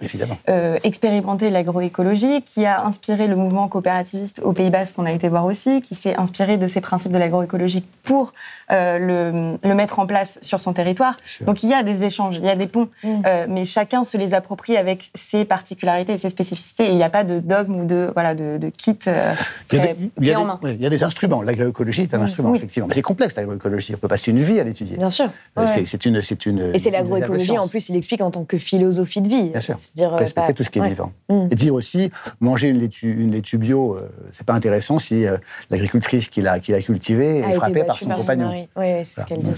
euh, 0.49 0.78
expérimenté 0.84 1.49
l'agroécologie, 1.49 2.41
qui 2.41 2.65
a 2.65 2.84
inspiré 2.84 3.28
le 3.28 3.38
mouvement 3.38 3.69
coopérativiste 3.69 4.41
au 4.43 4.52
Pays 4.52 4.69
Basque 4.69 4.95
qu'on 4.95 5.06
a 5.06 5.12
été 5.12 5.30
voir 5.30 5.45
aussi, 5.45 5.82
qui 5.82 5.95
s'est 5.95 6.15
inspiré 6.15 6.58
de 6.58 6.67
ces 6.67 6.82
principes 6.82 7.13
de 7.13 7.17
l'agroécologie 7.17 7.86
pour 8.04 8.34
euh, 8.71 8.97
le, 8.97 9.58
le, 9.63 9.76
mettre 9.76 9.99
en 9.99 10.08
place 10.08 10.39
sur 10.41 10.60
son 10.60 10.73
territoire. 10.73 11.15
Donc 11.41 11.63
il 11.63 11.69
y 11.69 11.73
a 11.73 11.84
des 11.84 12.04
échanges, 12.04 12.36
il 12.36 12.45
y 12.45 12.49
a 12.49 12.56
des 12.56 12.67
ponts. 12.67 12.89
Mm. 13.04 13.08
Euh, 13.26 13.46
mais 13.50 13.66
chacun 13.66 14.04
se 14.04 14.18
les 14.18 14.34
approprie 14.34 14.78
avec 14.78 15.10
ses 15.13 15.46
particularités 15.46 16.13
et 16.13 16.18
ses 16.18 16.30
spécificités. 16.30 16.86
Et 16.86 16.92
il 16.92 16.96
n'y 16.96 17.04
a 17.04 17.10
pas 17.10 17.24
de 17.24 17.39
dogme 17.39 17.76
ou 17.76 17.86
de, 17.86 18.10
voilà, 18.13 18.36
de, 18.36 18.60
kit 18.78 18.98
euh, 19.08 19.34
il, 19.72 19.78
y 19.78 19.82
a 19.82 19.86
des, 19.88 19.96
il, 20.20 20.82
y 20.82 20.86
a 20.86 20.89
des, 20.89 21.04
instruments. 21.04 21.42
L'agroécologie 21.42 22.04
est 22.04 22.13
un 22.13 22.22
instrument, 22.22 22.56
effectivement. 22.56 22.88
Mais 22.88 22.94
c'est 22.94 23.02
complexe, 23.02 23.36
l'agroécologie. 23.36 23.96
On 23.96 23.98
peut 23.98 24.08
passer 24.08 24.32
une 24.32 24.42
vie 24.42 24.60
à 24.60 24.63
l'étudier. 24.63 24.98
Bien 24.98 25.10
sûr. 25.10 25.30
Euh, 25.58 25.68
c'est 25.68 26.06
une, 26.06 26.22
une. 26.46 26.72
Et 26.74 26.80
c'est 26.80 26.92
l'agroécologie, 26.92 27.58
en 27.58 27.68
plus, 27.68 27.89
il 27.89 27.96
explique 27.96 28.22
en 28.22 28.32
tant 28.32 28.46
que 28.46 28.58
philosophie 28.58 29.22
de 29.22 29.30
vie. 29.30 29.50
Bien 29.50 29.60
sûr. 29.60 29.76
C'est-à-dire. 29.78 30.12
Respecter 30.13 30.54
tout 30.54 30.63
ce 30.63 30.70
qui 30.70 30.80
est 30.80 30.88
vivant. 30.88 31.12
Mm. 31.30 31.48
Et 31.52 31.56
dire 31.56 31.74
aussi, 31.74 32.12
manger 32.39 32.70
une 32.70 32.80
laitue, 32.80 33.13
une 33.13 33.32
laitue 33.32 33.58
bio, 33.58 33.98
c'est 34.32 34.46
pas 34.46 34.54
intéressant 34.54 35.00
si 35.00 35.26
l'agricultrice 35.70 36.30
qui 36.30 36.42
l'a 36.42 36.60
cultivée 36.60 37.39
est 37.39 37.54
frappée 37.54 37.84
par 37.84 38.00
son 38.00 38.10
compagnon. 38.10 38.68
Oui, 38.76 38.86
c'est 39.04 39.22
ce 39.22 39.26
qu'elle 39.26 39.39
dit. 39.39 39.52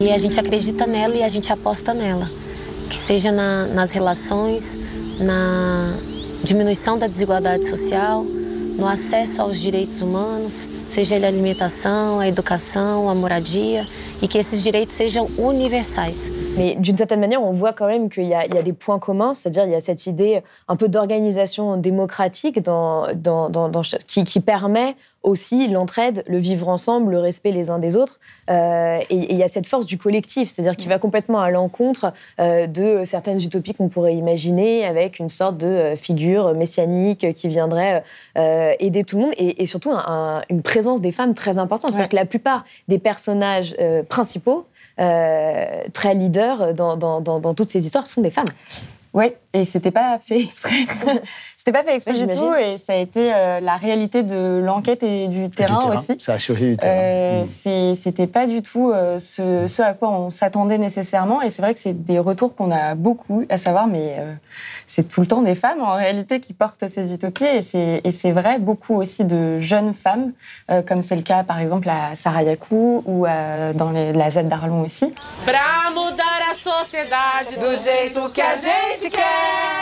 Et 0.00 0.12
a 0.12 0.18
gente 0.18 0.38
acredita 0.38 0.86
nela 0.86 1.16
e 1.16 1.22
a 1.22 1.28
gente 1.28 1.52
aposta 1.52 1.94
nela. 1.94 2.26
Que 2.88 2.96
seja 2.96 3.32
na, 3.32 3.66
nas 3.68 3.92
relações, 3.92 4.78
na 5.18 5.94
diminuição 6.44 6.98
da 6.98 7.06
desigualdade 7.06 7.66
social, 7.66 8.24
no 8.76 8.86
acesso 8.86 9.42
aos 9.42 9.60
direitos 9.60 10.00
humanos, 10.00 10.52
seja 10.88 11.16
ele 11.16 11.24
a 11.24 11.28
alimentação, 11.28 12.20
a 12.20 12.28
educação, 12.28 13.08
a 13.08 13.14
moradia, 13.14 13.86
et 14.22 14.28
que 14.28 14.42
ces 14.42 14.62
droits 14.62 14.86
soient 14.90 15.28
universels. 15.38 16.30
Mais 16.56 16.74
d'une 16.76 16.96
certaine 16.96 17.20
manière, 17.20 17.42
on 17.42 17.52
voit 17.52 17.72
quand 17.72 17.86
même 17.86 18.08
qu'il 18.08 18.28
y, 18.28 18.34
a 18.34 18.62
des 18.62 18.72
points 18.72 18.98
communs, 18.98 19.34
c'est-à-dire 19.34 19.64
il 19.64 19.72
y 19.72 19.74
a 19.74 19.80
cette 19.80 20.06
idée 20.06 20.42
un 20.68 20.76
peu 20.76 20.88
d'organisation 20.88 21.76
démocratique 21.76 22.62
dans, 22.62 23.08
dans, 23.14 23.50
dans, 23.50 23.68
dans 23.68 23.82
qui, 24.06 24.40
permet 24.40 24.96
aussi 25.22 25.68
l'entraide, 25.68 26.24
le 26.26 26.38
vivre 26.38 26.68
ensemble, 26.68 27.12
le 27.12 27.18
respect 27.18 27.52
les 27.52 27.70
uns 27.70 27.78
des 27.78 27.96
autres. 27.96 28.18
Euh, 28.50 28.98
et 29.10 29.32
il 29.32 29.36
y 29.36 29.42
a 29.42 29.48
cette 29.48 29.66
force 29.66 29.86
du 29.86 29.98
collectif, 29.98 30.48
c'est-à-dire 30.48 30.76
qui 30.76 30.88
va 30.88 30.98
complètement 30.98 31.40
à 31.40 31.50
l'encontre 31.50 32.12
euh, 32.40 32.66
de 32.66 33.02
certaines 33.04 33.40
utopies 33.40 33.74
qu'on 33.74 33.88
pourrait 33.88 34.14
imaginer, 34.14 34.84
avec 34.84 35.18
une 35.18 35.28
sorte 35.28 35.58
de 35.58 35.66
euh, 35.66 35.96
figure 35.96 36.54
messianique 36.54 37.32
qui 37.34 37.48
viendrait 37.48 38.02
euh, 38.36 38.72
aider 38.80 39.04
tout 39.04 39.16
le 39.16 39.22
monde, 39.22 39.34
et, 39.36 39.62
et 39.62 39.66
surtout 39.66 39.92
un, 39.92 40.42
une 40.50 40.62
présence 40.62 41.00
des 41.00 41.12
femmes 41.12 41.34
très 41.34 41.58
importante. 41.58 41.92
C'est-à-dire 41.92 42.10
que 42.10 42.16
la 42.16 42.26
plupart 42.26 42.64
des 42.88 42.98
personnages 42.98 43.76
principaux, 44.08 44.66
très 44.96 46.14
leaders 46.14 46.74
dans, 46.74 46.96
dans, 46.96 47.20
dans, 47.20 47.54
toutes 47.54 47.70
ces 47.70 47.84
histoires, 47.84 48.06
sont 48.06 48.20
des 48.20 48.30
femmes. 48.30 48.48
Oui, 49.14 49.26
et 49.52 49.64
c'était 49.64 49.90
pas 49.90 50.18
fait 50.18 50.40
exprès. 50.40 50.86
c'était 51.64 51.78
pas 51.78 51.84
fait 51.84 51.94
exprès 51.94 52.14
du 52.14 52.26
tout, 52.26 52.52
et 52.54 52.76
ça 52.76 52.94
a 52.94 52.96
été 52.96 53.32
euh, 53.32 53.60
la 53.60 53.76
réalité 53.76 54.24
de 54.24 54.60
l'enquête 54.64 55.04
et 55.04 55.28
du 55.28 55.48
terrain, 55.48 55.94
aussi. 55.94 56.16
Ça 56.18 56.32
a 56.32 56.38
surgi 56.38 56.70
du 56.70 56.76
terrain. 56.76 56.92
Euh, 56.92 57.94
C'était 57.94 58.26
pas 58.26 58.48
du 58.48 58.62
tout 58.62 58.90
euh, 58.90 59.20
ce, 59.20 59.68
ce, 59.68 59.80
à 59.80 59.94
quoi 59.94 60.10
on 60.10 60.30
s'attendait 60.30 60.78
nécessairement, 60.78 61.40
et 61.40 61.50
c'est 61.50 61.62
vrai 61.62 61.72
que 61.72 61.78
c'est 61.78 62.04
des 62.04 62.18
retours 62.18 62.56
qu'on 62.56 62.72
a 62.72 62.96
beaucoup, 62.96 63.44
à 63.48 63.58
savoir, 63.58 63.86
mais 63.86 64.16
euh, 64.18 64.34
c'est 64.88 65.08
tout 65.08 65.20
le 65.20 65.28
temps 65.28 65.42
des 65.42 65.54
femmes 65.54 65.80
en 65.82 65.94
réalité 65.94 66.40
qui 66.40 66.52
portent 66.52 66.88
ces 66.88 67.12
utopies, 67.12 67.44
et 67.44 68.10
c'est 68.10 68.32
vrai 68.32 68.58
beaucoup 68.58 68.96
aussi 68.96 69.24
de 69.24 69.60
jeunes 69.60 69.94
femmes, 69.94 70.32
comme 70.88 71.00
c'est 71.00 71.14
le 71.14 71.22
cas 71.22 71.44
par 71.44 71.60
exemple 71.60 71.88
à 71.88 72.16
Sarayaku 72.16 73.04
ou 73.06 73.24
dans 73.74 73.92
les, 73.92 74.12
la 74.12 74.30
Z 74.32 74.46
d'Arlon 74.48 74.80
aussi. 74.80 75.14
Pra 75.46 75.90
mudar 75.94 76.40
a 76.50 76.54
sociedade 76.56 77.52
do 77.60 77.70
jeito 77.76 78.28
que 78.30 78.40
a 78.40 78.56
gente 78.56 78.82
gente 79.02 79.10
quer. 79.12 79.81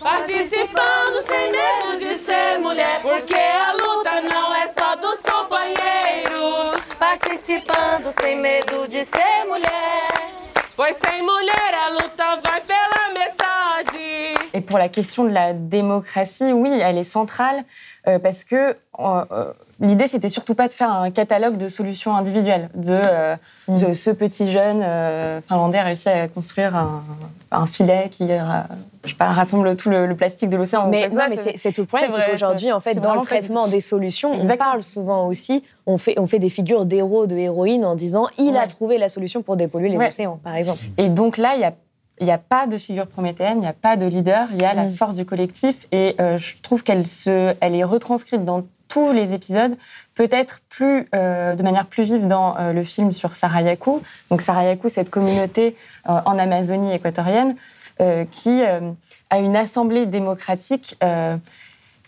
Participando 0.00 1.20
sem 1.22 1.52
medo 1.52 1.98
de 1.98 2.14
ser 2.16 2.58
mulher, 2.58 3.02
porque 3.02 3.34
a 3.34 3.72
luta 3.72 4.22
não 4.22 4.54
é 4.54 4.66
só 4.68 4.96
dos 4.96 5.20
companheiros. 5.20 6.96
Participando 6.98 8.10
sem 8.18 8.40
medo 8.40 8.88
de 8.88 9.04
ser 9.04 9.44
mulher. 9.46 10.32
Pois 10.74 10.96
sem 10.96 11.22
mulher 11.22 11.74
a 11.74 11.90
luta 11.90 12.40
vai 12.42 12.62
pela 12.62 13.12
metade. 13.12 14.38
Et 14.54 14.62
pour 14.62 14.78
la 14.78 14.88
question 14.88 15.24
de 15.24 15.32
la 15.32 15.52
démocratie, 15.52 16.50
oui, 16.50 16.80
elle 16.80 16.96
est 16.96 17.04
centrale 17.04 17.64
euh, 18.08 18.18
parce 18.18 18.42
que 18.44 18.56
euh, 18.98 19.24
euh 19.30 19.52
L'idée, 19.82 20.06
c'était 20.06 20.28
surtout 20.28 20.54
pas 20.54 20.68
de 20.68 20.74
faire 20.74 20.90
un 20.90 21.10
catalogue 21.10 21.56
de 21.56 21.68
solutions 21.68 22.14
individuelles, 22.14 22.68
de, 22.74 22.92
euh, 22.92 23.36
mm. 23.66 23.94
ce 23.94 24.10
petit 24.10 24.46
jeune 24.46 24.82
euh, 24.82 25.40
finlandais 25.40 25.78
a 25.78 25.84
réussi 25.84 26.10
à 26.10 26.28
construire 26.28 26.76
un, 27.50 27.66
filet 27.66 28.10
qui 28.10 28.26
euh, 28.28 28.40
je 29.04 29.10
sais 29.10 29.16
pas, 29.16 29.26
rassemble 29.26 29.76
tout 29.76 29.88
le, 29.88 30.14
plastique 30.14 30.50
de 30.50 30.56
l'océan. 30.56 30.88
Mais, 30.88 31.08
mais 31.28 31.36
c'est 31.56 31.72
tout 31.72 31.82
le 31.82 31.86
problème, 31.86 32.10
c'est 32.12 32.30
qu'aujourd'hui, 32.30 32.72
en 32.72 32.80
fait, 32.80 32.94
dans 32.96 33.14
le 33.14 33.20
traitement 33.20 33.68
des 33.68 33.80
solutions, 33.80 34.32
on 34.32 34.56
parle 34.56 34.82
souvent 34.82 35.26
aussi, 35.26 35.62
on 35.86 35.98
fait, 35.98 36.18
on 36.18 36.26
fait 36.26 36.38
des 36.38 36.50
figures 36.50 36.84
d'héros, 36.84 37.26
de 37.26 37.36
héroïnes 37.36 37.84
en 37.84 37.94
disant 37.94 38.28
il 38.38 38.56
a 38.56 38.66
trouvé 38.66 38.98
la 38.98 39.08
solution 39.08 39.42
pour 39.42 39.56
dépolluer 39.56 39.88
les 39.88 39.98
océans, 39.98 40.38
par 40.42 40.56
exemple. 40.56 40.80
Et 40.98 41.08
donc 41.08 41.36
là, 41.36 41.54
il 41.54 41.60
y 41.60 41.64
a 41.64 41.72
il 42.22 42.26
n'y 42.26 42.32
a 42.32 42.38
pas 42.38 42.66
de 42.66 42.76
figure 42.76 43.06
prométhéenne, 43.06 43.56
il 43.56 43.62
n'y 43.62 43.66
a 43.66 43.72
pas 43.72 43.96
de 43.96 44.04
leader, 44.04 44.48
il 44.52 44.60
y 44.60 44.64
a 44.66 44.74
la 44.74 44.84
mm. 44.84 44.90
force 44.90 45.14
du 45.14 45.24
collectif 45.24 45.86
et 45.90 46.16
je 46.18 46.60
trouve 46.60 46.82
qu'elle 46.82 47.06
se, 47.06 47.54
elle 47.60 47.74
est 47.74 47.84
retranscrite 47.84 48.44
dans 48.44 48.64
tous 48.90 49.12
les 49.12 49.32
épisodes, 49.32 49.76
peut-être 50.14 50.60
plus, 50.68 51.08
euh, 51.14 51.54
de 51.54 51.62
manière 51.62 51.86
plus 51.86 52.02
vive 52.02 52.26
dans 52.26 52.58
euh, 52.58 52.72
le 52.72 52.84
film 52.84 53.12
sur 53.12 53.36
Sarayaku. 53.36 54.02
Donc 54.30 54.42
Sarayaku, 54.42 54.90
cette 54.90 55.08
communauté 55.08 55.76
euh, 56.08 56.20
en 56.26 56.38
Amazonie 56.38 56.92
équatorienne, 56.92 57.54
qui 58.30 58.62
a 58.62 59.38
une 59.38 59.56
assemblée 59.56 60.06
démocratique 60.06 60.96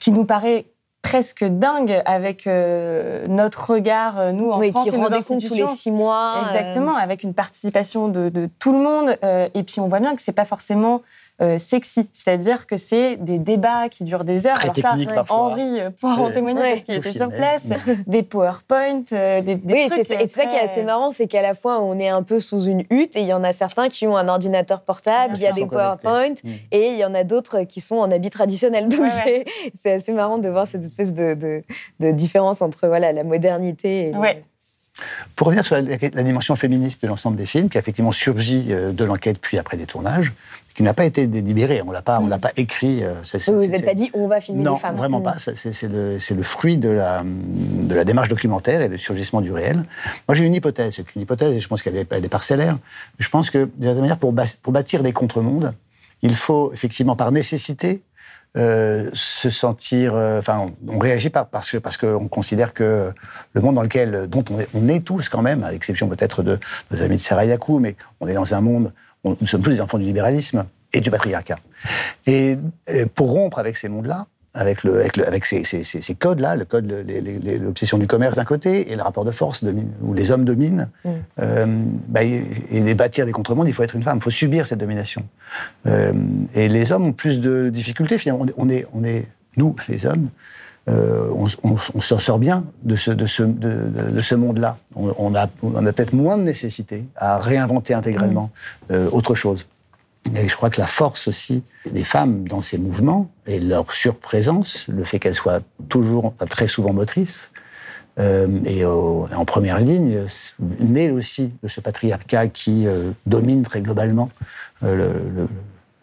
qui 0.01 0.11
nous 0.11 0.25
paraît 0.25 0.67
presque 1.03 1.45
dingue 1.45 2.01
avec 2.07 2.47
notre 2.47 3.71
regard, 3.71 4.33
nous 4.33 4.51
en 4.51 4.59
oui, 4.59 4.71
France, 4.71 4.85
qui 4.85 4.91
rend 4.91 5.09
des 5.09 5.23
comptes 5.23 5.45
tous 5.45 5.55
les 5.55 5.67
six 5.69 5.91
mois. 5.91 6.47
Exactement, 6.47 6.97
avec 6.97 7.23
une 7.23 7.35
participation 7.35 8.09
de, 8.09 8.29
de, 8.29 8.49
tout 8.59 8.73
le 8.73 8.79
monde. 8.79 9.19
et 9.23 9.63
puis 9.65 9.81
on 9.81 9.89
voit 9.89 10.01
bien 10.01 10.15
que 10.15 10.23
c'est 10.23 10.33
pas 10.33 10.45
forcément 10.45 11.03
euh, 11.41 11.59
sexy. 11.59 12.09
C'est-à-dire 12.13 12.67
que 12.67 12.77
c'est 12.77 13.17
des 13.17 13.39
débats 13.39 13.89
qui 13.89 14.05
durent 14.05 14.25
des 14.25 14.47
heures. 14.47 14.59
Très 14.59 14.71
technique, 14.71 15.09
ça, 15.09 15.15
parfois. 15.17 15.37
Henri 15.37 15.81
pourra 15.99 16.17
en 16.17 16.31
témoigner 16.31 16.61
parce 16.61 16.83
qu'il 16.83 16.97
était 16.97 17.11
sur 17.11 17.29
place. 17.31 17.67
des 18.07 18.23
PowerPoint, 18.23 19.03
euh, 19.13 19.41
des, 19.41 19.57
des 19.57 19.75
oui, 19.75 19.89
c'est 19.89 20.29
ça, 20.29 20.47
qui 20.47 20.57
est 20.57 20.61
assez 20.61 20.85
marrant, 20.85 21.11
c'est 21.11 21.27
qu'à 21.27 21.43
la 21.43 21.55
fois 21.55 21.81
on 21.81 21.99
est 21.99 22.09
un 22.09 22.23
peu 22.23 22.39
sous 22.39 22.65
une 22.65 22.85
hutte 22.91 23.17
et 23.17 23.21
il 23.21 23.27
y 23.27 23.33
en 23.33 23.45
a 23.45 23.53
certains 23.53 23.89
qui 23.89 24.07
ont 24.07 24.17
un 24.17 24.29
ordinateur 24.29 24.83
portable, 24.83 25.35
il 25.37 25.41
y 25.41 25.47
a 25.47 25.53
des 25.53 25.67
PowerPoint 25.67 26.35
mm. 26.45 26.51
et 26.71 26.93
il 26.93 26.99
y 26.99 27.05
en 27.05 27.15
a 27.15 27.25
d'autres 27.25 27.63
qui 27.63 27.81
sont 27.81 27.97
en 27.97 28.11
habit 28.11 28.31
traditionnel. 28.31 28.89
Donc 28.89 29.09
c'est 29.83 29.93
assez 29.93 30.13
marrant 30.13 30.39
de 30.39 30.49
voir 30.49 30.67
cette 30.67 30.85
espèce 30.85 31.13
de, 31.15 31.35
de, 31.35 32.11
différence 32.13 32.63
entre 32.63 32.89
voilà 32.89 33.13
la 33.13 33.25
modernité 33.25 34.09
et 34.09 34.13
pour 35.37 35.47
revenir 35.47 35.65
sur 35.65 35.77
la, 35.77 36.23
dimension 36.23 36.55
féministe 36.55 37.03
de 37.03 37.09
l'ensemble 37.09 37.37
des 37.37 37.47
films, 37.47 37.69
qui 37.69 37.79
a 37.79 37.81
effectivement 37.81 38.13
surgi 38.13 38.67
euh, 38.71 38.93
de 38.93 39.05
l'enquête 39.05 39.39
puis 39.41 39.59
après 39.59 39.77
des 39.77 39.87
tournages, 39.87 40.33
qui 40.75 40.83
n'a 40.83 40.95
pas 40.95 41.05
été 41.05 41.27
délibéré, 41.27 41.83
on 41.83 41.91
l'a 41.91 42.03
pas, 42.03 42.19
on 42.21 42.27
l'a 42.27 42.39
pas 42.39 42.53
écrit. 42.57 43.03
Euh, 43.03 43.15
vous 43.49 43.67
n'êtes 43.67 43.85
pas 43.85 43.95
dit 43.95 44.11
on 44.15 44.27
va 44.27 44.41
filmer 44.41 44.63
non, 44.63 44.75
des 44.75 44.81
femmes. 44.81 44.93
Non, 44.93 44.99
vraiment 44.99 45.21
pas. 45.21 45.35
C'est 45.39 45.83
le, 45.89 46.19
le, 46.35 46.43
fruit 46.43 46.79
de 46.79 46.89
la, 46.89 47.23
de 47.25 47.95
la 47.95 48.05
démarche 48.05 48.29
documentaire 48.29 48.81
et 48.81 48.89
du 48.89 48.99
surgissement 48.99 49.41
du 49.41 49.53
réel. 49.53 49.85
Moi, 50.29 50.35
j'ai 50.35 50.45
une 50.45 50.55
hypothèse, 50.55 50.95
c'est 50.97 51.15
une 51.15 51.23
hypothèse, 51.23 51.57
et 51.57 51.61
je 51.61 51.69
pense 51.69 51.83
qu'elle 51.83 51.97
est, 51.97 52.11
est, 52.11 52.29
parcellaire. 52.29 52.79
Je 53.19 53.29
pense 53.29 53.51
que, 53.51 53.69
de 53.79 53.93
manière, 53.95 54.19
pour, 54.19 54.35
pour 54.63 54.73
bâtir 54.73 55.03
des 55.03 55.13
contre-mondes, 55.13 55.75
il 56.23 56.35
faut 56.35 56.73
effectivement, 56.73 57.17
par 57.17 57.33
nécessité, 57.33 58.03
euh, 58.59 59.09
se 59.15 59.49
sentir, 59.49 60.15
euh, 60.15 60.39
enfin, 60.39 60.67
on 60.87 60.99
réagit 60.99 61.31
pas 61.31 61.47
parce 61.47 61.71
que 61.71 61.79
parce 61.79 61.97
qu'on 61.97 62.29
considère 62.29 62.75
que 62.75 63.11
le 63.55 63.61
monde 63.63 63.77
dans 63.77 63.83
lequel, 63.83 64.27
dont 64.29 64.45
on 64.51 64.61
est, 64.61 64.69
on 64.75 64.89
est 64.89 65.01
tous 65.01 65.31
quand 65.31 65.41
même, 65.41 65.65
à 65.65 65.71
l'exception 65.71 66.07
peut-être 66.07 66.43
de 66.43 66.59
nos 66.91 67.03
amis 67.03 67.17
de 67.17 67.21
Sarayaku, 67.21 67.79
mais 67.79 67.97
on 68.21 68.29
est 68.29 68.35
dans 68.35 68.55
un 68.55 68.61
monde, 68.61 68.93
on- 69.25 69.37
nous 69.41 69.47
sommes 69.47 69.63
tous 69.63 69.71
des 69.71 69.81
enfants 69.81 69.99
du 69.99 70.05
libéralisme 70.05 70.65
et 70.93 71.01
du 71.01 71.11
patriarcat. 71.11 71.57
Et, 72.27 72.57
euh, 72.91 73.07
pour 73.15 73.31
rompre 73.31 73.59
avec 73.59 73.77
ces 73.77 73.89
mondes-là, 73.89 74.27
avec, 74.55 74.85
le, 74.85 75.01
avec, 75.01 75.17
le- 75.17 75.27
avec 75.27 75.47
ces, 75.47 75.65
ces- 75.65 75.83
ces- 75.83 76.15
codes-là, 76.15 76.57
le 76.57 76.67
code, 76.67 76.93
l'obsession 77.63 77.97
du 77.97 78.07
commerce 78.07 78.37
d'un 78.37 78.45
côté 78.45 78.93
et 78.93 78.97
le 78.97 79.03
rapport 79.03 79.25
de 79.25 79.31
force 79.31 79.65
domine- 79.65 79.91
où 80.03 80.13
les 80.13 80.31
hommes 80.31 80.45
dominent, 80.45 80.91
euh, 81.41 81.83
bah, 82.09 82.23
et, 82.23 82.95
bâtir 82.95 83.25
des 83.25 83.33
contre-mondes, 83.33 83.67
il 83.69 83.73
faut 83.73 83.83
être 83.83 83.97
une 83.97 84.03
femme, 84.03 84.19
il 84.19 84.23
faut 84.23 84.29
subir 84.31 84.67
cette 84.67 84.79
domination. 84.81 85.25
Euh, 85.87 86.13
et 86.55 86.69
les 86.69 86.93
hommes 86.93 87.07
ont 87.07 87.13
plus 87.15 87.41
de 87.41 87.71
difficultés. 87.71 88.19
Finalement, 88.19 88.45
on 88.59 88.69
est, 88.69 88.87
on 88.93 89.05
est 89.05 89.27
nous, 89.57 89.75
les 89.89 90.05
hommes, 90.05 90.29
euh, 90.89 91.29
on, 91.35 91.47
on- 91.63 91.77
on 91.95 92.01
s'en 92.01 92.19
sort 92.19 92.39
bien 92.39 92.65
de 92.83 92.97
ce, 92.97 93.11
de 93.11 93.27
ce, 93.27 93.43
de, 93.45 93.51
de- 93.89 94.11
de 94.11 94.21
ce 94.21 94.35
monde-là. 94.35 94.77
On, 94.97 95.13
on 95.19 95.35
a, 95.35 95.49
on 95.63 95.87
a 95.87 95.93
peut-être 95.93 96.13
moins 96.13 96.37
de 96.37 96.43
nécessité 96.43 97.05
à 97.17 97.39
réinventer 97.39 97.95
intégralement 97.95 98.51
euh, 98.91 99.09
autre 99.13 99.35
chose. 99.35 99.69
Et 100.37 100.49
je 100.49 100.55
crois 100.57 100.71
que 100.71 100.81
la 100.81 100.87
force 100.87 101.27
aussi 101.29 101.63
des 101.91 102.05
femmes 102.05 102.47
dans 102.49 102.61
ces 102.61 102.79
mouvements 102.79 103.29
et 103.47 103.59
leur 103.59 103.93
surprésence, 103.93 104.87
le 104.89 105.05
fait 105.05 105.19
qu'elles 105.19 105.35
soient 105.35 105.61
toujours, 105.89 106.27
enfin, 106.27 106.47
très 106.47 106.67
souvent 106.69 106.93
motrices, 106.93 107.51
euh, 108.21 108.47
et 108.65 108.85
au- 108.85 109.27
en 109.35 109.45
première 109.45 109.79
ligne, 109.79 110.19
naît 110.81 111.11
aussi 111.11 111.53
de 111.63 111.69
ce 111.69 111.81
patriarcat 111.81 112.49
qui 112.49 112.87
domine 113.27 113.63
très 113.63 113.81
globalement 113.83 114.31
le, 114.83 114.91
le- 115.37 115.49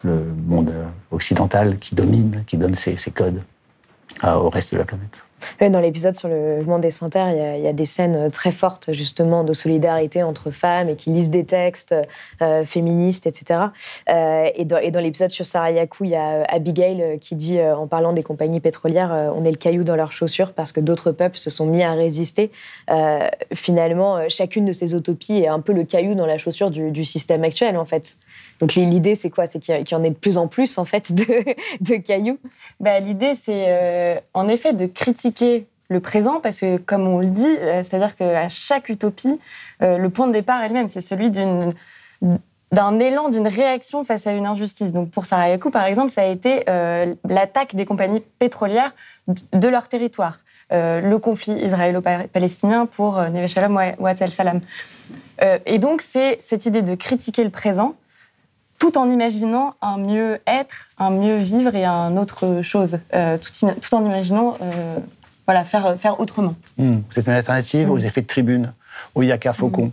le 0.02 0.24
monde 0.46 0.72
occidental, 1.10 1.76
qui 1.76 1.94
domine, 1.94 2.44
qui 2.46 2.56
donne 2.56 2.74
ses, 2.74 2.96
ses 2.96 3.10
codes 3.10 3.42
au 4.24 4.50
reste 4.50 4.72
de 4.72 4.78
la 4.78 4.84
planète. 4.84 5.24
Dans 5.60 5.80
l'épisode 5.80 6.14
sur 6.14 6.28
le 6.28 6.56
mouvement 6.56 6.78
des 6.78 6.90
Terres, 7.10 7.56
il 7.56 7.62
y, 7.62 7.68
a, 7.68 7.72
des 7.72 7.84
scènes 7.84 8.16
euh, 8.16 8.30
très 8.30 8.50
fortes 8.50 8.92
justement 8.92 9.44
de 9.44 9.52
solidarité 9.52 10.22
entre 10.22 10.50
femmes 10.50 10.88
et 10.88 10.96
qui 10.96 11.10
lisent 11.10 11.30
des 11.30 11.44
textes 11.44 11.94
euh, 12.42 12.64
féministes, 12.64 13.26
etc. 13.26 13.60
Euh, 14.08 14.48
et 14.54 14.64
dans, 14.64 15.00
l'épisode 15.00 15.30
sur 15.30 15.46
Sarayaku, 15.46 16.04
il 16.04 16.10
y 16.10 16.16
a 16.16 16.44
Abigail 16.44 17.18
qui 17.20 17.36
dit, 17.36 17.60
en 17.62 17.86
parlant 17.86 18.12
des 18.12 18.22
compagnies 18.22 18.60
pétrolières, 18.60 19.32
on 19.34 19.44
est 19.44 19.50
le 19.50 19.56
caillou 19.56 19.84
dans 19.84 19.96
leurs 19.96 20.12
chaussures 20.12 20.52
parce 20.52 20.72
que 20.72 20.80
d'autres 20.80 21.12
peuples 21.12 21.38
se 21.38 21.50
sont 21.50 21.66
mis 21.66 21.82
à 21.82 21.92
résister. 21.92 22.50
Finalement, 23.54 24.28
chacune 24.28 24.64
de 24.64 24.72
ces 24.72 24.94
utopies 24.94 25.38
est 25.38 25.48
un 25.48 25.60
peu 25.60 25.72
le 25.72 25.84
caillou 25.84 26.14
dans 26.14 26.26
la 26.26 26.38
chaussure 26.38 26.70
du, 26.70 27.04
système 27.04 27.44
actuel, 27.44 27.76
en 27.76 27.84
fait. 27.84 28.16
Donc 28.60 28.74
l'idée, 28.74 29.14
c'est 29.14 29.30
quoi? 29.30 29.46
C'est 29.46 29.58
qu'il 29.58 29.74
y, 29.74 29.94
en 29.94 30.04
ait 30.04 30.10
de 30.10 30.16
plus 30.16 30.36
en 30.36 30.48
plus, 30.48 30.76
en 30.78 30.84
fait, 30.84 31.12
de, 31.12 31.24
de 31.80 31.96
cailloux. 31.96 32.38
Bah, 32.78 33.00
L'idée, 33.00 33.34
c'est 33.34 34.22
en 34.34 34.48
effet 34.48 34.72
de 34.72 34.86
critiquer 34.86 35.29
le 35.90 36.00
présent, 36.00 36.40
parce 36.40 36.60
que, 36.60 36.78
comme 36.78 37.06
on 37.06 37.18
le 37.18 37.28
dit, 37.28 37.56
euh, 37.58 37.82
c'est-à-dire 37.82 38.14
qu'à 38.14 38.48
chaque 38.48 38.88
utopie, 38.88 39.38
euh, 39.82 39.98
le 39.98 40.08
point 40.08 40.28
de 40.28 40.32
départ 40.32 40.62
est 40.62 40.68
le 40.68 40.74
même, 40.74 40.88
c'est 40.88 41.02
celui 41.02 41.30
d'une 41.30 41.74
d'un 42.72 43.00
élan, 43.00 43.30
d'une 43.30 43.48
réaction 43.48 44.04
face 44.04 44.28
à 44.28 44.32
une 44.32 44.46
injustice. 44.46 44.92
Donc 44.92 45.10
pour 45.10 45.26
Sarayaku, 45.26 45.70
par 45.70 45.86
exemple, 45.86 46.10
ça 46.10 46.22
a 46.22 46.26
été 46.26 46.62
euh, 46.68 47.16
l'attaque 47.28 47.74
des 47.74 47.84
compagnies 47.84 48.22
pétrolières 48.38 48.94
de 49.52 49.68
leur 49.68 49.88
territoire. 49.88 50.38
Le 50.72 51.16
conflit 51.16 51.54
israélo-palestinien 51.54 52.86
pour 52.86 53.20
Neve 53.20 53.48
Shalom 53.48 53.74
ou 53.74 54.04
Ouat 54.04 54.14
el-Salam. 54.20 54.60
Et 55.66 55.80
donc, 55.80 56.00
c'est 56.00 56.36
cette 56.40 56.64
idée 56.64 56.82
de 56.82 56.94
critiquer 56.94 57.42
le 57.42 57.50
présent 57.50 57.96
tout 58.78 58.96
en 58.96 59.10
imaginant 59.10 59.74
un 59.82 59.96
mieux 59.96 60.38
être, 60.46 60.86
un 60.96 61.10
mieux 61.10 61.38
vivre 61.38 61.74
et 61.74 61.84
un 61.84 62.16
autre 62.16 62.62
chose, 62.62 63.00
tout, 63.10 63.66
tout 63.80 63.94
en 63.96 64.04
imaginant 64.04 64.54
voilà, 65.50 65.64
faire, 65.64 65.98
faire 65.98 66.20
autrement. 66.20 66.54
Hmm. 66.78 67.00
C'est 67.10 67.26
une 67.26 67.32
alternative 67.32 67.90
aux 67.90 67.98
effets 67.98 68.20
de 68.22 68.28
tribune, 68.28 68.72
aux 69.16 69.22
yaka 69.22 69.52
faucons, 69.52 69.92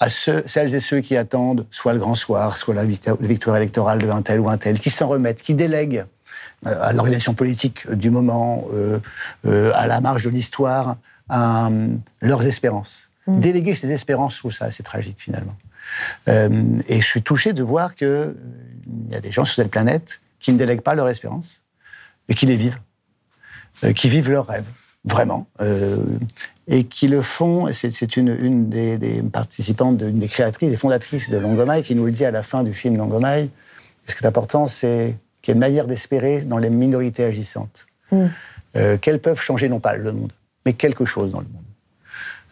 à 0.00 0.10
ceux, 0.10 0.42
celles 0.46 0.74
et 0.74 0.80
ceux 0.80 1.00
qui 1.00 1.16
attendent 1.16 1.64
soit 1.70 1.92
le 1.92 2.00
grand 2.00 2.16
soir, 2.16 2.56
soit 2.56 2.74
la 2.74 2.84
victoire, 2.84 3.56
électorale 3.56 4.00
de 4.02 4.10
un 4.10 4.22
tel 4.22 4.40
ou 4.40 4.50
un 4.50 4.56
tel, 4.56 4.80
qui 4.80 4.90
s'en 4.90 5.06
remettent, 5.06 5.42
qui 5.42 5.54
délèguent 5.54 6.06
euh, 6.66 6.74
à 6.82 6.92
l'organisation 6.92 7.34
politique 7.34 7.88
du 7.88 8.10
moment, 8.10 8.66
euh, 8.74 8.98
euh, 9.46 9.70
à 9.76 9.86
la 9.86 10.00
marge 10.00 10.24
de 10.24 10.30
l'histoire, 10.30 10.96
à, 11.28 11.68
euh, 11.68 11.88
leurs 12.20 12.44
espérances. 12.44 13.08
Déléguer 13.28 13.76
ses 13.76 13.92
espérances, 13.92 14.34
je 14.34 14.38
trouve 14.40 14.52
ça 14.52 14.64
assez 14.64 14.82
tragique 14.82 15.18
finalement. 15.20 15.56
Euh, 16.26 16.80
et 16.88 17.00
je 17.00 17.06
suis 17.06 17.22
touché 17.22 17.52
de 17.52 17.62
voir 17.62 17.94
qu'il 17.94 18.34
y 19.10 19.14
a 19.14 19.20
des 19.20 19.30
gens 19.30 19.44
sur 19.44 19.54
cette 19.54 19.70
planète 19.70 20.20
qui 20.40 20.52
ne 20.52 20.58
délèguent 20.58 20.82
pas 20.82 20.96
leurs 20.96 21.08
espérances 21.08 21.62
et 22.28 22.34
qui 22.34 22.46
les 22.46 22.56
vivent, 22.56 22.80
euh, 23.84 23.92
qui 23.92 24.08
vivent 24.08 24.30
leurs 24.30 24.46
rêves, 24.46 24.64
vraiment, 25.06 25.46
euh, 25.60 25.96
et 26.68 26.84
qui 26.84 27.08
le 27.08 27.22
font. 27.22 27.68
C'est 27.72 28.16
une, 28.16 28.36
une 28.38 28.68
des, 28.68 28.98
des 28.98 29.22
participantes, 29.22 30.02
une 30.02 30.18
des 30.18 30.28
créatrices, 30.28 30.70
des 30.70 30.76
fondatrices 30.76 31.30
de 31.30 31.38
Longomai 31.38 31.82
qui 31.82 31.94
nous 31.94 32.04
le 32.04 32.12
dit 32.12 32.24
à 32.24 32.30
la 32.30 32.42
fin 32.42 32.62
du 32.62 32.74
film 32.74 32.96
Longomai. 32.96 33.48
Ce 34.04 34.14
qui 34.14 34.24
est 34.24 34.26
important, 34.26 34.66
c'est 34.66 35.16
qu'il 35.42 35.52
y 35.52 35.54
a 35.54 35.54
une 35.54 35.60
manière 35.60 35.86
d'espérer 35.86 36.42
dans 36.42 36.58
les 36.58 36.70
minorités 36.70 37.24
agissantes, 37.24 37.86
euh, 38.76 38.98
qu'elles 38.98 39.20
peuvent 39.20 39.40
changer 39.40 39.68
non 39.68 39.80
pas 39.80 39.96
le 39.96 40.12
monde, 40.12 40.32
mais 40.64 40.72
quelque 40.72 41.04
chose 41.04 41.30
dans 41.30 41.40
le 41.40 41.46
monde. 41.46 41.62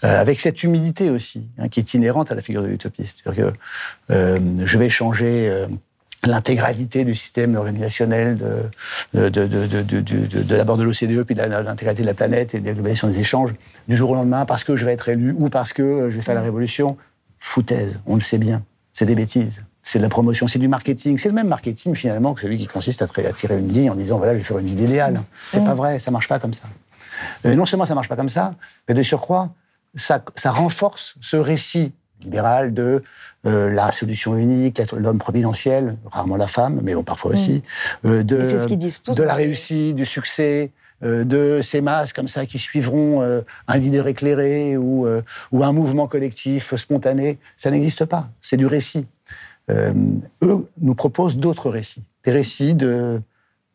Euh, 0.05 0.21
avec 0.21 0.41
cette 0.41 0.63
humilité 0.63 1.09
aussi, 1.11 1.47
hein, 1.59 1.69
qui 1.69 1.81
est 1.81 1.95
inhérente 1.95 2.31
à 2.31 2.35
la 2.35 2.43
figure 2.43 2.63
de 2.63 2.67
l'utopiste. 2.67 3.21
C'est-à-dire 3.23 3.53
que 3.53 4.13
euh, 4.13 4.39
je 4.67 4.79
vais 4.79 4.91
changer 4.91 5.49
euh, 5.49 5.67
l'intégralité 6.27 7.05
du 7.05 7.15
système 7.15 7.55
organisationnel 7.57 8.39
de, 8.39 9.29
de, 9.29 9.29
de, 9.29 9.47
de, 9.47 9.67
de, 9.67 10.01
de, 10.01 10.01
de- 10.27 10.43
de 10.43 10.55
l'abord 10.57 10.77
de 10.77 10.83
l'OCDE, 10.83 11.23
puis 11.25 11.35
de 11.35 11.43
l'intégralité 11.43 12.03
de 12.03 12.07
la 12.07 12.15
planète 12.15 12.55
et 12.55 12.61
de 12.61 12.67
la 12.67 12.73
globalisation 12.73 13.09
des 13.09 13.21
échanges 13.21 13.53
du 13.89 13.97
jour 13.97 14.11
au 14.11 14.15
lendemain 14.15 14.45
parce 14.45 14.65
que 14.65 14.77
je 14.77 14.85
vais 14.85 14.93
être 14.93 15.09
élu 15.09 15.35
ou 15.39 15.49
parce 15.49 15.73
que 15.73 15.83
euh, 15.83 16.11
je 16.11 16.17
vais 16.17 16.23
faire 16.23 16.35
la 16.35 16.43
révolution. 16.43 16.97
Foutaise, 17.39 18.01
on 18.07 18.15
le 18.15 18.21
sait 18.21 18.39
bien. 18.39 18.63
C'est 18.93 19.07
des 19.07 19.15
bêtises. 19.15 19.65
C'est 19.83 19.99
de 19.99 20.03
la 20.05 20.09
promotion, 20.09 20.49
c'est 20.49 20.59
du 20.59 20.69
marketing. 20.69 21.19
C'est 21.19 21.29
le 21.29 21.35
même 21.35 21.49
marketing 21.49 21.95
finalement 21.95 22.33
que 22.33 22.41
celui 22.41 22.57
qui 22.57 22.67
consiste 22.67 23.03
à, 23.03 23.07
tirer 23.33 23.59
une 23.59 23.71
ligne 23.71 23.91
en 23.91 23.95
disant 23.97 24.17
voilà, 24.19 24.33
je 24.33 24.39
vais 24.39 24.45
faire 24.45 24.59
une 24.59 24.67
ville 24.67 24.81
idéale. 24.81 25.21
C'est 25.49 25.63
pas 25.65 25.75
vrai, 25.75 25.99
ça 25.99 26.11
marche 26.11 26.29
pas 26.29 26.39
comme 26.39 26.55
ça. 26.55 26.69
Non 27.45 27.67
seulement 27.67 27.85
ça 27.85 27.95
marche 27.95 28.09
pas 28.09 28.17
comme 28.17 28.31
ça, 28.31 28.55
mais 28.89 28.95
de 28.95 29.03
surcroît, 29.03 29.53
ça, 29.95 30.25
ça 30.37 30.51
renforce 30.51 31.17
ce 31.21 31.37
récit 31.37 31.93
libéral 32.25 32.75
de 32.75 33.03
euh, 33.47 33.71
la 33.71 33.93
solution 33.93 34.37
unique, 34.37 34.81
l'homme 34.97 35.19
providentiel, 35.19 35.97
rarement 36.11 36.37
la 36.37 36.47
femme, 36.47 36.81
mais 36.83 36.95
bon, 36.95 37.03
parfois 37.03 37.33
aussi, 37.33 37.63
euh, 38.05 38.23
de, 38.23 38.41
Et 38.41 38.45
c'est 38.45 38.59
ce 38.59 38.67
qu'ils 38.67 38.79
disent 38.79 39.03
tous 39.03 39.15
de 39.15 39.23
la 39.23 39.35
réussite, 39.35 39.95
du 39.95 40.07
succès, 40.07 40.71
euh, 41.03 41.25
de 41.25 41.61
ces 41.63 41.81
masses 41.81 42.13
comme 42.13 42.29
ça 42.29 42.47
qui 42.47 42.59
suivront 42.59 43.21
euh, 43.21 43.43
un 43.69 43.77
leader 43.77 44.07
éclairé 44.07 44.77
ou, 44.77 45.07
ou 45.53 45.65
un 45.65 45.73
mouvement 45.73 46.07
collectif 46.07 46.75
spontané. 46.75 47.39
Ça 47.57 47.71
n'existe 47.71 48.05
pas, 48.05 48.31
c'est 48.41 48.57
du 48.57 48.67
récit. 48.67 49.07
Eux 49.71 50.69
nous 50.81 50.95
proposent 50.95 51.39
d'autres 51.39 51.71
récits, 51.71 52.05
des 52.25 52.33
récits 52.33 52.75
de 52.75 53.21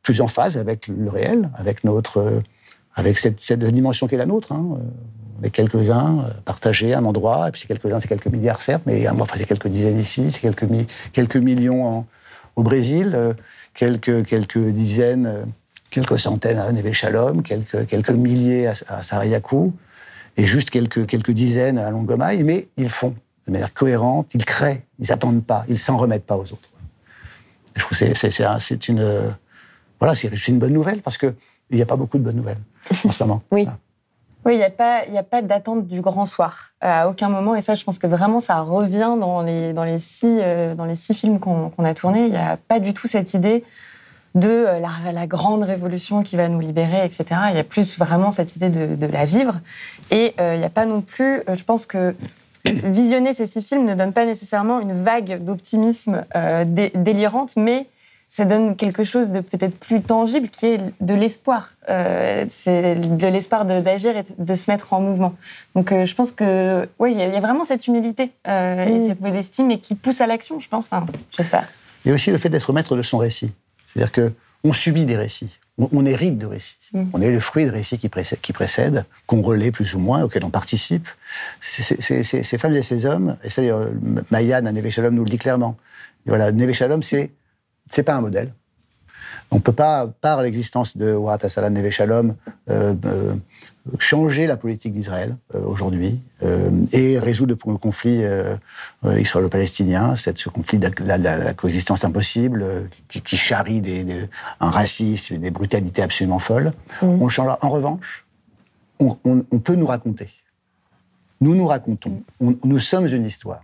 plus 0.04 0.22
en 0.22 0.28
phase 0.28 0.56
avec 0.56 0.88
le 0.88 1.10
réel, 1.10 1.50
avec 1.56 1.84
notre, 1.84 2.42
avec 2.96 3.18
cette, 3.18 3.40
cette 3.40 3.64
dimension 3.64 4.08
qui 4.08 4.16
est 4.16 4.20
la 4.20 4.28
nôtre. 4.28 4.52
Hein. 4.52 4.78
Est 5.44 5.50
quelques-uns 5.52 6.20
euh, 6.20 6.30
partagés 6.46 6.94
à 6.94 7.00
un 7.00 7.06
endroit, 7.06 7.48
et 7.48 7.52
puis 7.52 7.62
c'est 7.62 7.68
quelques-uns, 7.68 8.00
c'est 8.00 8.08
quelques 8.08 8.28
milliards 8.28 8.62
certes, 8.62 8.84
mais 8.86 9.08
euh, 9.08 9.12
enfin, 9.20 9.36
c'est 9.38 9.46
quelques 9.46 9.68
dizaines 9.68 9.98
ici, 9.98 10.30
c'est 10.32 10.42
quelques, 10.42 10.64
mi- 10.64 10.88
quelques 11.14 11.38
millions 11.38 11.86
en- 11.88 12.06
au 12.56 12.64
Brésil, 12.64 13.14
euh, 13.16 13.34
quelques, 13.74 14.26
quelques 14.26 14.58
dizaines, 14.60 15.26
euh, 15.28 15.44
quelques 15.92 16.20
centaines 16.20 16.58
à 16.60 16.72
Neve 16.72 16.92
Shalom, 16.92 17.42
quelques, 17.42 17.86
quelques 17.88 18.10
milliers 18.12 18.68
à, 18.68 18.74
à 18.90 19.02
Sarayaku, 19.02 19.72
et 20.38 20.46
juste 20.46 20.70
quelques, 20.70 21.06
quelques 21.06 21.32
dizaines 21.32 21.78
à 21.78 21.90
Longomai, 21.90 22.44
mais 22.44 22.68
ils 22.78 22.90
font 22.90 23.16
de 23.48 23.52
manière 23.52 23.74
cohérente, 23.74 24.28
ils 24.34 24.46
créent, 24.46 24.84
ils 25.00 25.08
n'attendent 25.10 25.44
pas, 25.44 25.66
ils 25.70 25.80
s'en 25.80 25.98
remettent 25.98 26.26
pas 26.26 26.36
aux 26.38 26.42
autres. 26.54 26.70
Je 27.76 27.82
trouve 27.82 27.98
que 27.98 28.44
un- 28.44 28.58
une, 28.90 29.00
euh, 29.00 29.30
voilà, 30.00 30.16
c'est 30.16 30.48
une 30.50 30.60
bonne 30.60 30.74
nouvelle 30.74 31.02
parce 31.02 31.18
qu'il 31.18 31.34
n'y 31.72 31.82
a 31.82 31.86
pas 31.86 31.96
beaucoup 31.96 32.18
de 32.18 32.24
bonnes 32.24 32.36
nouvelles 32.36 32.60
en 33.06 33.12
ce 33.12 33.24
moment. 33.24 33.42
Oui. 33.52 33.68
Oui, 34.46 34.54
il 34.54 34.58
n'y 34.58 34.64
a 34.64 34.70
pas, 34.70 35.02
a 35.14 35.24
pas 35.24 35.42
d'attente 35.42 35.88
du 35.88 36.02
grand 36.02 36.26
soir 36.26 36.72
à 36.80 37.10
aucun 37.10 37.30
moment. 37.30 37.56
Et 37.56 37.62
ça, 37.62 37.76
je 37.76 37.84
pense 37.84 38.00
que 38.00 38.08
vraiment, 38.08 38.40
ça 38.40 38.62
revient 38.62 39.16
dans 39.20 39.42
les, 39.42 39.74
dans 39.74 39.84
les, 39.84 40.00
six, 40.00 40.28
euh, 40.40 40.76
dans 40.76 40.86
les 40.86 40.96
six 40.96 41.14
films 41.14 41.40
qu'on 41.40 41.72
a 41.84 41.94
tournés. 41.94 42.26
Il 42.26 42.32
n'y 42.32 42.38
a 42.38 42.58
pas 42.58 42.80
du 42.80 42.94
tout 42.94 43.08
cette 43.08 43.34
idée 43.34 43.64
de 44.36 44.50
euh, 44.50 44.80
la, 45.12 45.28
grande 45.28 45.64
révolution 45.64 46.24
qui 46.24 46.36
va 46.36 46.48
nous 46.48 46.60
libérer, 46.60 47.04
etc. 47.06 47.26
Il 47.50 47.56
y 47.56 47.60
a 47.60 47.64
plus 47.64 47.98
vraiment 47.98 48.32
cette 48.32 48.56
idée 48.56 48.70
de, 48.70 49.06
la 49.06 49.26
vivre. 49.26 49.60
Et 50.12 50.34
euh, 50.40 50.56
il 50.56 50.60
n'y 50.60 50.66
a 50.66 50.70
pas 50.70 50.86
non 50.86 51.02
plus, 51.02 51.42
euh, 51.50 51.56
je 51.56 51.64
pense 51.64 51.86
que 51.86 52.16
visionner 52.66 53.34
ces 53.34 53.46
six 53.46 53.64
films 53.64 53.86
ne 53.86 53.96
donne 53.96 54.14
pas 54.14 54.26
nécessairement 54.26 54.80
une 54.80 55.04
vague 55.04 55.44
d'optimisme 55.44 56.26
euh, 56.36 56.66
dé- 56.66 56.92
délirante, 56.96 57.56
mais 57.56 57.88
ça 58.30 58.46
donne 58.46 58.76
quelque 58.76 59.04
chose 59.04 59.30
de 59.30 59.42
peut-être 59.42 59.76
plus 59.78 60.02
tangible 60.02 60.50
qui 60.50 60.68
est 60.68 60.82
de 61.02 61.14
l'espoir. 61.16 61.72
Euh, 61.90 62.46
c'est 62.48 62.96
de 62.96 63.28
l'espoir 63.28 63.66
d'agir 63.66 64.16
et 64.16 64.24
de 64.38 64.56
se 64.56 64.70
mettre 64.70 64.94
en 64.94 65.02
mouvement. 65.02 65.34
Donc 65.76 65.92
euh, 65.92 66.06
je 66.06 66.14
pense 66.14 66.32
que 66.32 66.88
oui, 67.00 67.14
il 67.14 67.18
y, 67.18 67.22
a- 67.24 67.28
il 67.28 67.34
y 67.34 67.38
a 67.38 67.40
vraiment 67.40 67.64
cette 67.64 67.88
humilité 67.88 68.32
euh, 68.48 68.86
et 68.86 69.08
cette 69.08 69.20
modestie, 69.22 69.64
mais 69.64 69.80
qui 69.80 69.96
pousse 69.96 70.22
à 70.22 70.28
l'action, 70.28 70.60
je 70.60 70.70
pense. 70.70 70.86
Enfin, 70.86 71.06
j'espère. 71.36 71.68
Il 72.06 72.10
y 72.10 72.12
a 72.12 72.14
aussi 72.14 72.30
le 72.30 72.38
fait 72.38 72.50
d'être 72.50 72.72
maître 72.72 72.96
de 72.96 73.02
son 73.02 73.18
récit. 73.18 73.52
C'est-à-dire 73.86 74.12
que 74.12 74.32
on 74.64 74.74
subit 74.74 75.06
des 75.06 75.16
récits, 75.16 75.58
on, 75.78 76.06
hérite 76.06 76.38
de 76.38 76.46
récits. 76.46 76.78
Mm. 76.94 77.04
On 77.14 77.22
est 77.22 77.32
le 77.32 77.40
fruit 77.40 77.66
de 77.66 77.72
récits 77.72 77.98
qui 77.98 78.10
précèdent, 78.10 79.06
qu'on 79.26 79.42
relaie 79.42 79.72
plus 79.72 79.96
ou 79.96 80.00
moins, 80.00 80.22
auxquels 80.24 80.44
on 80.44 80.50
participe. 80.50 81.08
Ces 81.62 82.58
femmes 82.58 82.76
et 82.76 82.82
ces 82.82 83.06
hommes, 83.06 83.38
et 83.44 83.48
d'ailleurs, 83.56 83.88
Mayan 84.32 84.66
à 84.66 84.72
Neve 84.74 84.90
Shalom 84.90 85.16
nous 85.16 85.24
le 85.24 85.30
dit 85.30 85.38
clairement. 85.38 85.78
Et 86.26 86.30
voilà, 86.30 86.52
Neve 86.52 86.74
Shalom, 86.74 87.02
c'est 87.04 87.32
c'est 87.90 88.04
pas 88.04 88.16
un 88.16 88.22
modèle. 88.22 88.54
On 89.52 89.56
ne 89.56 89.62
peut 89.62 89.74
pas, 89.74 90.08
par 90.22 90.42
l'existence 90.44 90.96
de 90.96 91.12
Warat 91.14 91.50
Salam 91.50 91.74
Neve 91.74 91.90
Shalom, 91.90 92.36
euh, 92.70 92.94
euh, 93.06 93.34
changer 93.98 94.46
la 94.46 94.58
politique 94.58 94.94
d'Israël 94.94 95.36
euh, 95.56 95.62
aujourd'hui 95.66 96.20
et 96.94 97.18
résoudre 97.18 97.56
le 97.66 97.78
conflit 97.78 98.22
israélo-palestinien, 99.04 100.16
ce 100.16 100.50
conflit 100.50 100.78
de 100.80 100.90
la, 101.04 101.18
la- 101.18 101.38
la 101.38 101.54
coexistence 101.54 102.04
impossible 102.06 102.90
qui, 103.08 103.22
qui 103.22 103.38
charrie 103.38 103.82
des, 103.82 104.04
des- 104.04 104.30
un 104.60 104.70
racisme 104.70 105.36
et 105.36 105.38
des 105.40 105.52
brutalités 105.52 106.02
absolument 106.02 106.40
folles. 106.40 106.72
On 107.02 107.24
le 107.24 107.30
changera. 107.30 107.58
En 107.62 107.70
revanche, 107.70 108.26
on, 109.00 109.18
on- 109.26 109.44
on 109.52 109.60
peut 109.60 109.76
nous 109.76 109.88
raconter. 109.88 110.28
Nous 111.42 111.56
nous 111.56 111.68
racontons. 111.68 112.22
On- 112.40 112.56
nous 112.64 112.80
sommes 112.80 113.08
une 113.08 113.26
histoire 113.26 113.62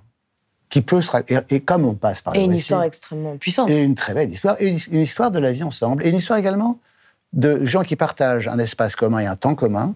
qui 0.69 0.81
peut 0.81 1.01
se 1.01 1.15
et, 1.29 1.37
et 1.55 1.59
comme 1.59 1.85
on 1.85 1.93
passe 1.95 2.21
par 2.21 2.33
Et 2.35 2.39
le 2.39 2.43
une 2.45 2.49
récit, 2.51 2.61
histoire 2.63 2.83
extrêmement 2.83 3.37
puissante. 3.37 3.69
et 3.69 3.81
une 3.83 3.95
très 3.95 4.13
belle 4.13 4.29
histoire, 4.29 4.55
et 4.59 4.67
une, 4.67 4.79
une 4.91 5.01
histoire 5.01 5.31
de 5.31 5.39
la 5.39 5.51
vie 5.51 5.63
ensemble, 5.63 6.05
et 6.05 6.09
une 6.09 6.15
histoire 6.15 6.39
également 6.39 6.79
de 7.33 7.65
gens 7.65 7.83
qui 7.83 7.95
partagent 7.95 8.47
un 8.47 8.59
espace 8.59 8.95
commun 8.95 9.19
et 9.19 9.25
un 9.25 9.35
temps 9.35 9.55
commun, 9.55 9.95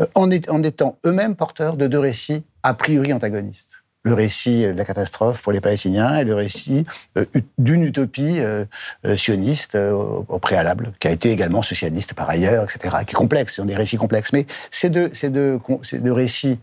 euh, 0.00 0.06
en, 0.14 0.30
est- 0.30 0.48
en 0.50 0.62
étant 0.62 0.98
eux-mêmes 1.06 1.36
porteurs 1.36 1.76
de 1.76 1.86
deux 1.86 1.98
récits 2.00 2.42
a 2.62 2.74
priori 2.74 3.12
antagonistes. 3.12 3.80
Le 4.06 4.12
récit 4.12 4.64
de 4.66 4.72
la 4.72 4.84
catastrophe 4.84 5.42
pour 5.42 5.52
les 5.52 5.62
Palestiniens 5.62 6.16
et 6.18 6.24
le 6.24 6.34
récit 6.34 6.84
euh, 7.16 7.24
d'une 7.56 7.84
utopie 7.84 8.40
euh, 8.40 8.66
euh, 9.06 9.16
sioniste 9.16 9.76
euh, 9.76 9.92
au, 9.92 10.26
au 10.28 10.38
préalable, 10.38 10.92
qui 11.00 11.08
a 11.08 11.10
été 11.10 11.30
également 11.30 11.62
socialiste 11.62 12.12
par 12.12 12.28
ailleurs, 12.28 12.64
etc., 12.64 12.96
qui 13.06 13.12
est 13.12 13.14
complexe, 13.14 13.52
ce 13.54 13.62
sont 13.62 13.66
des 13.66 13.76
récits 13.76 13.96
complexes. 13.96 14.32
Mais 14.34 14.44
ces 14.70 14.90
deux, 14.90 15.08
ces 15.14 15.30
deux, 15.30 15.58
ces 15.82 16.00
deux 16.00 16.12
récits 16.12 16.58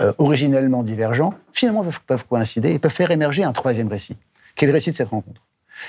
euh, 0.00 0.12
originellement 0.18 0.82
divergents, 0.82 1.34
finalement 1.52 1.82
peuvent, 1.82 2.00
peuvent 2.06 2.26
coïncider 2.26 2.70
et 2.72 2.78
peuvent 2.78 2.90
faire 2.90 3.10
émerger 3.10 3.44
un 3.44 3.52
troisième 3.52 3.88
récit, 3.88 4.16
qui 4.54 4.64
est 4.64 4.68
le 4.68 4.74
récit 4.74 4.90
de 4.90 4.94
cette 4.94 5.08
rencontre? 5.08 5.42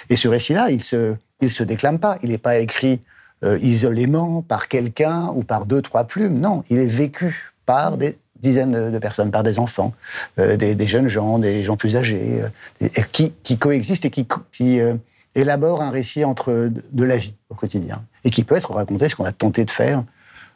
Et 0.10 0.16
ce 0.16 0.28
récit-là, 0.28 0.70
il 0.70 0.84
se, 0.84 1.16
il 1.42 1.52
se 1.52 1.64
déclame 1.64 2.00
pas. 2.00 2.18
Il 2.22 2.30
n'est 2.30 2.38
pas 2.38 2.58
écrit 2.58 3.00
euh, 3.44 3.58
isolément 3.62 4.42
par 4.42 4.68
quelqu'un 4.68 5.28
ou 5.34 5.44
par 5.44 5.66
deux, 5.66 5.82
trois 5.82 6.04
plumes. 6.04 6.40
Non, 6.40 6.64
il 6.70 6.80
est 6.80 6.88
vécu 6.88 7.54
par 7.66 7.98
des 7.98 8.18
dizaines 8.40 8.92
de 8.92 9.00
personnes, 9.00 9.32
par 9.32 9.44
des 9.44 9.60
enfants, 9.60 9.94
euh, 10.40 10.58
des, 10.58 10.76
des 10.76 10.86
jeunes 10.86 11.08
gens, 11.08 11.40
des 11.40 11.64
gens 11.64 11.78
plus 11.78 11.96
âgés, 11.96 12.42
euh, 12.82 12.88
qui, 13.12 13.32
qui 13.44 13.58
coexistent 13.58 14.06
et 14.06 14.12
qui, 14.12 14.28
qui 14.52 14.80
euh, 14.80 14.96
élaborent 15.36 15.82
un 15.82 15.90
récit 15.90 16.24
entre 16.24 16.52
de, 16.52 16.84
de 16.92 17.04
la 17.04 17.18
vie 17.18 17.34
au 17.50 17.56
quotidien 17.56 18.04
et 18.24 18.30
qui 18.30 18.44
peut 18.44 18.56
être 18.56 18.74
raconté, 18.74 19.08
ce 19.10 19.16
qu'on 19.16 19.26
a 19.26 19.32
tenté 19.32 19.64
de 19.64 19.72
faire 19.72 20.04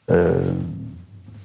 euh, 0.09 0.51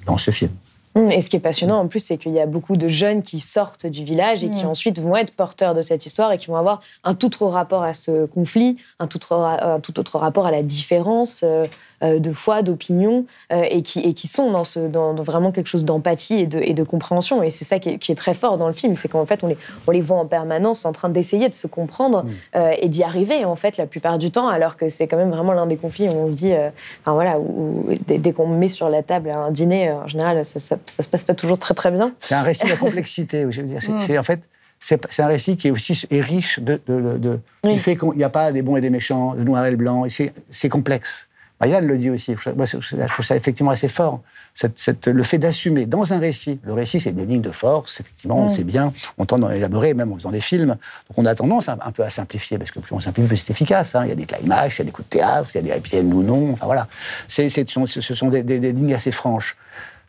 dans 0.05 0.17
ce 0.17 0.31
film. 0.31 0.51
Hum, 0.97 1.11
Et 1.11 1.21
ce 1.21 1.29
qui 1.29 1.35
est 1.35 1.39
passionnant 1.39 1.79
en 1.79 1.87
plus, 1.87 1.99
c'est 1.99 2.17
qu'il 2.17 2.31
y 2.33 2.39
a 2.39 2.45
beaucoup 2.47 2.75
de 2.75 2.87
jeunes 2.87 3.21
qui 3.21 3.39
sortent 3.39 3.85
du 3.85 4.03
village 4.03 4.43
et 4.43 4.49
qui 4.49 4.63
Mm. 4.65 4.69
ensuite 4.69 4.99
vont 4.99 5.15
être 5.15 5.31
porteurs 5.31 5.73
de 5.73 5.81
cette 5.81 6.05
histoire 6.05 6.31
et 6.31 6.37
qui 6.37 6.47
vont 6.47 6.55
avoir 6.55 6.81
un 7.03 7.13
tout 7.13 7.27
autre 7.27 7.45
rapport 7.47 7.83
à 7.83 7.93
ce 7.93 8.25
conflit, 8.25 8.77
un 8.99 9.07
tout 9.07 9.17
autre, 9.17 9.33
un 9.33 9.79
tout 9.79 9.99
autre 9.99 10.17
rapport 10.17 10.45
à 10.47 10.51
la 10.51 10.63
différence 10.63 11.41
euh, 11.43 11.65
de 12.01 12.31
foi, 12.31 12.61
d'opinion, 12.61 13.25
euh, 13.51 13.63
et, 13.69 13.81
qui, 13.81 13.99
et 14.01 14.13
qui 14.13 14.27
sont 14.27 14.51
dans, 14.51 14.63
ce, 14.63 14.79
dans, 14.79 15.13
dans 15.13 15.23
vraiment 15.23 15.51
quelque 15.51 15.67
chose 15.67 15.83
d'empathie 15.85 16.35
et 16.39 16.45
de, 16.47 16.59
et 16.59 16.73
de 16.73 16.83
compréhension. 16.83 17.41
Et 17.43 17.49
c'est 17.49 17.65
ça 17.65 17.79
qui 17.79 17.89
est, 17.89 17.97
qui 17.97 18.11
est 18.11 18.15
très 18.15 18.33
fort 18.33 18.57
dans 18.57 18.67
le 18.67 18.73
film, 18.73 18.95
c'est 18.95 19.07
qu'en 19.07 19.25
fait, 19.25 19.43
on 19.43 19.47
les, 19.47 19.57
on 19.87 19.91
les 19.91 20.01
voit 20.01 20.17
en 20.17 20.25
permanence 20.25 20.85
en 20.85 20.91
train 20.91 21.09
d'essayer 21.09 21.49
de 21.49 21.53
se 21.53 21.67
comprendre 21.67 22.25
euh, 22.55 22.73
et 22.81 22.87
d'y 22.89 23.03
arriver, 23.03 23.45
en 23.45 23.55
fait, 23.55 23.77
la 23.77 23.85
plupart 23.87 24.17
du 24.17 24.31
temps, 24.31 24.47
alors 24.47 24.77
que 24.77 24.89
c'est 24.89 25.07
quand 25.07 25.17
même 25.17 25.31
vraiment 25.31 25.53
l'un 25.53 25.65
des 25.65 25.77
conflits 25.77 26.07
où 26.07 26.13
on 26.13 26.29
se 26.29 26.35
dit, 26.35 26.53
euh, 26.53 26.69
enfin 27.01 27.13
voilà, 27.13 27.39
où, 27.39 27.83
où 27.87 27.93
dès, 28.07 28.17
dès 28.19 28.31
qu'on 28.33 28.47
met 28.47 28.67
sur 28.67 28.89
la 28.89 29.01
table 29.03 29.29
un 29.31 29.51
dîner, 29.51 29.89
euh, 29.89 29.95
en 30.03 30.07
général, 30.07 30.43
ça, 30.45 30.59
ça, 30.59 30.77
ça 30.85 31.03
se 31.03 31.09
passe 31.09 31.23
pas 31.23 31.33
toujours 31.33 31.57
très 31.57 31.73
très 31.73 31.91
bien. 31.91 32.13
C'est 32.19 32.35
un 32.35 32.43
récit 32.43 32.65
de 32.65 32.69
la 32.71 32.75
complexité. 32.77 33.45
Je 33.49 33.61
veux 33.61 33.67
dire, 33.67 33.81
c'est, 33.81 34.15
Mm. 34.15 34.19
en 34.19 34.23
fait, 34.23 34.41
c'est, 34.79 35.19
un 35.21 35.27
récit 35.27 35.57
qui 35.57 35.69
est 35.69 35.71
aussi 35.71 36.05
est 36.11 36.21
riche 36.21 36.59
de, 36.59 36.79
de- 36.87 37.17
de- 37.17 37.39
du 37.63 37.79
fait 37.79 37.95
qu'il 37.95 38.09
n'y 38.11 38.23
a 38.23 38.29
pas 38.29 38.51
des 38.51 38.61
bons 38.61 38.77
et 38.77 38.81
des 38.81 38.91
méchants, 38.91 39.33
de 39.33 39.43
noir 39.43 39.65
et 39.65 39.71
le 39.71 39.77
blanc. 39.77 40.03
C'est 40.49 40.69
complexe. 40.69 41.27
Marianne 41.60 41.86
le 41.86 41.96
dit 41.96 42.10
aussi. 42.10 42.34
Moi, 42.56 42.66
je 42.66 42.76
je 42.80 43.12
trouve 43.12 43.24
ça 43.24 43.36
effectivement 43.36 43.70
assez 43.70 43.88
fort. 43.88 44.16
Cette- 44.60 44.78
cette- 44.86 45.06
le 45.06 45.22
fait 45.30 45.38
d'assumer 45.38 45.84
dans 45.86 46.12
un 46.12 46.18
récit. 46.18 46.58
Le 46.64 46.72
récit, 46.72 46.98
c'est 46.98 47.12
des 47.12 47.24
lignes 47.30 47.40
de 47.50 47.52
force. 47.52 48.00
Effectivement, 48.00 48.38
on 48.40 48.46
Mm. 48.46 48.56
sait 48.56 48.64
bien. 48.74 48.86
On 49.20 49.24
tend 49.30 49.40
à 49.44 49.54
élaborer, 49.54 49.90
même 49.94 50.10
en 50.12 50.16
faisant 50.16 50.32
des 50.38 50.40
films. 50.50 50.72
Donc, 51.06 51.14
on 51.20 51.24
a 51.24 51.34
tendance 51.36 51.68
un, 51.68 51.78
un 51.88 51.92
peu 51.96 52.02
à 52.02 52.10
simplifier, 52.10 52.58
parce 52.58 52.72
que 52.72 52.80
plus 52.80 52.92
on 52.98 52.98
simplifie, 53.06 53.28
plus 53.28 53.36
c'est 53.36 53.52
efficace. 53.56 53.88
hein. 53.94 54.02
Il 54.06 54.08
y 54.08 54.12
a 54.16 54.18
des 54.22 54.26
climax, 54.32 54.68
il 54.76 54.80
y 54.80 54.82
a 54.82 54.86
des 54.86 54.90
coups 54.96 55.08
de 55.08 55.12
théâtre, 55.18 55.48
il 55.52 55.56
y 55.58 55.60
a 55.60 55.62
des 55.68 55.72
happy 55.76 55.92
end 56.00 56.10
ou 56.18 56.22
non. 56.32 56.44
Enfin 56.54 56.66
voilà. 56.66 56.84
C'est, 57.28 57.48
c'est- 57.48 57.68
ce 57.68 57.74
sont, 57.74 57.86
ce 57.86 58.14
sont 58.20 58.28
des, 58.34 58.42
des- 58.42 58.58
des 58.66 58.72
lignes 58.72 58.94
assez 59.00 59.12
franches. 59.12 59.56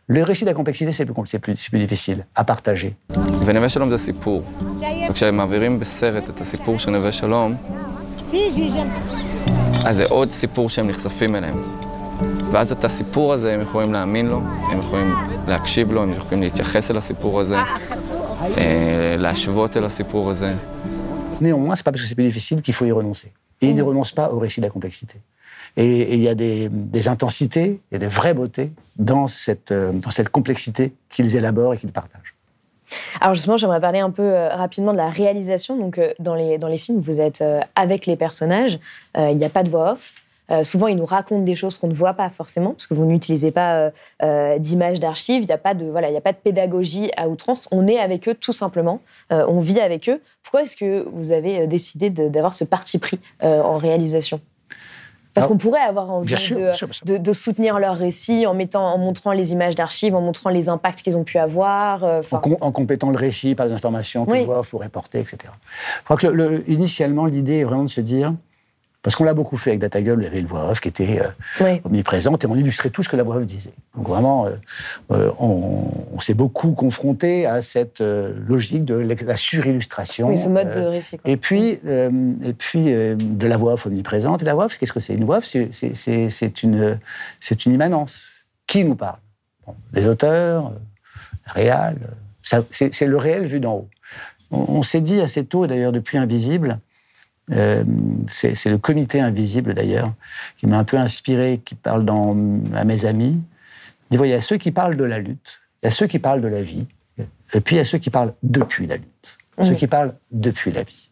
Le 0.08 0.22
récit 0.30 0.44
de 0.44 0.50
la 0.50 0.54
complexité, 0.60 0.90
c'est 0.92 1.06
plus, 1.06 1.14
compl- 1.14 1.26
c'est 1.32 1.38
plus, 1.44 1.56
c'est 1.56 1.70
plus 1.70 1.78
difficile 1.86 2.26
à 2.34 2.42
partager. 2.44 2.92
ונווה 3.46 3.68
שלום 3.68 3.90
זה 3.90 3.96
סיפור. 3.98 4.42
וכשמעבירים 5.10 5.80
בסרט 5.80 6.28
את 6.30 6.40
הסיפור 6.40 6.78
של 6.78 6.90
נווה 6.90 7.12
שלום, 7.12 7.56
אז 9.84 9.96
זה 9.96 10.06
עוד 10.08 10.30
סיפור 10.30 10.68
שהם 10.68 10.88
נחשפים 10.88 11.36
אליהם. 11.36 11.62
ואז 12.52 12.72
את 12.72 12.84
הסיפור 12.84 13.32
הזה 13.32 13.54
הם 13.54 13.60
יכולים 13.60 13.92
להאמין 13.92 14.26
לו, 14.26 14.40
הם 14.70 14.78
יכולים 14.78 15.14
להקשיב 15.48 15.92
לו, 15.92 16.02
הם 16.02 16.12
יכולים 16.12 16.42
להתייחס 16.42 16.90
אל 16.90 16.96
הסיפור 16.96 17.40
הזה, 17.40 17.56
אה, 18.58 19.16
להשוות 19.18 19.76
אל 19.76 19.84
הסיפור 19.84 20.30
הזה. 20.30 20.54
Néanmoins, 21.40 21.74
c'est 21.76 21.82
pas 21.82 21.90
parce 21.90 22.02
que 22.02 22.08
c'est 22.08 22.14
plus 22.14 22.30
difficile 22.32 22.62
qu'il 22.62 22.74
faut 22.74 22.86
y 22.86 22.92
renoncer. 22.92 23.32
Et 23.60 23.66
il 23.70 23.74
ne 23.74 23.82
renonce 23.82 24.12
pas 24.12 24.30
au 24.32 24.38
récit 24.38 24.60
de 24.60 24.66
la 24.66 24.70
complexité. 24.70 25.16
Et 25.76 26.00
et 26.10 26.14
il 26.14 26.22
y 26.28 26.28
a 26.28 26.36
des, 26.44 26.68
des 26.96 27.08
intensités, 27.08 27.68
il 27.90 27.94
y 27.94 27.96
a 27.96 27.98
des 28.06 28.12
vraies 28.18 28.34
beautés 28.34 28.70
dans 29.12 29.26
cette, 29.28 29.72
euh, 29.72 29.92
dans 30.04 30.10
cette 30.10 30.28
complexité 30.28 30.84
qu'ils 31.08 31.34
élaborent 31.36 31.74
et 31.74 31.78
qu'ils 31.78 31.92
partagent. 31.92 32.34
Alors 33.21 33.33
justement, 33.33 33.57
j'aimerais 33.57 33.81
parler 33.81 33.99
un 33.99 34.11
peu 34.11 34.23
euh, 34.23 34.49
rapidement 34.49 34.91
de 34.91 34.97
la 34.97 35.09
réalisation. 35.09 35.77
Donc 35.77 35.97
euh, 35.97 36.13
dans 36.19 36.35
les, 36.35 36.57
dans 36.57 36.67
les 36.67 36.77
films, 36.77 36.99
vous 36.99 37.19
êtes 37.19 37.41
euh, 37.41 37.59
avec 37.75 38.05
les 38.05 38.15
personnages, 38.15 38.79
il 39.17 39.37
n'y 39.37 39.45
a 39.45 39.49
pas 39.49 39.63
de 39.63 39.69
voix 39.69 39.93
off. 39.93 40.13
Souvent, 40.63 40.87
ils 40.87 40.95
nous 40.95 41.05
racontent 41.05 41.43
des 41.43 41.53
choses 41.53 41.77
qu'on 41.77 41.87
ne 41.89 41.93
voit 41.93 42.15
pas 42.15 42.27
forcément, 42.31 42.71
parce 42.71 42.87
que 42.87 42.95
vous 42.95 43.05
n'utilisez 43.05 43.51
pas 43.51 43.91
d'images 44.57 44.99
d'archives, 44.99 45.43
il 45.43 45.45
n'y 45.45 45.51
a, 45.51 45.59
pas 45.59 45.75
de, 45.75 45.85
voilà, 45.85 46.07
a 46.07 46.21
pas 46.21 46.31
de 46.31 46.39
pédagogie 46.39 47.11
à 47.17 47.29
outrance, 47.29 47.67
on 47.71 47.85
est 47.85 47.99
avec 47.99 48.27
eux 48.27 48.33
tout 48.33 48.53
simplement, 48.53 48.99
on 49.29 49.59
vit 49.59 49.79
avec 49.79 50.09
eux. 50.09 50.19
Pourquoi 50.41 50.63
est-ce 50.63 50.75
que 50.75 51.07
vous 51.11 51.31
avez 51.31 51.67
décidé 51.67 52.09
d'avoir 52.09 52.55
ce 52.55 52.63
parti 52.63 52.97
pris 52.97 53.19
en 53.43 53.77
réalisation? 53.77 54.41
Parce 55.39 55.47
qu'on 55.47 55.57
pourrait 55.57 55.79
avoir 55.81 56.09
envie 56.11 56.37
sûr, 56.37 56.57
de, 56.57 56.61
bien 56.63 56.73
sûr, 56.73 56.87
bien 56.87 56.93
sûr. 56.93 57.05
de- 57.05 57.17
de 57.17 57.33
soutenir 57.33 57.79
leur 57.79 57.95
récit 57.95 58.45
en, 58.45 58.53
mettant, 58.53 58.85
en 58.93 58.97
montrant 58.97 59.31
les 59.31 59.51
images 59.51 59.75
d'archives, 59.75 60.15
en 60.15 60.21
montrant 60.21 60.49
les 60.49 60.69
impacts 60.69 61.01
qu'ils 61.01 61.17
ont 61.17 61.23
pu 61.23 61.37
avoir. 61.37 62.03
euh, 62.03 62.17
En, 62.17 62.19
enfin, 62.19 62.37
com- 62.39 62.57
en 62.61 62.71
complétant 62.71 63.09
le 63.11 63.17
récit 63.17 63.55
par 63.55 63.67
des 63.67 63.73
informations 63.73 64.25
que 64.25 64.31
Oui. 64.31 64.45
voix 64.45 64.59
off 64.59 64.69
pourrait 64.69 64.89
porter, 64.89 65.19
etc. 65.19 65.37
Je 65.99 66.03
crois 66.05 66.17
que 66.17 66.27
le- 66.27 66.49
le- 66.49 66.69
initialement, 66.69 67.25
l'idée 67.25 67.57
est 67.59 67.63
vraiment 67.63 67.83
de 67.85 67.89
se 67.89 68.01
dire, 68.01 68.33
parce 69.01 69.15
qu'on 69.15 69.23
l'a 69.23 69.33
beaucoup 69.33 69.55
fait 69.55 69.69
avec 69.69 69.79
Data 69.79 70.01
Gueule, 70.01 70.19
il 70.19 70.23
y 70.25 70.27
avait 70.27 70.39
une 70.39 70.45
voix 70.45 70.69
off 70.69 70.81
qui 70.81 70.89
était 70.89 71.21
euh, 71.21 71.27
Oui. 71.63 71.81
omniprésente 71.85 72.43
et 72.43 72.47
on 72.47 72.55
illustrait 72.55 72.89
tout 72.89 73.01
ce 73.01 73.07
que 73.09 73.15
la 73.15 73.23
voix 73.23 73.37
off 73.37 73.45
disait. 73.45 73.71
Donc 73.95 74.07
vraiment, 74.09 74.45
euh, 74.45 74.51
euh, 75.11 75.31
on, 75.39 75.83
on 76.13 76.19
s'est 76.19 76.33
beaucoup 76.33 76.71
confronté 76.73 77.45
à 77.45 77.61
cette 77.61 78.01
euh, 78.01 78.33
logique 78.47 78.83
de 78.83 78.95
la 78.95 79.35
surillustration. 79.37 80.27
Oui, 80.27 80.37
ce 80.37 80.49
mode 80.49 80.71
de 80.73 80.79
euh, 80.79 80.89
récit, 80.89 81.17
quoi. 81.17 81.31
Et 81.31 81.37
puis, 81.37 81.79
euh, 81.85 82.33
et 82.43 82.53
puis 82.53 82.91
euh, 82.93 83.15
de 83.17 83.47
la 83.47 83.55
voix 83.57 83.73
off 83.73 83.85
omniprésente. 83.85 84.41
Et 84.41 84.45
la 84.45 84.53
voix 84.53 84.65
off, 84.65 84.77
qu'est-ce 84.77 84.93
que 84.93 84.99
c'est? 84.99 85.13
Une 85.13 85.23
voix 85.25 85.37
off, 85.37 85.45
c'est- 85.45 85.69
c'est- 85.71 85.93
c'est 85.93 86.29
c'est 86.29 86.63
une, 86.63 86.99
c'est 87.39 87.65
une 87.65 87.73
immanence. 87.73 88.45
Qui 88.67 88.83
nous 88.83 88.95
parle? 88.95 89.17
Bon, 89.65 89.75
Les 89.93 90.05
auteurs, 90.07 90.73
réal. 91.45 91.95
C'est 92.41 93.05
le 93.05 93.17
réel 93.17 93.45
vu 93.45 93.59
d'en 93.59 93.73
haut. 93.75 93.87
On, 94.51 94.57
on 94.79 94.83
s'est 94.83 95.01
dit 95.01 95.21
assez 95.21 95.45
tôt, 95.45 95.65
et 95.65 95.67
d'ailleurs 95.67 95.91
depuis 95.91 96.17
Invisible, 96.17 96.79
euh, 97.51 97.83
c'est 98.27 98.65
le 98.69 98.77
comité 98.77 99.19
Invisible 99.19 99.73
d'ailleurs, 99.73 100.13
qui 100.57 100.67
m'a 100.67 100.77
un 100.77 100.83
peu 100.83 100.97
inspiré, 100.97 101.61
qui 101.63 101.75
parle 101.75 102.05
dans, 102.05 102.35
à 102.73 102.83
mes 102.83 103.05
amis. 103.05 103.41
Il 104.11 104.19
y 104.25 104.33
a 104.33 104.41
ceux 104.41 104.57
qui 104.57 104.71
parlent 104.71 104.97
de 104.97 105.03
la 105.03 105.19
lutte, 105.19 105.61
il 105.81 105.85
y 105.85 105.87
a 105.87 105.91
ceux 105.91 106.07
qui 106.07 106.19
parlent 106.19 106.41
de 106.41 106.47
la 106.47 106.61
vie, 106.63 106.87
et 107.53 107.61
puis 107.61 107.75
il 107.75 107.77
y 107.77 107.81
a 107.81 107.85
ceux 107.85 107.97
qui 107.97 108.09
parlent 108.09 108.33
depuis 108.43 108.87
la 108.87 108.97
lutte, 108.97 109.37
ceux 109.61 109.71
Mhm. 109.71 109.75
qui 109.75 109.87
parlent 109.87 110.13
depuis 110.31 110.71
la 110.71 110.83
vie. 110.83 111.09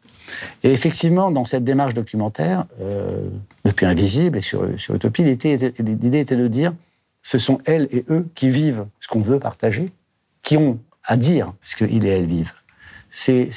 Et 0.64 0.72
effectivement, 0.74 1.32
dans 1.32 1.46
cette 1.46 1.64
démarche 1.64 1.94
documentaire, 1.94 2.66
euh, 2.82 3.30
depuis 3.66 3.86
Invisible 3.86 4.38
et 4.40 4.42
sur, 4.42 4.68
sur 4.78 4.96
Utopie, 4.96 5.24
l'idée 5.24 5.54
était, 6.20 6.36
de 6.36 6.48
dire 6.48 6.74
ce 7.22 7.38
sont 7.38 7.60
elles 7.66 7.88
et 7.92 8.06
eux 8.10 8.28
qui 8.36 8.50
vivent 8.50 8.86
ce 9.00 9.08
qu'on 9.08 9.22
veut 9.22 9.40
partager, 9.40 9.92
qui 10.42 10.58
ont 10.58 10.80
à 11.06 11.16
dire 11.18 11.54
ce 11.62 11.76
qu'ils 11.78 12.06
et 12.06 12.10
elles 12.10 12.26
vivent. 12.26 12.54
Il 13.28 13.50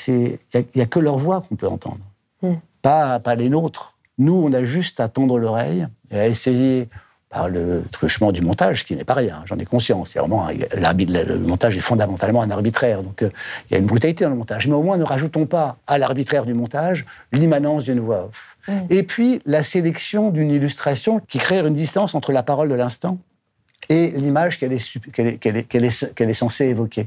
n'y 0.76 0.82
a, 0.82 0.86
que 0.86 1.00
leur 1.00 1.16
voix 1.18 1.40
qu'on 1.40 1.56
peut 1.56 1.68
entendre, 1.68 2.00
Mm. 2.42 2.54
Pas, 2.82 3.18
pas 3.20 3.34
les 3.34 3.48
nôtres. 3.48 3.96
Nous, 4.18 4.34
on 4.34 4.52
a 4.52 4.62
juste 4.62 5.00
à 5.00 5.08
tendre 5.08 5.38
l'oreille 5.38 5.86
et 6.10 6.18
à 6.18 6.26
essayer 6.26 6.88
par 7.30 7.48
le 7.48 7.84
truchement 7.92 8.32
du 8.32 8.40
montage, 8.40 8.84
qui 8.84 8.96
n'est 8.96 9.04
pas 9.04 9.14
rien, 9.14 9.44
j'en 9.46 9.56
ai 9.56 9.64
conscience. 9.64 10.10
C'est 10.10 10.18
vraiment 10.18 10.48
le 10.48 11.38
montage 11.38 11.76
est 11.76 11.80
fondamentalement 11.80 12.42
un 12.42 12.50
arbitraire, 12.50 13.02
donc 13.02 13.22
euh, 13.22 13.30
il 13.68 13.74
y 13.74 13.76
a 13.76 13.78
une 13.78 13.86
brutalité 13.86 14.24
dans 14.24 14.30
le 14.30 14.36
montage. 14.36 14.66
Mais 14.66 14.74
au 14.74 14.82
moins, 14.82 14.96
ne 14.96 15.04
rajoutons 15.04 15.46
pas 15.46 15.76
à 15.86 15.96
l'arbitraire 15.96 16.44
du 16.44 16.54
montage 16.54 17.06
l'immanence 17.32 17.84
d'une 17.84 18.00
voix 18.00 18.24
off. 18.24 18.58
Mm. 18.66 18.72
Et 18.90 19.02
puis 19.04 19.40
la 19.46 19.62
sélection 19.62 20.30
d'une 20.30 20.50
illustration 20.50 21.20
qui 21.20 21.38
crée 21.38 21.60
une 21.60 21.74
distance 21.74 22.16
entre 22.16 22.32
la 22.32 22.42
parole 22.42 22.68
de 22.68 22.74
l'instant 22.74 23.18
et 23.88 24.10
l'image 24.10 24.58
qu'elle 24.58 24.72
est, 24.72 24.96
est, 25.18 25.46
est, 25.46 25.62
qu'elle 25.68 26.30
est, 26.30 26.34
censée 26.34 26.66
évoquer, 26.66 27.06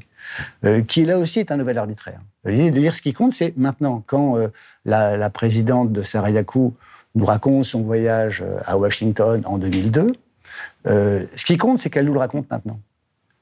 euh, 0.66 0.82
qui 0.82 1.06
là 1.06 1.20
aussi 1.20 1.40
est 1.40 1.52
un 1.52 1.58
nouvel 1.58 1.78
arbitraire. 1.78 2.20
L'idée 2.46 2.72
de 2.72 2.80
dire 2.80 2.94
ce 2.94 3.02
qui 3.02 3.14
compte, 3.14 3.32
c'est 3.32 3.56
maintenant, 3.58 4.04
quand 4.06 4.38
euh, 4.38 4.48
la, 4.86 5.18
la, 5.18 5.30
présidente 5.30 5.92
de 5.92 6.02
Sarayaku 6.04 6.74
nous 7.16 7.26
raconte 7.26 7.66
son 7.66 7.82
voyage 7.82 8.42
euh, 8.42 8.60
à 8.66 8.78
Washington 8.78 9.42
en 9.46 9.58
2002, 9.58 10.12
euh, 10.88 11.26
ce 11.36 11.46
qui 11.46 11.58
compte, 11.58 11.80
c'est 11.80 11.90
qu'elle 11.90 12.06
nous 12.06 12.14
le 12.14 12.20
raconte 12.20 12.50
maintenant. 12.50 12.80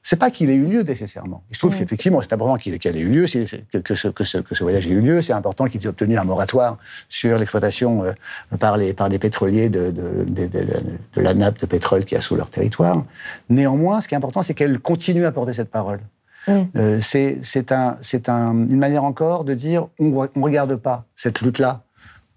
C'est 0.04 0.16
pas 0.16 0.32
qu'il 0.32 0.50
ait 0.50 0.54
eu 0.54 0.66
lieu 0.66 0.82
nécessairement. 0.82 1.44
Il 1.48 1.54
se 1.54 1.60
trouve 1.60 1.76
mm. 1.76 1.78
qu'effectivement, 1.78 2.20
c'est 2.20 2.32
important 2.32 2.56
qu'il 2.56 2.74
ait 2.74 3.00
eu 3.00 3.08
lieu, 3.08 3.26
que, 3.26 3.78
que, 3.78 3.94
ce, 3.94 4.08
que, 4.08 4.24
ce, 4.24 4.38
que, 4.38 4.54
ce, 4.54 4.64
voyage 4.64 4.88
ait 4.88 4.90
eu 4.90 5.00
lieu. 5.00 5.22
C'est 5.22 5.32
important 5.32 5.66
qu'il 5.66 5.80
ait 5.82 5.86
obtenu 5.86 6.18
un 6.18 6.24
moratoire 6.24 6.78
sur 7.08 7.38
l'exploitation 7.38 8.04
euh, 8.04 8.12
par, 8.58 8.76
les, 8.76 8.94
par 8.94 9.08
les 9.08 9.20
pétroliers 9.20 9.68
de, 9.68 9.92
de, 9.92 10.24
de, 10.24 10.46
de, 10.48 11.20
la 11.20 11.34
nappe 11.34 11.60
de 11.60 11.66
pétrole 11.66 12.04
qui 12.04 12.16
a 12.16 12.20
sous 12.20 12.34
leur 12.34 12.50
territoire. 12.50 13.04
Néanmoins, 13.48 14.00
ce 14.00 14.08
qui 14.08 14.14
est 14.14 14.18
important, 14.18 14.42
c'est 14.42 14.54
qu'elle 14.54 14.80
continue 14.80 15.24
à 15.24 15.30
porter 15.30 15.52
cette 15.52 15.70
parole. 15.70 16.00
Euh, 16.48 16.98
c'est 17.00 17.72
un, 17.72 17.96
un, 18.28 18.52
une 18.52 18.78
manière 18.78 19.04
encore 19.04 19.44
de 19.44 19.54
dire 19.54 19.88
on 19.98 20.10
ne 20.10 20.42
regarde 20.42 20.76
pas 20.76 21.04
cette 21.14 21.40
lutte-là 21.40 21.82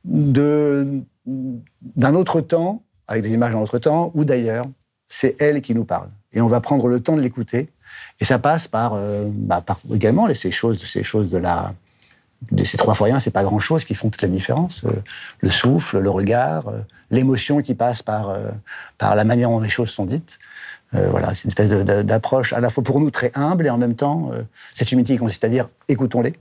d'un 0.03 1.03
autre 2.13 2.41
temps, 2.41 2.83
avec 3.07 3.23
des 3.23 3.33
images 3.33 3.51
d'un 3.51 3.61
autre 3.61 3.79
temps, 3.79 4.11
ou 4.13 4.23
d'ailleurs, 4.23 4.65
c'est 5.07 5.35
elle 5.41 5.61
qui 5.61 5.73
nous 5.73 5.85
parle 5.85 6.09
et 6.33 6.41
on 6.41 6.47
va 6.47 6.59
prendre 6.61 6.87
le 6.87 6.99
temps 6.99 7.15
de 7.15 7.21
l'écouter. 7.21 7.69
Et 8.19 8.25
ça 8.25 8.39
passe 8.39 8.67
par, 8.67 8.93
euh, 8.93 9.29
bah, 9.31 9.63
également 9.93 10.31
ces 10.33 10.51
choses, 10.51 10.83
ces 10.83 11.03
choses 11.03 11.31
de 11.31 11.37
la, 11.37 11.73
de 12.51 12.63
ces 12.63 12.77
trois 12.77 12.95
fois 12.95 13.05
rien, 13.05 13.19
c'est 13.19 13.31
pas 13.31 13.43
grand 13.43 13.59
chose 13.59 13.85
qui 13.85 13.93
font 13.95 14.09
toute 14.09 14.21
la 14.21 14.27
différence. 14.27 14.83
Euh, 14.85 14.91
le 15.39 15.49
souffle, 15.49 15.99
le 15.99 16.09
regard, 16.09 16.67
euh, 16.67 16.79
l'émotion 17.11 17.61
qui 17.61 17.75
passe 17.75 18.01
par, 18.01 18.35
par 18.97 19.15
la 19.15 19.23
manière 19.23 19.49
dont 19.49 19.59
les 19.59 19.69
choses 19.69 19.89
sont 19.89 20.05
dites. 20.05 20.39
voilà, 20.91 21.35
c'est 21.35 21.43
une 21.43 21.49
espèce 21.49 21.69
d'approche 21.69 22.51
à 22.53 22.59
la 22.59 22.69
fois 22.69 22.83
pour 22.83 22.99
nous 22.99 23.11
très 23.11 23.31
humble 23.35 23.67
et 23.67 23.69
en 23.69 23.77
même 23.77 23.95
temps 23.95 24.31
cette 24.73 24.91
humilité 24.91 25.13
qui 25.13 25.19
consiste 25.19 25.43
à 25.43 25.49
dire 25.49 25.69
écoutons-les. 25.87 26.33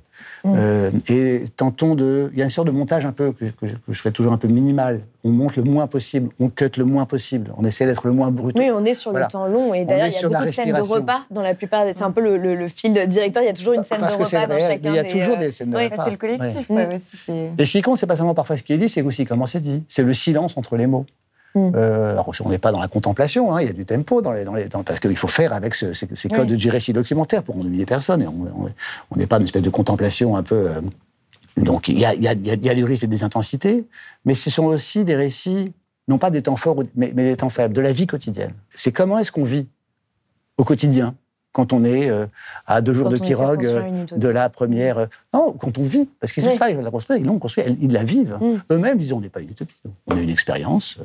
Mm. 0.45 0.55
Euh, 0.57 0.91
et 1.09 1.45
tentons 1.57 1.95
de. 1.95 2.29
Il 2.33 2.39
y 2.39 2.43
a 2.43 2.45
une 2.45 2.51
sorte 2.51 2.67
de 2.67 2.73
montage 2.73 3.07
un 3.07 3.13
peu 3.13 3.33
que, 3.33 3.47
je 3.89 4.03
fais 4.03 4.11
toujours 4.11 4.33
un 4.33 4.37
peu 4.37 4.47
minimal. 4.47 5.01
On 5.25 5.31
monte 5.31 5.57
le 5.57 5.63
moins 5.63 5.87
possible, 5.87 6.29
on 6.39 6.51
cut 6.51 6.71
le 6.77 6.85
moins 6.85 7.07
possible, 7.07 7.51
on 7.57 7.65
essaie 7.65 7.87
d'être 7.87 8.07
le 8.07 8.13
moins 8.13 8.31
brut. 8.31 8.55
Oui, 8.59 8.71
on 8.71 8.85
est 8.85 8.93
sur 8.93 9.13
le 9.13 9.27
temps 9.27 9.47
long 9.47 9.73
et 9.73 9.87
d'ailleurs 9.87 10.09
il 10.09 10.13
y 10.13 10.25
a 10.25 10.29
beaucoup 10.29 10.45
de 10.45 10.51
scènes 10.51 10.73
de 10.73 10.81
repas 10.81 11.23
dans 11.31 11.41
la 11.41 11.55
plupart. 11.55 11.87
C'est 11.95 12.03
un 12.03 12.11
peu 12.11 12.37
le, 12.37 12.69
fil 12.69 12.93
directeur. 12.93 13.43
Il 13.43 13.47
y 13.47 13.49
a 13.49 13.55
toujours 13.55 13.73
une 13.73 13.85
scène 13.85 14.01
de 14.01 14.05
repas 14.05 14.47
dans 14.47 14.59
chacun. 14.59 14.91
Il 14.91 14.95
y 14.95 14.99
a 14.99 15.05
toujours 15.05 15.37
des 15.37 15.51
scènes 15.51 15.71
de 15.71 15.77
repas. 15.77 16.05
C'est 16.05 16.11
le 16.11 16.17
collectif. 16.17 16.71
et 17.59 17.65
ce 17.65 17.73
qui 17.73 17.81
compte, 17.81 17.99
c'est 17.99 18.07
pas 18.07 18.17
seulement 18.17 18.35
parfois 18.35 18.57
ce 18.57 18.63
qui 18.63 18.75
est 18.75 18.79
dit, 18.79 18.89
c'est 18.89 19.03
aussi 19.03 19.25
comment 19.25 19.47
c'est 19.47 19.61
dit. 19.61 19.83
C'est 19.89 20.03
le 20.03 20.13
silence 20.13 20.59
entre 20.59 20.77
les 20.77 20.87
mots. 20.87 21.07
Mm. 21.55 21.71
Euh, 21.75 22.13
alors, 22.13 22.31
on 22.45 22.49
n'est 22.49 22.59
pas 22.59 22.73
dans 22.73 22.81
la 22.81 22.89
contemplation, 22.89 23.55
hein, 23.55 23.63
il 23.63 23.67
y 23.67 23.71
a 23.71 23.73
du 23.73 23.85
tempo 23.85 24.23
dans 24.23 24.33
les, 24.33 24.45
dans 24.45 24.55
les, 24.55 24.69
parce 24.69 25.01
qu'il 25.01 25.17
faut 25.17 25.29
faire 25.29 25.53
avec 25.53 25.75
ces, 25.75 26.29
codes 26.29 26.53
du 26.53 26.69
récit 26.69 26.93
documentaire 26.93 27.43
pour 27.43 27.57
ennuyer 27.57 27.87
personne. 27.87 28.23
Et 28.23 28.27
on 28.27 29.17
n'est 29.17 29.27
pas 29.27 29.37
dans 29.37 29.41
une 29.41 29.47
espèce 29.47 29.63
de 29.63 29.71
contemplation 29.71 30.37
un 30.37 30.43
peu. 30.43 30.69
Euh, 30.69 30.81
donc, 31.57 31.89
il 31.89 31.99
y 31.99 32.05
a, 32.05 32.15
y, 32.15 32.27
a, 32.27 32.35
y 32.35 32.69
a 32.69 32.75
du 32.75 32.85
rythme 32.85 33.05
et 33.05 33.09
des 33.09 33.23
intensités, 33.23 33.87
mais 34.25 34.35
ce 34.35 34.51
sont 34.51 34.65
aussi 34.65 35.05
des 35.05 35.15
récits, 35.15 35.73
non 36.09 36.19
pas 36.19 36.31
des 36.31 36.43
temps 36.43 36.57
forts, 36.57 36.83
mais, 36.97 37.13
des 37.13 37.37
temps 37.37 37.51
faibles, 37.51 37.75
de 37.75 37.81
la 37.81 37.93
vie 37.93 38.09
quotidienne. 38.09 38.53
C'est 38.71 38.91
comment 38.91 39.21
est-ce 39.21 39.31
qu'on 39.31 39.45
vit 39.45 39.69
au 40.59 40.65
quotidien 40.65 41.15
quand 41.53 41.73
on 41.73 41.85
est 41.85 42.11
euh, 42.11 42.27
à 42.67 42.81
deux 42.81 42.93
jours 42.93 43.09
de 43.09 43.17
pirogue 43.17 43.95
de 44.17 44.29
la 44.29 44.49
première. 44.49 45.07
non, 45.33 45.53
quand 45.53 45.79
on 45.79 45.85
vit, 45.85 46.11
parce 46.19 46.33
qu'ils 46.33 46.45
oui. 46.49 46.57
ça, 46.57 46.69
ils 46.69 46.77
la 46.77 46.91
construire, 46.91 47.21
ils 47.21 47.27
l'ont 47.27 47.39
construit, 47.39 47.65
ils 47.81 47.93
la 47.93 48.03
vivent. 48.03 48.37
Mm. 48.41 48.73
Eux-mêmes, 48.73 48.99
disent 48.99 49.13
on 49.13 49.21
n'est 49.21 49.29
pas 49.29 49.41
une 49.41 49.51
utopie. 49.51 49.77
On 50.09 50.17
a 50.17 50.21
une 50.21 50.31
expérience 50.31 50.99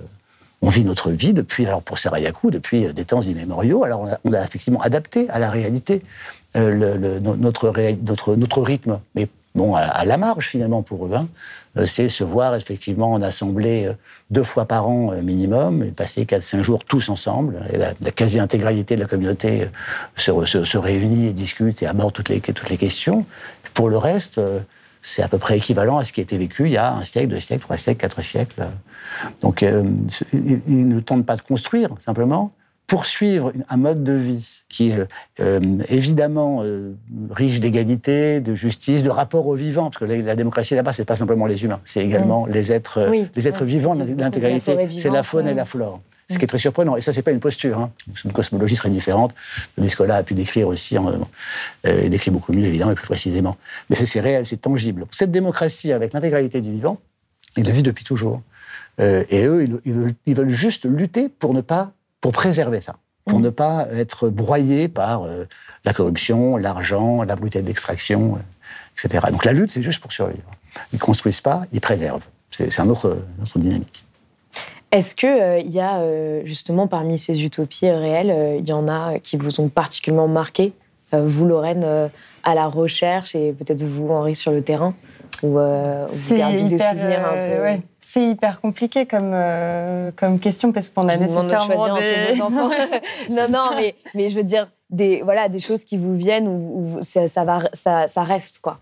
on 0.61 0.69
vit 0.69 0.83
notre 0.83 1.11
vie 1.11 1.33
depuis, 1.33 1.65
alors 1.65 1.81
pour 1.81 1.97
Serayaku, 1.97 2.51
depuis 2.51 2.85
euh, 2.85 2.93
des 2.93 3.05
temps 3.05 3.21
immémoriaux. 3.21 3.83
Alors 3.83 4.07
on 4.23 4.33
a, 4.33 4.43
effectivement 4.43 4.81
adapté 4.81 5.29
à 5.29 5.39
la 5.39 5.49
réalité 5.49 6.01
euh, 6.55 6.97
le, 6.97 7.19
notre, 7.19 7.71
notre, 8.03 8.35
notre, 8.35 8.61
rythme, 8.61 8.99
mais 9.15 9.27
bon, 9.55 9.75
à, 9.75 10.03
la 10.05 10.17
marge 10.17 10.47
finalement 10.47 10.81
pour 10.81 11.05
eux. 11.05 11.13
Hein. 11.13 11.27
Euh, 11.77 11.85
c'est 11.85 12.09
se 12.09 12.23
voir 12.23 12.55
effectivement 12.55 13.13
en 13.13 13.21
assemblée 13.21 13.89
deux 14.31 14.43
fois 14.43 14.65
par 14.65 14.87
an 14.87 15.13
minimum, 15.21 15.83
et 15.83 15.91
passer 15.91 16.25
4-5 16.25 16.61
jours 16.61 16.83
tous 16.83 17.09
ensemble. 17.09 17.65
Et 17.71 17.77
la, 17.77 17.93
quasi-intégralité 18.11 18.95
de 18.95 19.01
la 19.01 19.07
communauté 19.07 19.67
se, 20.15 20.31
se, 20.45 20.77
réunit 20.77 21.27
et 21.27 21.33
discute 21.33 21.81
et 21.83 21.87
aborde 21.87 22.13
toutes 22.13 22.29
les, 22.29 22.41
toutes 22.41 22.69
les 22.69 22.77
questions. 22.77 23.25
Pour 23.73 23.89
le 23.89 23.97
reste, 23.97 24.41
c'est 25.01 25.23
à 25.23 25.27
peu 25.27 25.37
près 25.37 25.57
équivalent 25.57 25.97
à 25.97 26.03
ce 26.03 26.11
qui 26.11 26.19
a 26.19 26.23
été 26.23 26.37
vécu 26.37 26.65
il 26.65 26.71
y 26.71 26.77
a 26.77 26.93
un 26.93 27.03
siècle, 27.03 27.29
deux 27.29 27.39
siècles, 27.39 27.63
trois 27.63 27.77
siècles, 27.77 27.99
quatre 27.99 28.21
siècles. 28.21 28.63
Donc, 29.41 29.63
euh, 29.63 29.83
ils 30.33 30.87
ne 30.87 30.99
tentent 30.99 31.25
pas 31.25 31.35
de 31.35 31.41
construire, 31.41 31.89
simplement 31.99 32.51
poursuivre 32.89 33.53
un 33.69 33.77
mode 33.77 34.03
de 34.03 34.13
vie 34.13 34.63
qui 34.67 34.89
est 34.89 35.07
euh, 35.39 35.59
évidemment 35.89 36.61
euh, 36.63 36.95
riche 37.29 37.59
d'égalité, 37.59 38.41
de 38.41 38.55
justice, 38.55 39.03
de 39.03 39.11
rapport 39.11 39.45
aux 39.47 39.53
vivants, 39.53 39.91
parce 39.91 39.99
que 39.99 40.05
la, 40.05 40.35
démocratie 40.35 40.73
là-bas, 40.73 40.91
c'est 40.91 41.05
pas 41.05 41.15
simplement 41.15 41.45
les 41.45 41.63
humains, 41.63 41.81
c'est 41.85 42.03
également 42.03 42.47
les 42.47 42.71
êtres, 42.71 43.11
les 43.35 43.47
êtres 43.47 43.63
vivants, 43.63 43.93
l'intégralité, 43.93 44.75
c'est 44.97 45.11
la 45.11 45.21
faune 45.21 45.47
et 45.47 45.53
la 45.53 45.65
flore. 45.65 46.01
Ce 46.29 46.37
qui 46.37 46.45
est 46.45 46.47
très 46.47 46.59
surprenant. 46.59 46.95
Et 46.95 47.01
ça, 47.01 47.11
c'est 47.11 47.23
pas 47.23 47.31
une 47.31 47.39
posture. 47.39 47.79
Hein. 47.79 47.91
C'est 48.15 48.25
une 48.25 48.33
cosmologie 48.33 48.75
très 48.75 48.89
différente. 48.89 49.33
Nicolas 49.77 50.17
a 50.17 50.23
pu 50.23 50.35
décrire 50.35 50.67
aussi, 50.67 50.95
euh, 50.97 52.01
il 52.03 52.09
décrit 52.09 52.29
beaucoup 52.29 52.53
mieux, 52.53 52.65
évidemment, 52.65 52.91
et 52.91 52.95
plus 52.95 53.07
précisément. 53.07 53.57
Mais 53.89 53.95
c'est 53.95 54.19
réel, 54.19 54.45
c'est 54.45 54.61
tangible. 54.61 55.05
Cette 55.11 55.31
démocratie, 55.31 55.91
avec 55.91 56.13
l'intégralité 56.13 56.61
du 56.61 56.71
vivant, 56.71 56.99
il 57.57 57.65
le 57.65 57.71
vit 57.71 57.83
depuis 57.83 58.03
toujours. 58.03 58.41
Euh, 58.99 59.23
et 59.29 59.45
eux, 59.45 59.67
ils, 60.25 60.35
veulent, 60.35 60.49
juste 60.49 60.85
lutter 60.85 61.29
pour 61.29 61.53
ne 61.53 61.61
pas, 61.61 61.91
pour 62.21 62.31
préserver 62.31 62.81
ça, 62.81 62.97
pour 63.25 63.39
mmh. 63.39 63.43
ne 63.43 63.49
pas 63.49 63.87
être 63.91 64.29
broyés 64.29 64.87
par 64.87 65.23
euh, 65.23 65.45
la 65.85 65.93
corruption, 65.93 66.57
l'argent, 66.57 67.23
la 67.23 67.35
brutalité 67.35 67.67
d'extraction, 67.67 68.35
euh, 68.35 69.05
etc. 69.05 69.27
Donc 69.31 69.45
la 69.45 69.53
lutte, 69.53 69.71
c'est 69.71 69.83
juste 69.83 70.01
pour 70.01 70.11
survivre. 70.11 70.51
Ils 70.93 70.99
construisent 70.99 71.41
pas, 71.41 71.65
ils 71.71 71.81
préservent. 71.81 72.25
C'est 72.51 72.79
un 72.79 72.89
autre, 72.89 73.17
autre 73.41 73.59
dynamique. 73.59 74.03
Est-ce 74.91 75.15
qu'il 75.15 75.29
euh, 75.29 75.59
il 75.59 75.71
y 75.71 75.79
a 75.79 75.99
euh, 75.99 76.41
justement 76.45 76.87
parmi 76.87 77.17
ces 77.17 77.43
utopies 77.43 77.89
réelles, 77.89 78.31
euh, 78.31 78.57
il 78.59 78.67
y 78.67 78.73
en 78.73 78.87
a 78.87 79.19
qui 79.19 79.37
vous 79.37 79.61
ont 79.61 79.69
particulièrement 79.69 80.27
marqué, 80.27 80.73
vous 81.11 81.45
Lorraine, 81.45 81.83
à 82.43 82.55
la 82.55 82.67
recherche 82.67 83.33
et 83.33 83.51
peut-être 83.53 83.81
vous 83.81 84.09
Henri 84.11 84.35
sur 84.35 84.51
le 84.51 84.61
terrain, 84.61 84.93
ou 85.41 85.57
vous 85.57 86.35
gardez 86.35 86.63
des 86.63 86.77
souvenirs 86.77 87.25
un 87.25 87.77
peu? 87.77 87.81
C'est 87.99 88.23
hyper 88.23 88.61
compliqué 88.61 89.07
comme, 89.07 89.35
comme 90.15 90.39
question 90.39 90.71
parce 90.71 90.89
qu'on 90.89 91.07
a 91.07 91.17
nécessairement 91.17 91.95
de 91.95 92.33
des... 92.33 92.41
entre 92.41 92.59
enfants. 92.59 92.69
non, 93.31 93.47
non, 93.49 93.69
mais, 93.75 93.95
mais 94.13 94.29
je 94.29 94.35
veux 94.35 94.43
dire 94.43 94.69
des 94.91 95.21
voilà 95.23 95.49
des 95.49 95.59
choses 95.59 95.83
qui 95.83 95.97
vous 95.97 96.15
viennent 96.15 96.47
ou, 96.47 96.97
ça, 97.01 97.27
ça, 97.27 97.43
va 97.43 97.69
ça, 97.73 98.07
ça 98.07 98.23
reste 98.23 98.59
quoi 98.59 98.79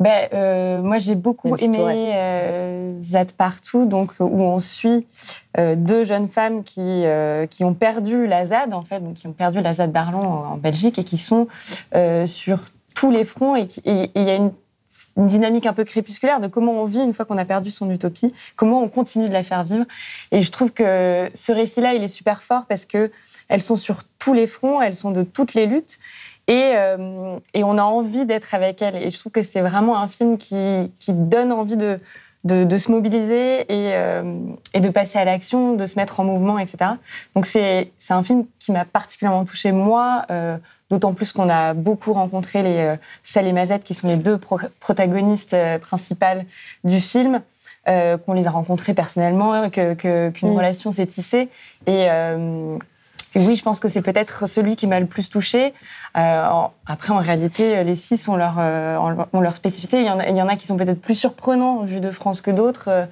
ben, 0.00 0.28
euh, 0.32 0.80
moi, 0.80 0.98
j'ai 0.98 1.16
beaucoup 1.16 1.54
aimé 1.56 1.78
euh, 1.78 3.00
Zad 3.02 3.32
Partout, 3.32 3.84
donc, 3.84 4.12
où 4.20 4.42
on 4.42 4.60
suit 4.60 5.06
euh, 5.58 5.74
deux 5.74 6.04
jeunes 6.04 6.28
femmes 6.28 6.62
qui, 6.62 6.80
euh, 6.80 7.46
qui 7.46 7.64
ont 7.64 7.74
perdu 7.74 8.26
la 8.26 8.44
ZAD, 8.44 8.74
en 8.74 8.82
fait, 8.82 9.00
donc, 9.00 9.14
qui 9.14 9.26
ont 9.26 9.32
perdu 9.32 9.60
la 9.60 9.74
ZAD 9.74 9.90
d'Arlon 9.90 10.20
en, 10.20 10.56
Belgique 10.56 10.98
et 10.98 11.04
qui 11.04 11.18
sont 11.18 11.48
euh, 11.94 12.26
sur 12.26 12.60
tous 12.94 13.10
les 13.10 13.24
fronts. 13.24 13.56
Et 13.56 13.66
il 13.84 14.22
y 14.22 14.30
a 14.30 14.36
une, 14.36 14.52
une, 15.16 15.26
dynamique 15.26 15.66
un 15.66 15.72
peu 15.72 15.82
crépusculaire 15.82 16.40
de 16.40 16.46
comment 16.46 16.72
on 16.72 16.84
vit 16.84 17.00
une 17.00 17.12
fois 17.12 17.24
qu'on 17.24 17.38
a 17.38 17.44
perdu 17.44 17.72
son 17.72 17.90
utopie, 17.90 18.32
comment 18.54 18.80
on 18.80 18.88
continue 18.88 19.28
de 19.28 19.32
la 19.32 19.42
faire 19.42 19.64
vivre. 19.64 19.84
Et 20.30 20.42
je 20.42 20.52
trouve 20.52 20.70
que 20.70 21.28
ce 21.34 21.50
récit-là, 21.50 21.94
il 21.94 22.04
est 22.04 22.08
super 22.08 22.42
fort 22.42 22.66
parce 22.68 22.84
que 22.84 23.10
elles 23.48 23.62
sont 23.62 23.76
sur 23.76 24.02
tous 24.18 24.34
les 24.34 24.46
fronts, 24.46 24.80
elles 24.80 24.94
sont 24.94 25.10
de 25.10 25.22
toutes 25.22 25.54
les 25.54 25.66
luttes. 25.66 25.98
Et, 26.48 26.72
euh, 26.74 27.38
et, 27.54 27.62
on 27.62 27.76
a 27.78 27.82
envie 27.82 28.24
d'être 28.24 28.54
avec 28.54 28.82
elle. 28.82 28.96
Et 28.96 29.10
je 29.10 29.18
trouve 29.18 29.32
que 29.32 29.42
c'est 29.42 29.60
vraiment 29.60 29.98
un 29.98 30.08
film 30.08 30.38
qui, 30.38 30.90
qui 30.98 31.12
donne 31.12 31.52
envie 31.52 31.76
de, 31.76 32.00
de, 32.44 32.64
de 32.64 32.76
se 32.78 32.90
mobiliser 32.90 33.60
et, 33.62 33.94
euh, 33.94 34.34
et, 34.74 34.80
de 34.80 34.88
passer 34.88 35.18
à 35.18 35.24
l'action, 35.24 35.74
de 35.74 35.86
se 35.86 35.98
mettre 35.98 36.20
en 36.20 36.24
mouvement, 36.24 36.58
etc. 36.58 36.92
Donc 37.34 37.46
c'est 37.46 37.90
un 38.10 38.22
film 38.22 38.46
qui 38.58 38.72
m'a 38.72 38.84
particulièrement 38.84 39.44
touchée, 39.44 39.72
moi, 39.72 40.24
euh, 40.30 40.56
d'autant 40.90 41.12
plus 41.14 41.32
qu'on 41.32 41.48
a 41.48 41.74
beaucoup 41.74 42.12
rencontré 42.12 42.62
les 42.62 42.78
euh, 42.78 42.96
Sal 43.24 43.46
et 43.46 43.52
Mazette, 43.52 43.84
qui 43.84 43.94
sont 43.94 44.08
les 44.08 44.16
deux 44.16 44.38
protagonistes 44.38 45.54
euh, 45.54 45.78
principales 45.78 46.46
du 46.84 47.00
film. 47.00 47.40
qu'on 47.86 48.34
les 48.34 48.46
a 48.46 48.50
rencontrés 48.50 48.92
personnellement, 48.92 49.70
qu'une 49.70 49.96
que, 49.96 50.30
qu'une 50.30 50.52
mm. 50.52 50.56
relation 50.56 50.92
s'est 50.92 51.06
tissée. 51.06 51.48
Et, 51.86 52.06
oui, 53.36 53.56
je 53.56 53.62
pense 53.62 53.80
que 53.80 53.88
c'est 53.88 54.02
peut-être 54.02 54.48
celui 54.48 54.76
qui 54.76 54.86
m'a 54.86 55.00
le 55.00 55.06
plus 55.06 55.28
touché. 55.28 55.74
Euh, 56.16 56.48
après, 56.86 57.12
en 57.12 57.18
réalité, 57.18 57.84
les 57.84 57.94
six 57.94 58.26
ont 58.28 58.36
leur, 58.36 58.56
euh, 58.58 58.96
ont 59.32 59.40
leur 59.40 59.56
spécificité. 59.56 60.00
Il 60.00 60.06
y, 60.06 60.10
en 60.10 60.18
a, 60.18 60.28
il 60.28 60.36
y, 60.36 60.42
en 60.42 60.48
a, 60.48 60.56
qui 60.56 60.66
sont 60.66 60.76
peut-être 60.76 61.00
plus 61.00 61.14
surprenants 61.14 61.82
vu 61.82 62.00
de 62.00 62.10
France 62.10 62.40
que 62.40 62.50
d'autres. 62.50 63.06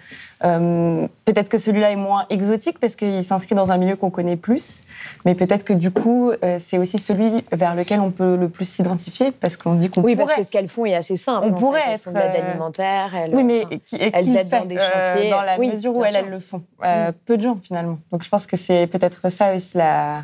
Euh, 0.45 1.07
peut-être 1.25 1.49
que 1.49 1.57
celui-là 1.57 1.93
est 1.93 1.97
moins 1.97 2.27
exotique 2.29 2.79
parce 2.79 2.95
qu'il 2.95 3.25
s'inscrit 3.25 3.55
dans 3.55 3.73
un 3.73 3.79
milieu 3.79 3.97
qu'on 3.97 4.11
connaît 4.11 4.37
plus. 4.37 4.83
Mais 5.25 5.35
peut-être 5.35 5.65
que 5.65 5.73
du 5.73 5.91
coup, 5.91 6.33
c'est 6.59 6.79
aussi 6.79 6.99
celui 6.99 7.45
vers 7.53 7.75
lequel 7.75 8.01
on 8.01 8.11
peut 8.11 8.37
le 8.37 8.49
plus 8.49 8.69
s'identifier 8.69 9.31
parce 9.33 9.57
qu'on 9.57 9.75
dit 9.75 9.89
qu'on 9.89 10.03
oui, 10.03 10.15
pourrait. 10.15 10.25
Oui, 10.25 10.29
parce 10.29 10.41
que 10.41 10.43
ce 10.47 10.51
qu'elles 10.51 10.69
font 10.69 10.85
est 10.85 10.95
assez 10.95 11.17
simple. 11.17 11.47
On 11.47 11.53
pourrait 11.53 11.83
elles 11.87 11.95
être. 11.95 12.11
L'aide 12.13 12.45
alimentaire. 12.45 13.15
Elles, 13.15 13.35
oui, 13.35 13.45
mais 13.45 13.65
qui, 13.85 13.97
elles 13.97 14.37
aident 14.37 14.49
dans 14.49 14.65
des 14.67 14.79
chantiers. 14.79 15.31
dans 15.31 15.43
la 15.43 15.59
mesure 15.59 15.97
où 15.97 16.05
elles, 16.05 16.17
elles, 16.17 16.31
le 16.31 16.41
font. 16.41 16.63
Mm. 16.83 17.13
Peu 17.25 17.37
de 17.37 17.43
gens 17.43 17.59
finalement. 17.63 17.99
Donc 18.13 18.23
je 18.23 18.29
pense 18.29 18.47
que 18.47 18.57
c'est 18.57 18.87
peut-être 18.87 19.31
ça 19.31 19.55
aussi 19.55 19.77
la 19.79 20.23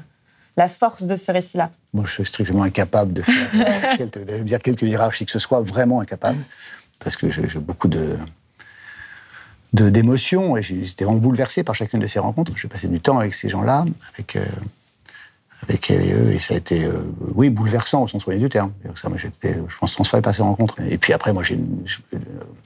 la 0.56 0.68
force 0.68 1.04
de 1.04 1.16
ce 1.16 1.32
récit-là 1.32 1.70
Moi, 1.92 2.04
je 2.06 2.12
suis 2.12 2.24
strictement 2.24 2.62
incapable 2.62 3.12
de 3.12 3.22
faire 3.22 3.96
quelques, 3.96 4.24
dire 4.42 4.58
quelques 4.58 4.82
hiérarchies 4.82 5.24
que 5.24 5.32
ce 5.32 5.38
soit, 5.38 5.60
vraiment 5.60 6.00
incapable, 6.00 6.38
parce 6.98 7.16
que 7.16 7.30
j'ai 7.30 7.58
beaucoup 7.58 7.88
de 7.88 8.16
d'émotions 9.72 10.56
et 10.56 10.62
j'étais 10.62 11.04
vraiment 11.04 11.20
bouleversé 11.20 11.64
par 11.64 11.74
chacune 11.74 12.00
de 12.00 12.06
ces 12.06 12.18
rencontres. 12.18 12.52
J'ai 12.56 12.68
passé 12.68 12.88
du 12.88 13.00
temps 13.00 13.18
avec 13.18 13.34
ces 13.34 13.48
gens-là, 13.48 13.84
avec 14.14 14.36
euh, 14.36 14.44
avec 15.68 15.90
elle 15.90 16.02
et 16.02 16.12
eux, 16.12 16.30
et 16.30 16.38
ça 16.38 16.54
a 16.54 16.56
été, 16.56 16.84
euh, 16.84 16.92
oui, 17.34 17.48
bouleversant 17.48 18.02
au 18.02 18.08
sens 18.08 18.24
premier 18.24 18.38
du 18.38 18.48
terme. 18.48 18.72
Ça, 18.96 19.08
moi, 19.08 19.16
j'étais, 19.16 19.54
je 19.68 19.76
pense, 19.78 19.92
transformé 19.92 20.20
par 20.20 20.34
ces 20.34 20.42
rencontres. 20.42 20.74
Et 20.88 20.98
puis 20.98 21.12
après, 21.12 21.32
moi, 21.32 21.44
j'ai, 21.44 21.58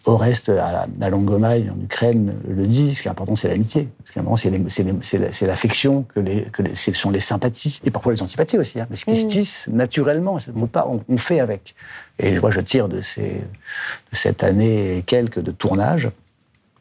au 0.07 0.17
reste, 0.17 0.49
à, 0.49 0.87
la, 0.99 1.11
Longomaille, 1.11 1.71
en 1.71 1.79
Ukraine, 1.83 2.35
le 2.49 2.67
dit, 2.67 2.95
ce 2.95 3.03
qui 3.03 3.09
est 3.09 3.11
important, 3.11 3.37
c'est 3.37 3.49
l'amitié. 3.49 3.89
Ce 4.05 4.13
qui 4.13 4.19
est 4.19 4.23
important, 4.23 4.37
c'est, 4.37 5.47
l'affection, 5.47 6.07
que, 6.15 6.21
les, 6.21 6.43
que 6.45 6.63
ce 6.75 6.93
sont 6.93 7.11
les 7.11 7.21
sympathies, 7.21 7.81
et 7.85 7.91
parfois 7.91 8.13
les 8.15 8.23
antipathies 8.23 8.59
aussi, 8.59 8.81
hein, 8.81 8.87
mais 8.89 8.97
ce 8.97 9.05
qui 9.05 9.17
se 9.17 9.27
tisse 9.27 9.69
naturellement, 9.71 10.39
on, 10.55 11.01
on 11.07 11.19
fait 11.19 11.41
avec. 11.41 11.75
Et 12.19 12.41
moi, 12.41 12.51
je 12.51 12.61
tire 12.61 12.89
de, 12.89 13.03
ces, 13.03 13.23
de 13.23 14.17
cette 14.17 14.43
année 14.43 14.99
et 14.99 15.03
quelques 15.03 15.41
de 15.41 15.51
tournage 15.51 16.11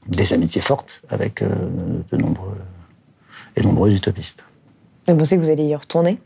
des 0.08 0.34
amitiés 0.34 0.62
fortes 0.62 1.02
avec 1.10 1.42
euh, 1.42 1.50
de 2.12 2.18
nombreux 2.18 2.58
et 3.56 3.62
nombreux 3.62 3.94
utopistes. 3.94 4.46
Vous 5.08 5.16
pensez 5.16 5.38
que 5.38 5.42
vous 5.42 5.50
allez 5.50 5.66
y 5.66 5.76
retourner? 5.76 6.20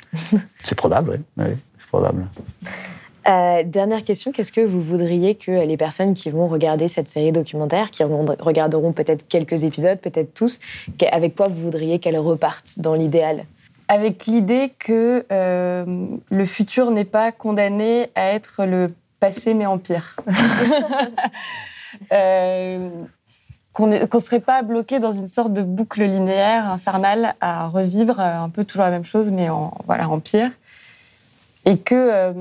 C'est 0.60 0.76
probable, 0.76 1.22
oui. 1.38 1.46
c'est 1.78 1.88
probable. 1.88 2.28
Euh, 3.28 3.64
dernière 3.64 4.04
question, 4.04 4.32
qu'est-ce 4.32 4.52
que 4.52 4.62
vous 4.62 4.82
voudriez 4.82 5.36
que 5.36 5.52
les 5.52 5.78
personnes 5.78 6.14
qui 6.14 6.30
vont 6.30 6.48
regarder 6.48 6.88
cette 6.88 7.10
série 7.10 7.32
documentaire, 7.32 7.92
qui 7.92 8.04
regarderont 8.04 8.94
peut-être 8.94 9.28
quelques 9.28 9.64
épisodes, 9.64 10.00
peut-être 10.00 10.34
tous, 10.34 10.60
avec 11.12 11.36
quoi 11.36 11.48
vous 11.48 11.62
voudriez 11.62 12.00
qu'elles 12.00 12.18
repartent 12.18 12.80
dans 12.80 12.96
l'idéal? 12.96 13.46
Avec 13.88 14.26
l'idée 14.26 14.72
que 14.80 15.26
euh, 15.32 16.08
le 16.30 16.46
futur 16.46 16.92
n'est 16.92 17.06
pas 17.06 17.32
condamné 17.32 18.10
à 18.16 18.34
être 18.34 18.66
le 18.66 18.94
passé 19.20 19.54
mais 19.54 19.66
en 19.66 19.78
pire. 19.78 20.16
euh, 22.12 22.90
qu'on 23.74 23.88
ne 23.88 24.20
serait 24.20 24.40
pas 24.40 24.62
bloqué 24.62 25.00
dans 25.00 25.12
une 25.12 25.28
sorte 25.28 25.54
de 25.54 25.62
boucle 25.62 26.04
linéaire 26.04 26.72
infernale 26.72 27.36
à 27.40 27.68
revivre 27.68 28.20
euh, 28.20 28.40
un 28.40 28.50
peu 28.50 28.64
toujours 28.64 28.84
la 28.84 28.92
même 28.92 29.06
chose, 29.06 29.30
mais 29.30 29.50
en, 29.50 29.74
voilà, 29.86 30.10
en 30.10 30.20
pire. 30.20 30.52
Et 31.66 31.78
que, 31.78 31.94
euh, 31.94 32.32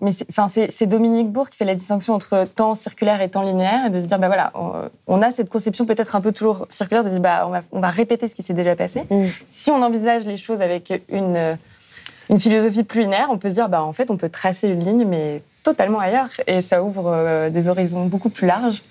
mais 0.00 0.10
c'est 0.70 0.86
Dominique 0.86 1.30
Bourg 1.30 1.50
qui 1.50 1.58
fait 1.58 1.64
la 1.64 1.74
distinction 1.74 2.14
entre 2.14 2.46
temps 2.46 2.74
circulaire 2.74 3.20
et 3.20 3.28
temps 3.28 3.42
linéaire, 3.42 3.86
et 3.86 3.90
de 3.90 4.00
se 4.00 4.06
dire, 4.06 4.18
bah 4.18 4.26
voilà, 4.28 4.52
on, 5.06 5.22
a 5.22 5.30
cette 5.30 5.50
conception 5.50 5.84
peut-être 5.84 6.16
un 6.16 6.20
peu 6.20 6.32
toujours 6.32 6.66
circulaire, 6.68 7.04
de 7.04 7.08
se 7.08 7.14
dire, 7.14 7.22
bah, 7.22 7.44
on, 7.46 7.50
va, 7.50 7.60
on 7.70 7.80
va 7.80 7.90
répéter 7.90 8.26
ce 8.26 8.34
qui 8.34 8.42
s'est 8.42 8.54
déjà 8.54 8.74
passé. 8.74 9.04
Mm. 9.10 9.26
Si 9.48 9.70
on 9.70 9.82
envisage 9.82 10.24
les 10.24 10.38
choses 10.38 10.62
avec 10.62 11.02
une, 11.10 11.58
une 12.30 12.40
philosophie 12.40 12.82
plus 12.82 13.02
linéaire, 13.02 13.28
on 13.30 13.38
peut 13.38 13.50
se 13.50 13.54
dire, 13.54 13.68
bah, 13.68 13.82
en 13.82 13.92
fait, 13.92 14.10
on 14.10 14.16
peut 14.16 14.30
tracer 14.30 14.68
une 14.68 14.82
ligne, 14.82 15.04
mais 15.06 15.42
totalement 15.62 16.00
ailleurs, 16.00 16.30
et 16.46 16.62
ça 16.62 16.82
ouvre 16.82 17.06
euh, 17.06 17.50
des 17.50 17.68
horizons 17.68 18.06
beaucoup 18.06 18.30
plus 18.30 18.46
larges. 18.46 18.82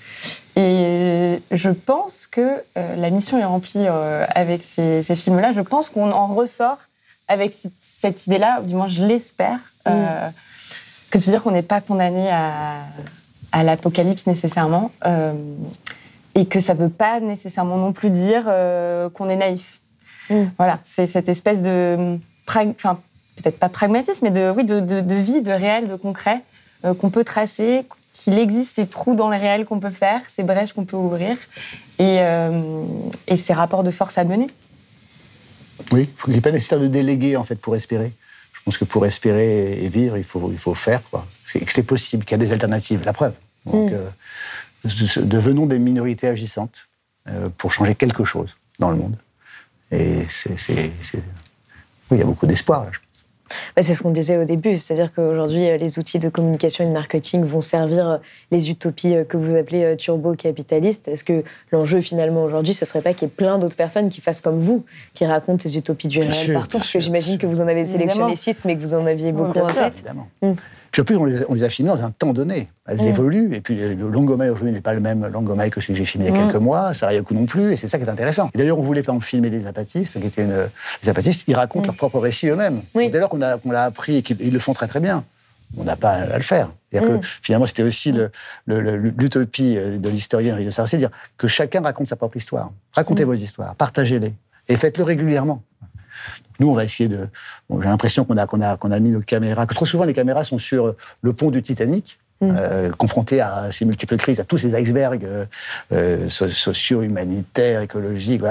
Et 0.55 1.41
je 1.51 1.69
pense 1.69 2.27
que 2.27 2.63
euh, 2.77 2.95
la 2.95 3.09
mission 3.09 3.37
est 3.37 3.45
remplie 3.45 3.85
euh, 3.87 4.25
avec 4.35 4.63
ces, 4.63 5.01
films-là. 5.15 5.53
Je 5.53 5.61
pense 5.61 5.89
qu'on 5.89 6.11
en 6.11 6.27
ressort 6.27 6.77
avec 7.27 7.53
cette 7.81 8.27
idée-là, 8.27 8.61
du 8.61 8.75
moins 8.75 8.89
je 8.89 9.05
l'espère, 9.05 9.59
euh, 9.87 10.27
mm. 10.27 10.33
que 11.09 11.17
de 11.17 11.23
se 11.23 11.29
dire 11.29 11.41
qu'on 11.41 11.51
n'est 11.51 11.61
pas 11.61 11.79
condamné 11.79 12.29
à, 12.29 12.83
à 13.53 13.63
l'apocalypse 13.63 14.27
nécessairement, 14.27 14.91
et 16.35 16.45
que 16.45 16.59
ça 16.59 16.73
ne 16.73 16.79
veut 16.79 16.89
pas 16.89 17.21
nécessairement 17.21 17.77
non 17.77 17.93
plus 17.93 18.09
dire 18.09 18.43
qu'on 19.13 19.29
est 19.29 19.37
naïf. 19.37 19.79
Mm. 20.29 20.43
Voilà, 20.57 20.79
c'est 20.83 21.05
cette 21.05 21.29
espèce 21.29 21.61
de, 21.61 22.17
enfin 22.45 22.99
peut-être 23.37 23.59
pas 23.59 23.69
pragmatisme, 23.69 24.25
mais 24.25 24.31
de, 24.31 24.51
oui, 24.51 24.65
de, 24.65 24.81
de, 24.81 24.99
de 24.99 25.15
vie, 25.15 25.41
de 25.41 25.51
réel, 25.51 25.87
de 25.87 25.95
concret, 25.95 26.41
qu'on 26.83 27.09
peut 27.09 27.23
tracer, 27.23 27.85
qu'il 28.13 28.37
existe 28.37 28.75
ces 28.75 28.87
trous 28.87 29.15
dans 29.15 29.29
les 29.29 29.37
réels 29.37 29.65
qu'on 29.65 29.79
peut 29.79 29.91
faire, 29.91 30.21
ces 30.33 30.43
brèches 30.43 30.73
qu'on 30.73 30.85
peut 30.85 30.97
ouvrir 30.97 31.37
et, 31.99 32.19
euh, 32.19 32.83
et, 33.27 33.35
ces 33.35 33.53
rapports 33.53 33.83
de 33.83 33.91
force 33.91 34.17
à 34.17 34.23
mener. 34.23 34.47
Oui, 35.91 36.09
il 36.27 36.33
n'est 36.33 36.41
pas 36.41 36.51
nécessaire 36.51 36.79
de 36.79 36.87
déléguer 36.87 37.37
en 37.37 37.43
fait 37.43 37.55
pour 37.55 37.75
espérer. 37.75 38.13
Je 38.53 38.61
pense 38.63 38.77
que 38.77 38.85
pour 38.85 39.05
espérer 39.05 39.83
et 39.83 39.89
vivre, 39.89 40.17
il 40.17 40.23
faut, 40.23 40.51
il 40.51 40.59
faut 40.59 40.75
faire 40.75 41.01
quoi. 41.09 41.25
C'est, 41.45 41.59
que 41.61 41.71
c'est 41.71 41.83
possible, 41.83 42.25
qu'il 42.25 42.33
y 42.33 42.39
a 42.39 42.43
des 42.43 42.51
alternatives. 42.51 43.01
La 43.05 43.13
preuve. 43.13 43.33
Donc, 43.65 43.91
mm. 43.91 43.95
euh, 43.95 45.23
devenons 45.23 45.65
des 45.65 45.79
minorités 45.79 46.27
agissantes 46.27 46.87
euh, 47.27 47.49
pour 47.57 47.71
changer 47.71 47.95
quelque 47.95 48.23
chose 48.23 48.57
dans 48.77 48.91
le 48.91 48.97
monde. 48.97 49.15
Et 49.91 50.23
c'est, 50.29 50.57
c'est, 50.57 50.91
oui, 51.15 51.21
il 52.11 52.17
y 52.17 52.21
a 52.21 52.25
beaucoup 52.25 52.45
d'espoir 52.45 52.85
là, 52.85 52.91
je 52.91 52.99
pense. 52.99 53.07
Bah, 53.75 53.81
c'est 53.81 53.95
ce 53.95 54.03
qu'on 54.03 54.11
disait 54.11 54.37
au 54.37 54.45
début, 54.45 54.77
c'est-à-dire 54.77 55.11
qu'aujourd'hui, 55.13 55.69
euh, 55.69 55.77
les 55.77 55.99
outils 55.99 56.19
de 56.19 56.29
communication 56.29 56.83
et 56.83 56.87
de 56.87 56.93
marketing 56.93 57.43
vont 57.43 57.61
servir 57.61 58.09
euh, 58.09 58.17
les 58.51 58.69
utopies 58.69 59.15
euh, 59.15 59.23
que 59.23 59.37
vous 59.37 59.55
appelez 59.55 59.95
turbo-capitalistes. 59.97 61.07
Est-ce 61.07 61.23
que 61.23 61.43
l'enjeu, 61.71 62.01
finalement, 62.01 62.43
aujourd'hui, 62.43 62.73
ce 62.73 62.85
ne 62.85 62.87
serait 62.87 63.01
pas 63.01 63.13
qu'il 63.13 63.27
y 63.27 63.31
ait 63.31 63.33
plein 63.35 63.57
d'autres 63.57 63.75
personnes 63.75 64.09
qui 64.09 64.21
fassent 64.21 64.41
comme 64.41 64.59
vous, 64.59 64.83
qui 65.13 65.25
racontent 65.25 65.61
ces 65.61 65.77
utopies 65.77 66.07
du 66.07 66.19
réel 66.19 66.53
partout? 66.53 66.77
Parce 66.77 66.91
que 66.91 66.99
j'imagine 66.99 67.37
que 67.37 67.47
vous 67.47 67.61
en 67.61 67.67
avez 67.67 67.85
sélectionné 67.85 68.35
six, 68.35 68.63
mais 68.65 68.75
que 68.75 68.81
vous 68.81 68.93
en 68.93 69.05
aviez 69.05 69.31
beaucoup 69.31 69.59
en 69.59 69.73
tête. 69.73 69.93
Évidemment. 69.95 70.27
Puis 70.91 71.01
en 71.01 71.05
plus, 71.05 71.15
on 71.15 71.25
les, 71.25 71.63
a, 71.63 71.69
filmés 71.69 71.89
dans 71.89 72.03
un 72.03 72.11
temps 72.11 72.33
donné. 72.33 72.67
Elles 72.85 72.97
mmh. 72.97 73.07
évoluent. 73.07 73.53
Et 73.53 73.61
puis 73.61 73.75
le 73.75 74.09
Longomaille 74.09 74.49
aujourd'hui 74.49 74.73
n'est 74.73 74.81
pas 74.81 74.93
le 74.93 74.99
même 74.99 75.25
Longomaille 75.27 75.69
que 75.69 75.79
celui 75.79 75.93
que 75.93 75.99
j'ai 75.99 76.05
filmé 76.05 76.27
il 76.27 76.35
y 76.35 76.37
a 76.37 76.41
quelques 76.41 76.55
mmh. 76.55 76.63
mois. 76.63 76.93
Ça 76.93 77.09
coup 77.21 77.33
non 77.33 77.45
plus. 77.45 77.71
Et 77.71 77.75
c'est 77.75 77.87
ça 77.87 77.97
qui 77.97 78.03
est 78.03 78.09
intéressant. 78.09 78.49
D'ailleurs, 78.53 78.77
on 78.77 78.83
voulait 78.83 79.01
par 79.01 79.15
exemple 79.15 79.27
filmer 79.27 79.49
des 79.49 79.67
apatistes, 79.67 80.19
qui 80.19 80.27
étaient 80.27 80.43
une, 80.43 80.67
les 81.03 81.09
apatistes, 81.09 81.45
ils 81.47 81.55
racontent 81.55 81.83
mmh. 81.83 81.87
leur 81.87 81.95
propre 81.95 82.19
récit 82.19 82.47
eux-mêmes. 82.47 82.81
Dès 82.93 83.19
lors 83.19 83.29
qu'on 83.29 83.37
l'a 83.37 83.83
appris 83.83 84.17
et 84.17 84.21
qu'ils 84.21 84.51
le 84.51 84.59
font 84.59 84.73
très 84.73 84.87
très 84.87 84.99
bien, 84.99 85.23
on 85.77 85.83
n'a 85.83 85.95
pas 85.95 86.11
à 86.11 86.37
le 86.37 86.43
faire. 86.43 86.69
Que, 86.91 87.19
finalement, 87.41 87.65
c'était 87.65 87.83
aussi 87.83 88.13
l'utopie 88.67 89.77
euh, 89.77 89.97
de 89.97 90.09
l'historien 90.09 90.59
de 90.59 90.69
Sarcey, 90.69 90.97
dire 90.97 91.11
que 91.37 91.47
chacun 91.47 91.81
raconte 91.81 92.07
sa 92.07 92.17
propre 92.17 92.35
histoire. 92.35 92.71
Racontez 92.93 93.23
vos 93.23 93.33
histoires, 93.33 93.75
partagez-les 93.75 94.33
et 94.67 94.75
faites-le 94.75 95.03
régulièrement. 95.03 95.63
Nous, 96.59 96.69
on 96.69 96.73
va 96.73 96.83
essayer 96.83 97.09
de. 97.09 97.27
J'ai 97.69 97.87
l'impression 97.87 98.25
qu'on 98.25 98.37
a, 98.37 98.45
qu'on 98.45 98.61
a, 98.61 98.77
qu'on 98.77 98.91
a 98.91 98.99
mis 98.99 99.11
nos 99.11 99.21
caméras, 99.21 99.65
que 99.65 99.73
trop 99.73 99.85
souvent 99.85 100.03
les 100.03 100.13
caméras 100.13 100.43
sont 100.43 100.57
sur 100.57 100.95
le 101.21 101.33
pont 101.33 101.51
du 101.51 101.61
Titanic. 101.61 102.19
Mm. 102.41 102.55
Euh, 102.57 102.89
confrontés 102.97 103.39
à 103.39 103.71
ces 103.71 103.85
multiples 103.85 104.17
crises, 104.17 104.39
à 104.39 104.43
tous 104.43 104.57
ces 104.57 104.73
icebergs 104.73 105.25
euh, 105.25 105.45
euh 105.91 106.27
sociaux, 106.27 107.03
humanitaires, 107.03 107.81
écologiques, 107.81 108.41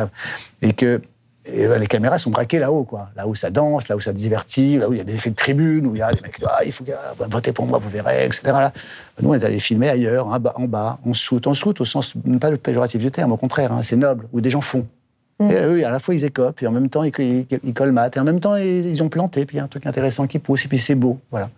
et 0.63 0.73
que 0.75 1.01
les 1.47 1.87
caméras 1.87 2.19
sont 2.19 2.31
braquées 2.31 2.61
là-haut, 2.61 2.85
quoi. 2.85 3.09
Là 3.17 3.27
où 3.27 3.35
ça 3.35 3.51
danse, 3.51 3.89
là 3.89 3.97
où 3.97 4.01
ça 4.01 4.13
divertit, 4.13 4.79
là 4.79 4.89
où 4.89 4.93
il 4.93 4.99
y 4.99 5.01
a 5.01 5.05
des 5.05 5.15
effets 5.15 5.31
de 5.31 5.35
tribune, 5.35 5.87
où 5.87 5.97
il 5.97 5.99
y 5.99 6.03
a 6.03 6.13
les 6.13 6.21
mecs, 6.21 6.37
ah, 6.47 6.61
il 6.65 6.71
faut 6.71 6.85
voter 7.19 7.53
pour 7.53 7.67
moi, 7.67 7.79
vous 7.79 7.89
verrez, 7.89 8.27
etc. 8.27 8.53
Nous, 9.21 9.31
on 9.31 9.35
est 9.35 9.45
allé 9.45 9.59
filmer 9.59 9.89
ailleurs, 9.89 10.29
en 10.29 10.39
bas, 10.39 10.53
en, 10.55 10.67
bas, 10.67 10.99
en 11.05 11.15
soute, 11.15 11.47
en 11.49 11.55
soute, 11.55 11.81
au 11.81 11.85
sens 11.85 12.15
pas 12.41 12.51
le 12.51 12.59
péjoratif 12.59 13.01
du 13.01 13.11
terme, 13.11 13.33
au 13.33 13.37
contraire, 13.37 13.73
hein, 13.73 13.83
c'est 13.83 13.97
noble, 13.97 14.29
où 14.33 14.41
des 14.41 14.51
gens 14.51 14.61
font. 14.61 14.87
Mm. 15.41 15.51
Et 15.51 15.55
eux, 15.55 15.87
à 15.87 15.91
la 15.91 15.99
fois, 15.99 16.15
ils 16.15 16.25
écopent, 16.25 16.63
et 16.63 16.67
en 16.67 16.71
même 16.71 16.91
temps, 16.91 17.03
ils, 17.03 17.47
ils, 17.51 17.75
colmatent, 17.75 18.17
et 18.17 18.21
en 18.21 18.25
même 18.25 18.41
temps, 18.41 18.57
ils 18.57 19.03
ont 19.03 19.09
planté, 19.09 19.47
puis 19.47 19.57
il 19.57 19.59
y 19.59 19.61
a 19.61 19.65
un 19.65 19.69
truc 19.69 19.87
intéressant 19.87 20.27
qui 20.27 20.39
pousse, 20.39 20.67
et 20.67 20.69
puis 20.69 20.79
c'est 20.79 20.95
beau. 20.95 21.19
Voilà. 21.31 21.51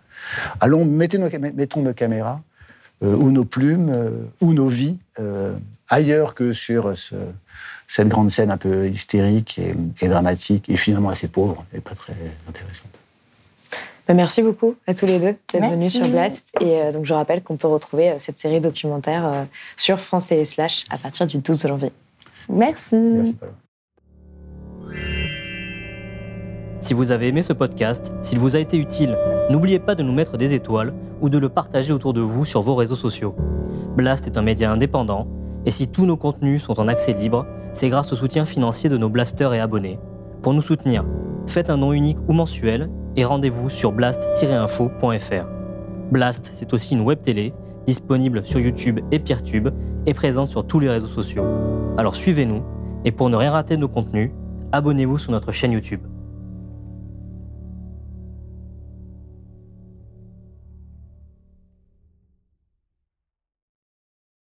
Allons, 0.61 0.85
mettez 0.85 1.17
nos, 1.17 1.29
mettons 1.53 1.81
nos 1.81 1.93
caméras, 1.93 2.41
euh, 3.03 3.15
ou 3.15 3.31
nos 3.31 3.43
plumes, 3.43 3.91
euh, 3.93 4.11
ou 4.39 4.53
nos 4.53 4.69
vies, 4.69 4.97
euh, 5.19 5.53
ailleurs 5.89 6.33
que 6.33 6.53
sur 6.53 6.93
cette 7.85 8.07
grande 8.07 8.31
scène 8.31 8.51
un 8.51 8.57
peu 8.57 8.87
hystérique 8.87 9.59
et, 10.01 10.07
dramatique, 10.07 10.69
et 10.69 10.77
finalement 10.77 11.09
assez 11.09 11.27
pauvre, 11.27 11.65
et 11.73 11.81
pas 11.81 11.93
très 11.93 12.15
intéressante. 12.47 12.91
Bah, 14.07 14.13
merci 14.13 14.41
beaucoup 14.41 14.75
à 14.87 14.93
tous 14.93 15.05
les 15.05 15.19
deux 15.19 15.35
d'être 15.51 15.69
venus 15.69 15.93
sur 15.93 16.07
Blast. 16.07 16.53
Et 16.61 16.91
donc, 16.93 17.05
je 17.05 17.13
rappelle 17.13 17.41
qu'on 17.41 17.57
peut 17.57 17.67
retrouver 17.67 18.15
cette 18.19 18.39
série 18.39 18.59
documentaire 18.59 19.45
sur 19.75 19.99
France 19.99 20.27
Télé 20.27 20.45
Slash 20.45 20.85
à 20.89 20.97
partir 20.97 21.27
du 21.27 21.37
12 21.37 21.67
janvier. 21.67 21.91
Merci. 22.49 22.95
Merci 22.95 23.35
si 26.83 26.93
vous 26.93 27.11
avez 27.11 27.29
aimé 27.29 27.43
ce 27.43 27.53
podcast, 27.53 28.13
s'il 28.21 28.39
vous 28.39 28.57
a 28.57 28.59
été 28.59 28.77
utile, 28.77 29.17
n'oubliez 29.49 29.79
pas 29.79 29.95
de 29.95 30.03
nous 30.03 30.11
mettre 30.11 30.37
des 30.37 30.53
étoiles 30.53 30.93
ou 31.21 31.29
de 31.29 31.37
le 31.37 31.47
partager 31.47 31.93
autour 31.93 32.13
de 32.13 32.19
vous 32.19 32.43
sur 32.43 32.61
vos 32.61 32.75
réseaux 32.75 32.97
sociaux. 32.97 33.35
Blast 33.95 34.27
est 34.27 34.37
un 34.37 34.41
média 34.41 34.69
indépendant, 34.69 35.27
et 35.65 35.71
si 35.71 35.89
tous 35.89 36.05
nos 36.05 36.17
contenus 36.17 36.61
sont 36.61 36.79
en 36.81 36.89
accès 36.89 37.13
libre, 37.13 37.45
c'est 37.71 37.87
grâce 37.87 38.11
au 38.11 38.17
soutien 38.17 38.45
financier 38.45 38.89
de 38.89 38.97
nos 38.97 39.07
blasters 39.07 39.53
et 39.53 39.61
abonnés. 39.61 39.97
Pour 40.41 40.53
nous 40.53 40.61
soutenir, 40.61 41.05
faites 41.47 41.69
un 41.69 41.77
don 41.77 41.93
unique 41.93 42.19
ou 42.27 42.33
mensuel 42.33 42.89
et 43.15 43.23
rendez-vous 43.23 43.69
sur 43.69 43.93
blast-info.fr. 43.93 45.47
Blast, 46.11 46.49
c'est 46.51 46.73
aussi 46.73 46.95
une 46.95 47.01
web 47.01 47.21
télé 47.21 47.53
disponible 47.87 48.43
sur 48.43 48.59
YouTube 48.59 48.99
et 49.11 49.19
Peertube 49.19 49.69
et 50.05 50.13
présente 50.13 50.49
sur 50.49 50.67
tous 50.67 50.79
les 50.79 50.89
réseaux 50.89 51.07
sociaux. 51.07 51.45
Alors 51.97 52.15
suivez-nous 52.15 52.61
et 53.05 53.11
pour 53.11 53.29
ne 53.29 53.37
rien 53.37 53.51
rater 53.51 53.75
de 53.77 53.81
nos 53.81 53.87
contenus, 53.87 54.31
abonnez-vous 54.73 55.19
sur 55.19 55.31
notre 55.31 55.51
chaîne 55.51 55.71
YouTube. 55.71 56.01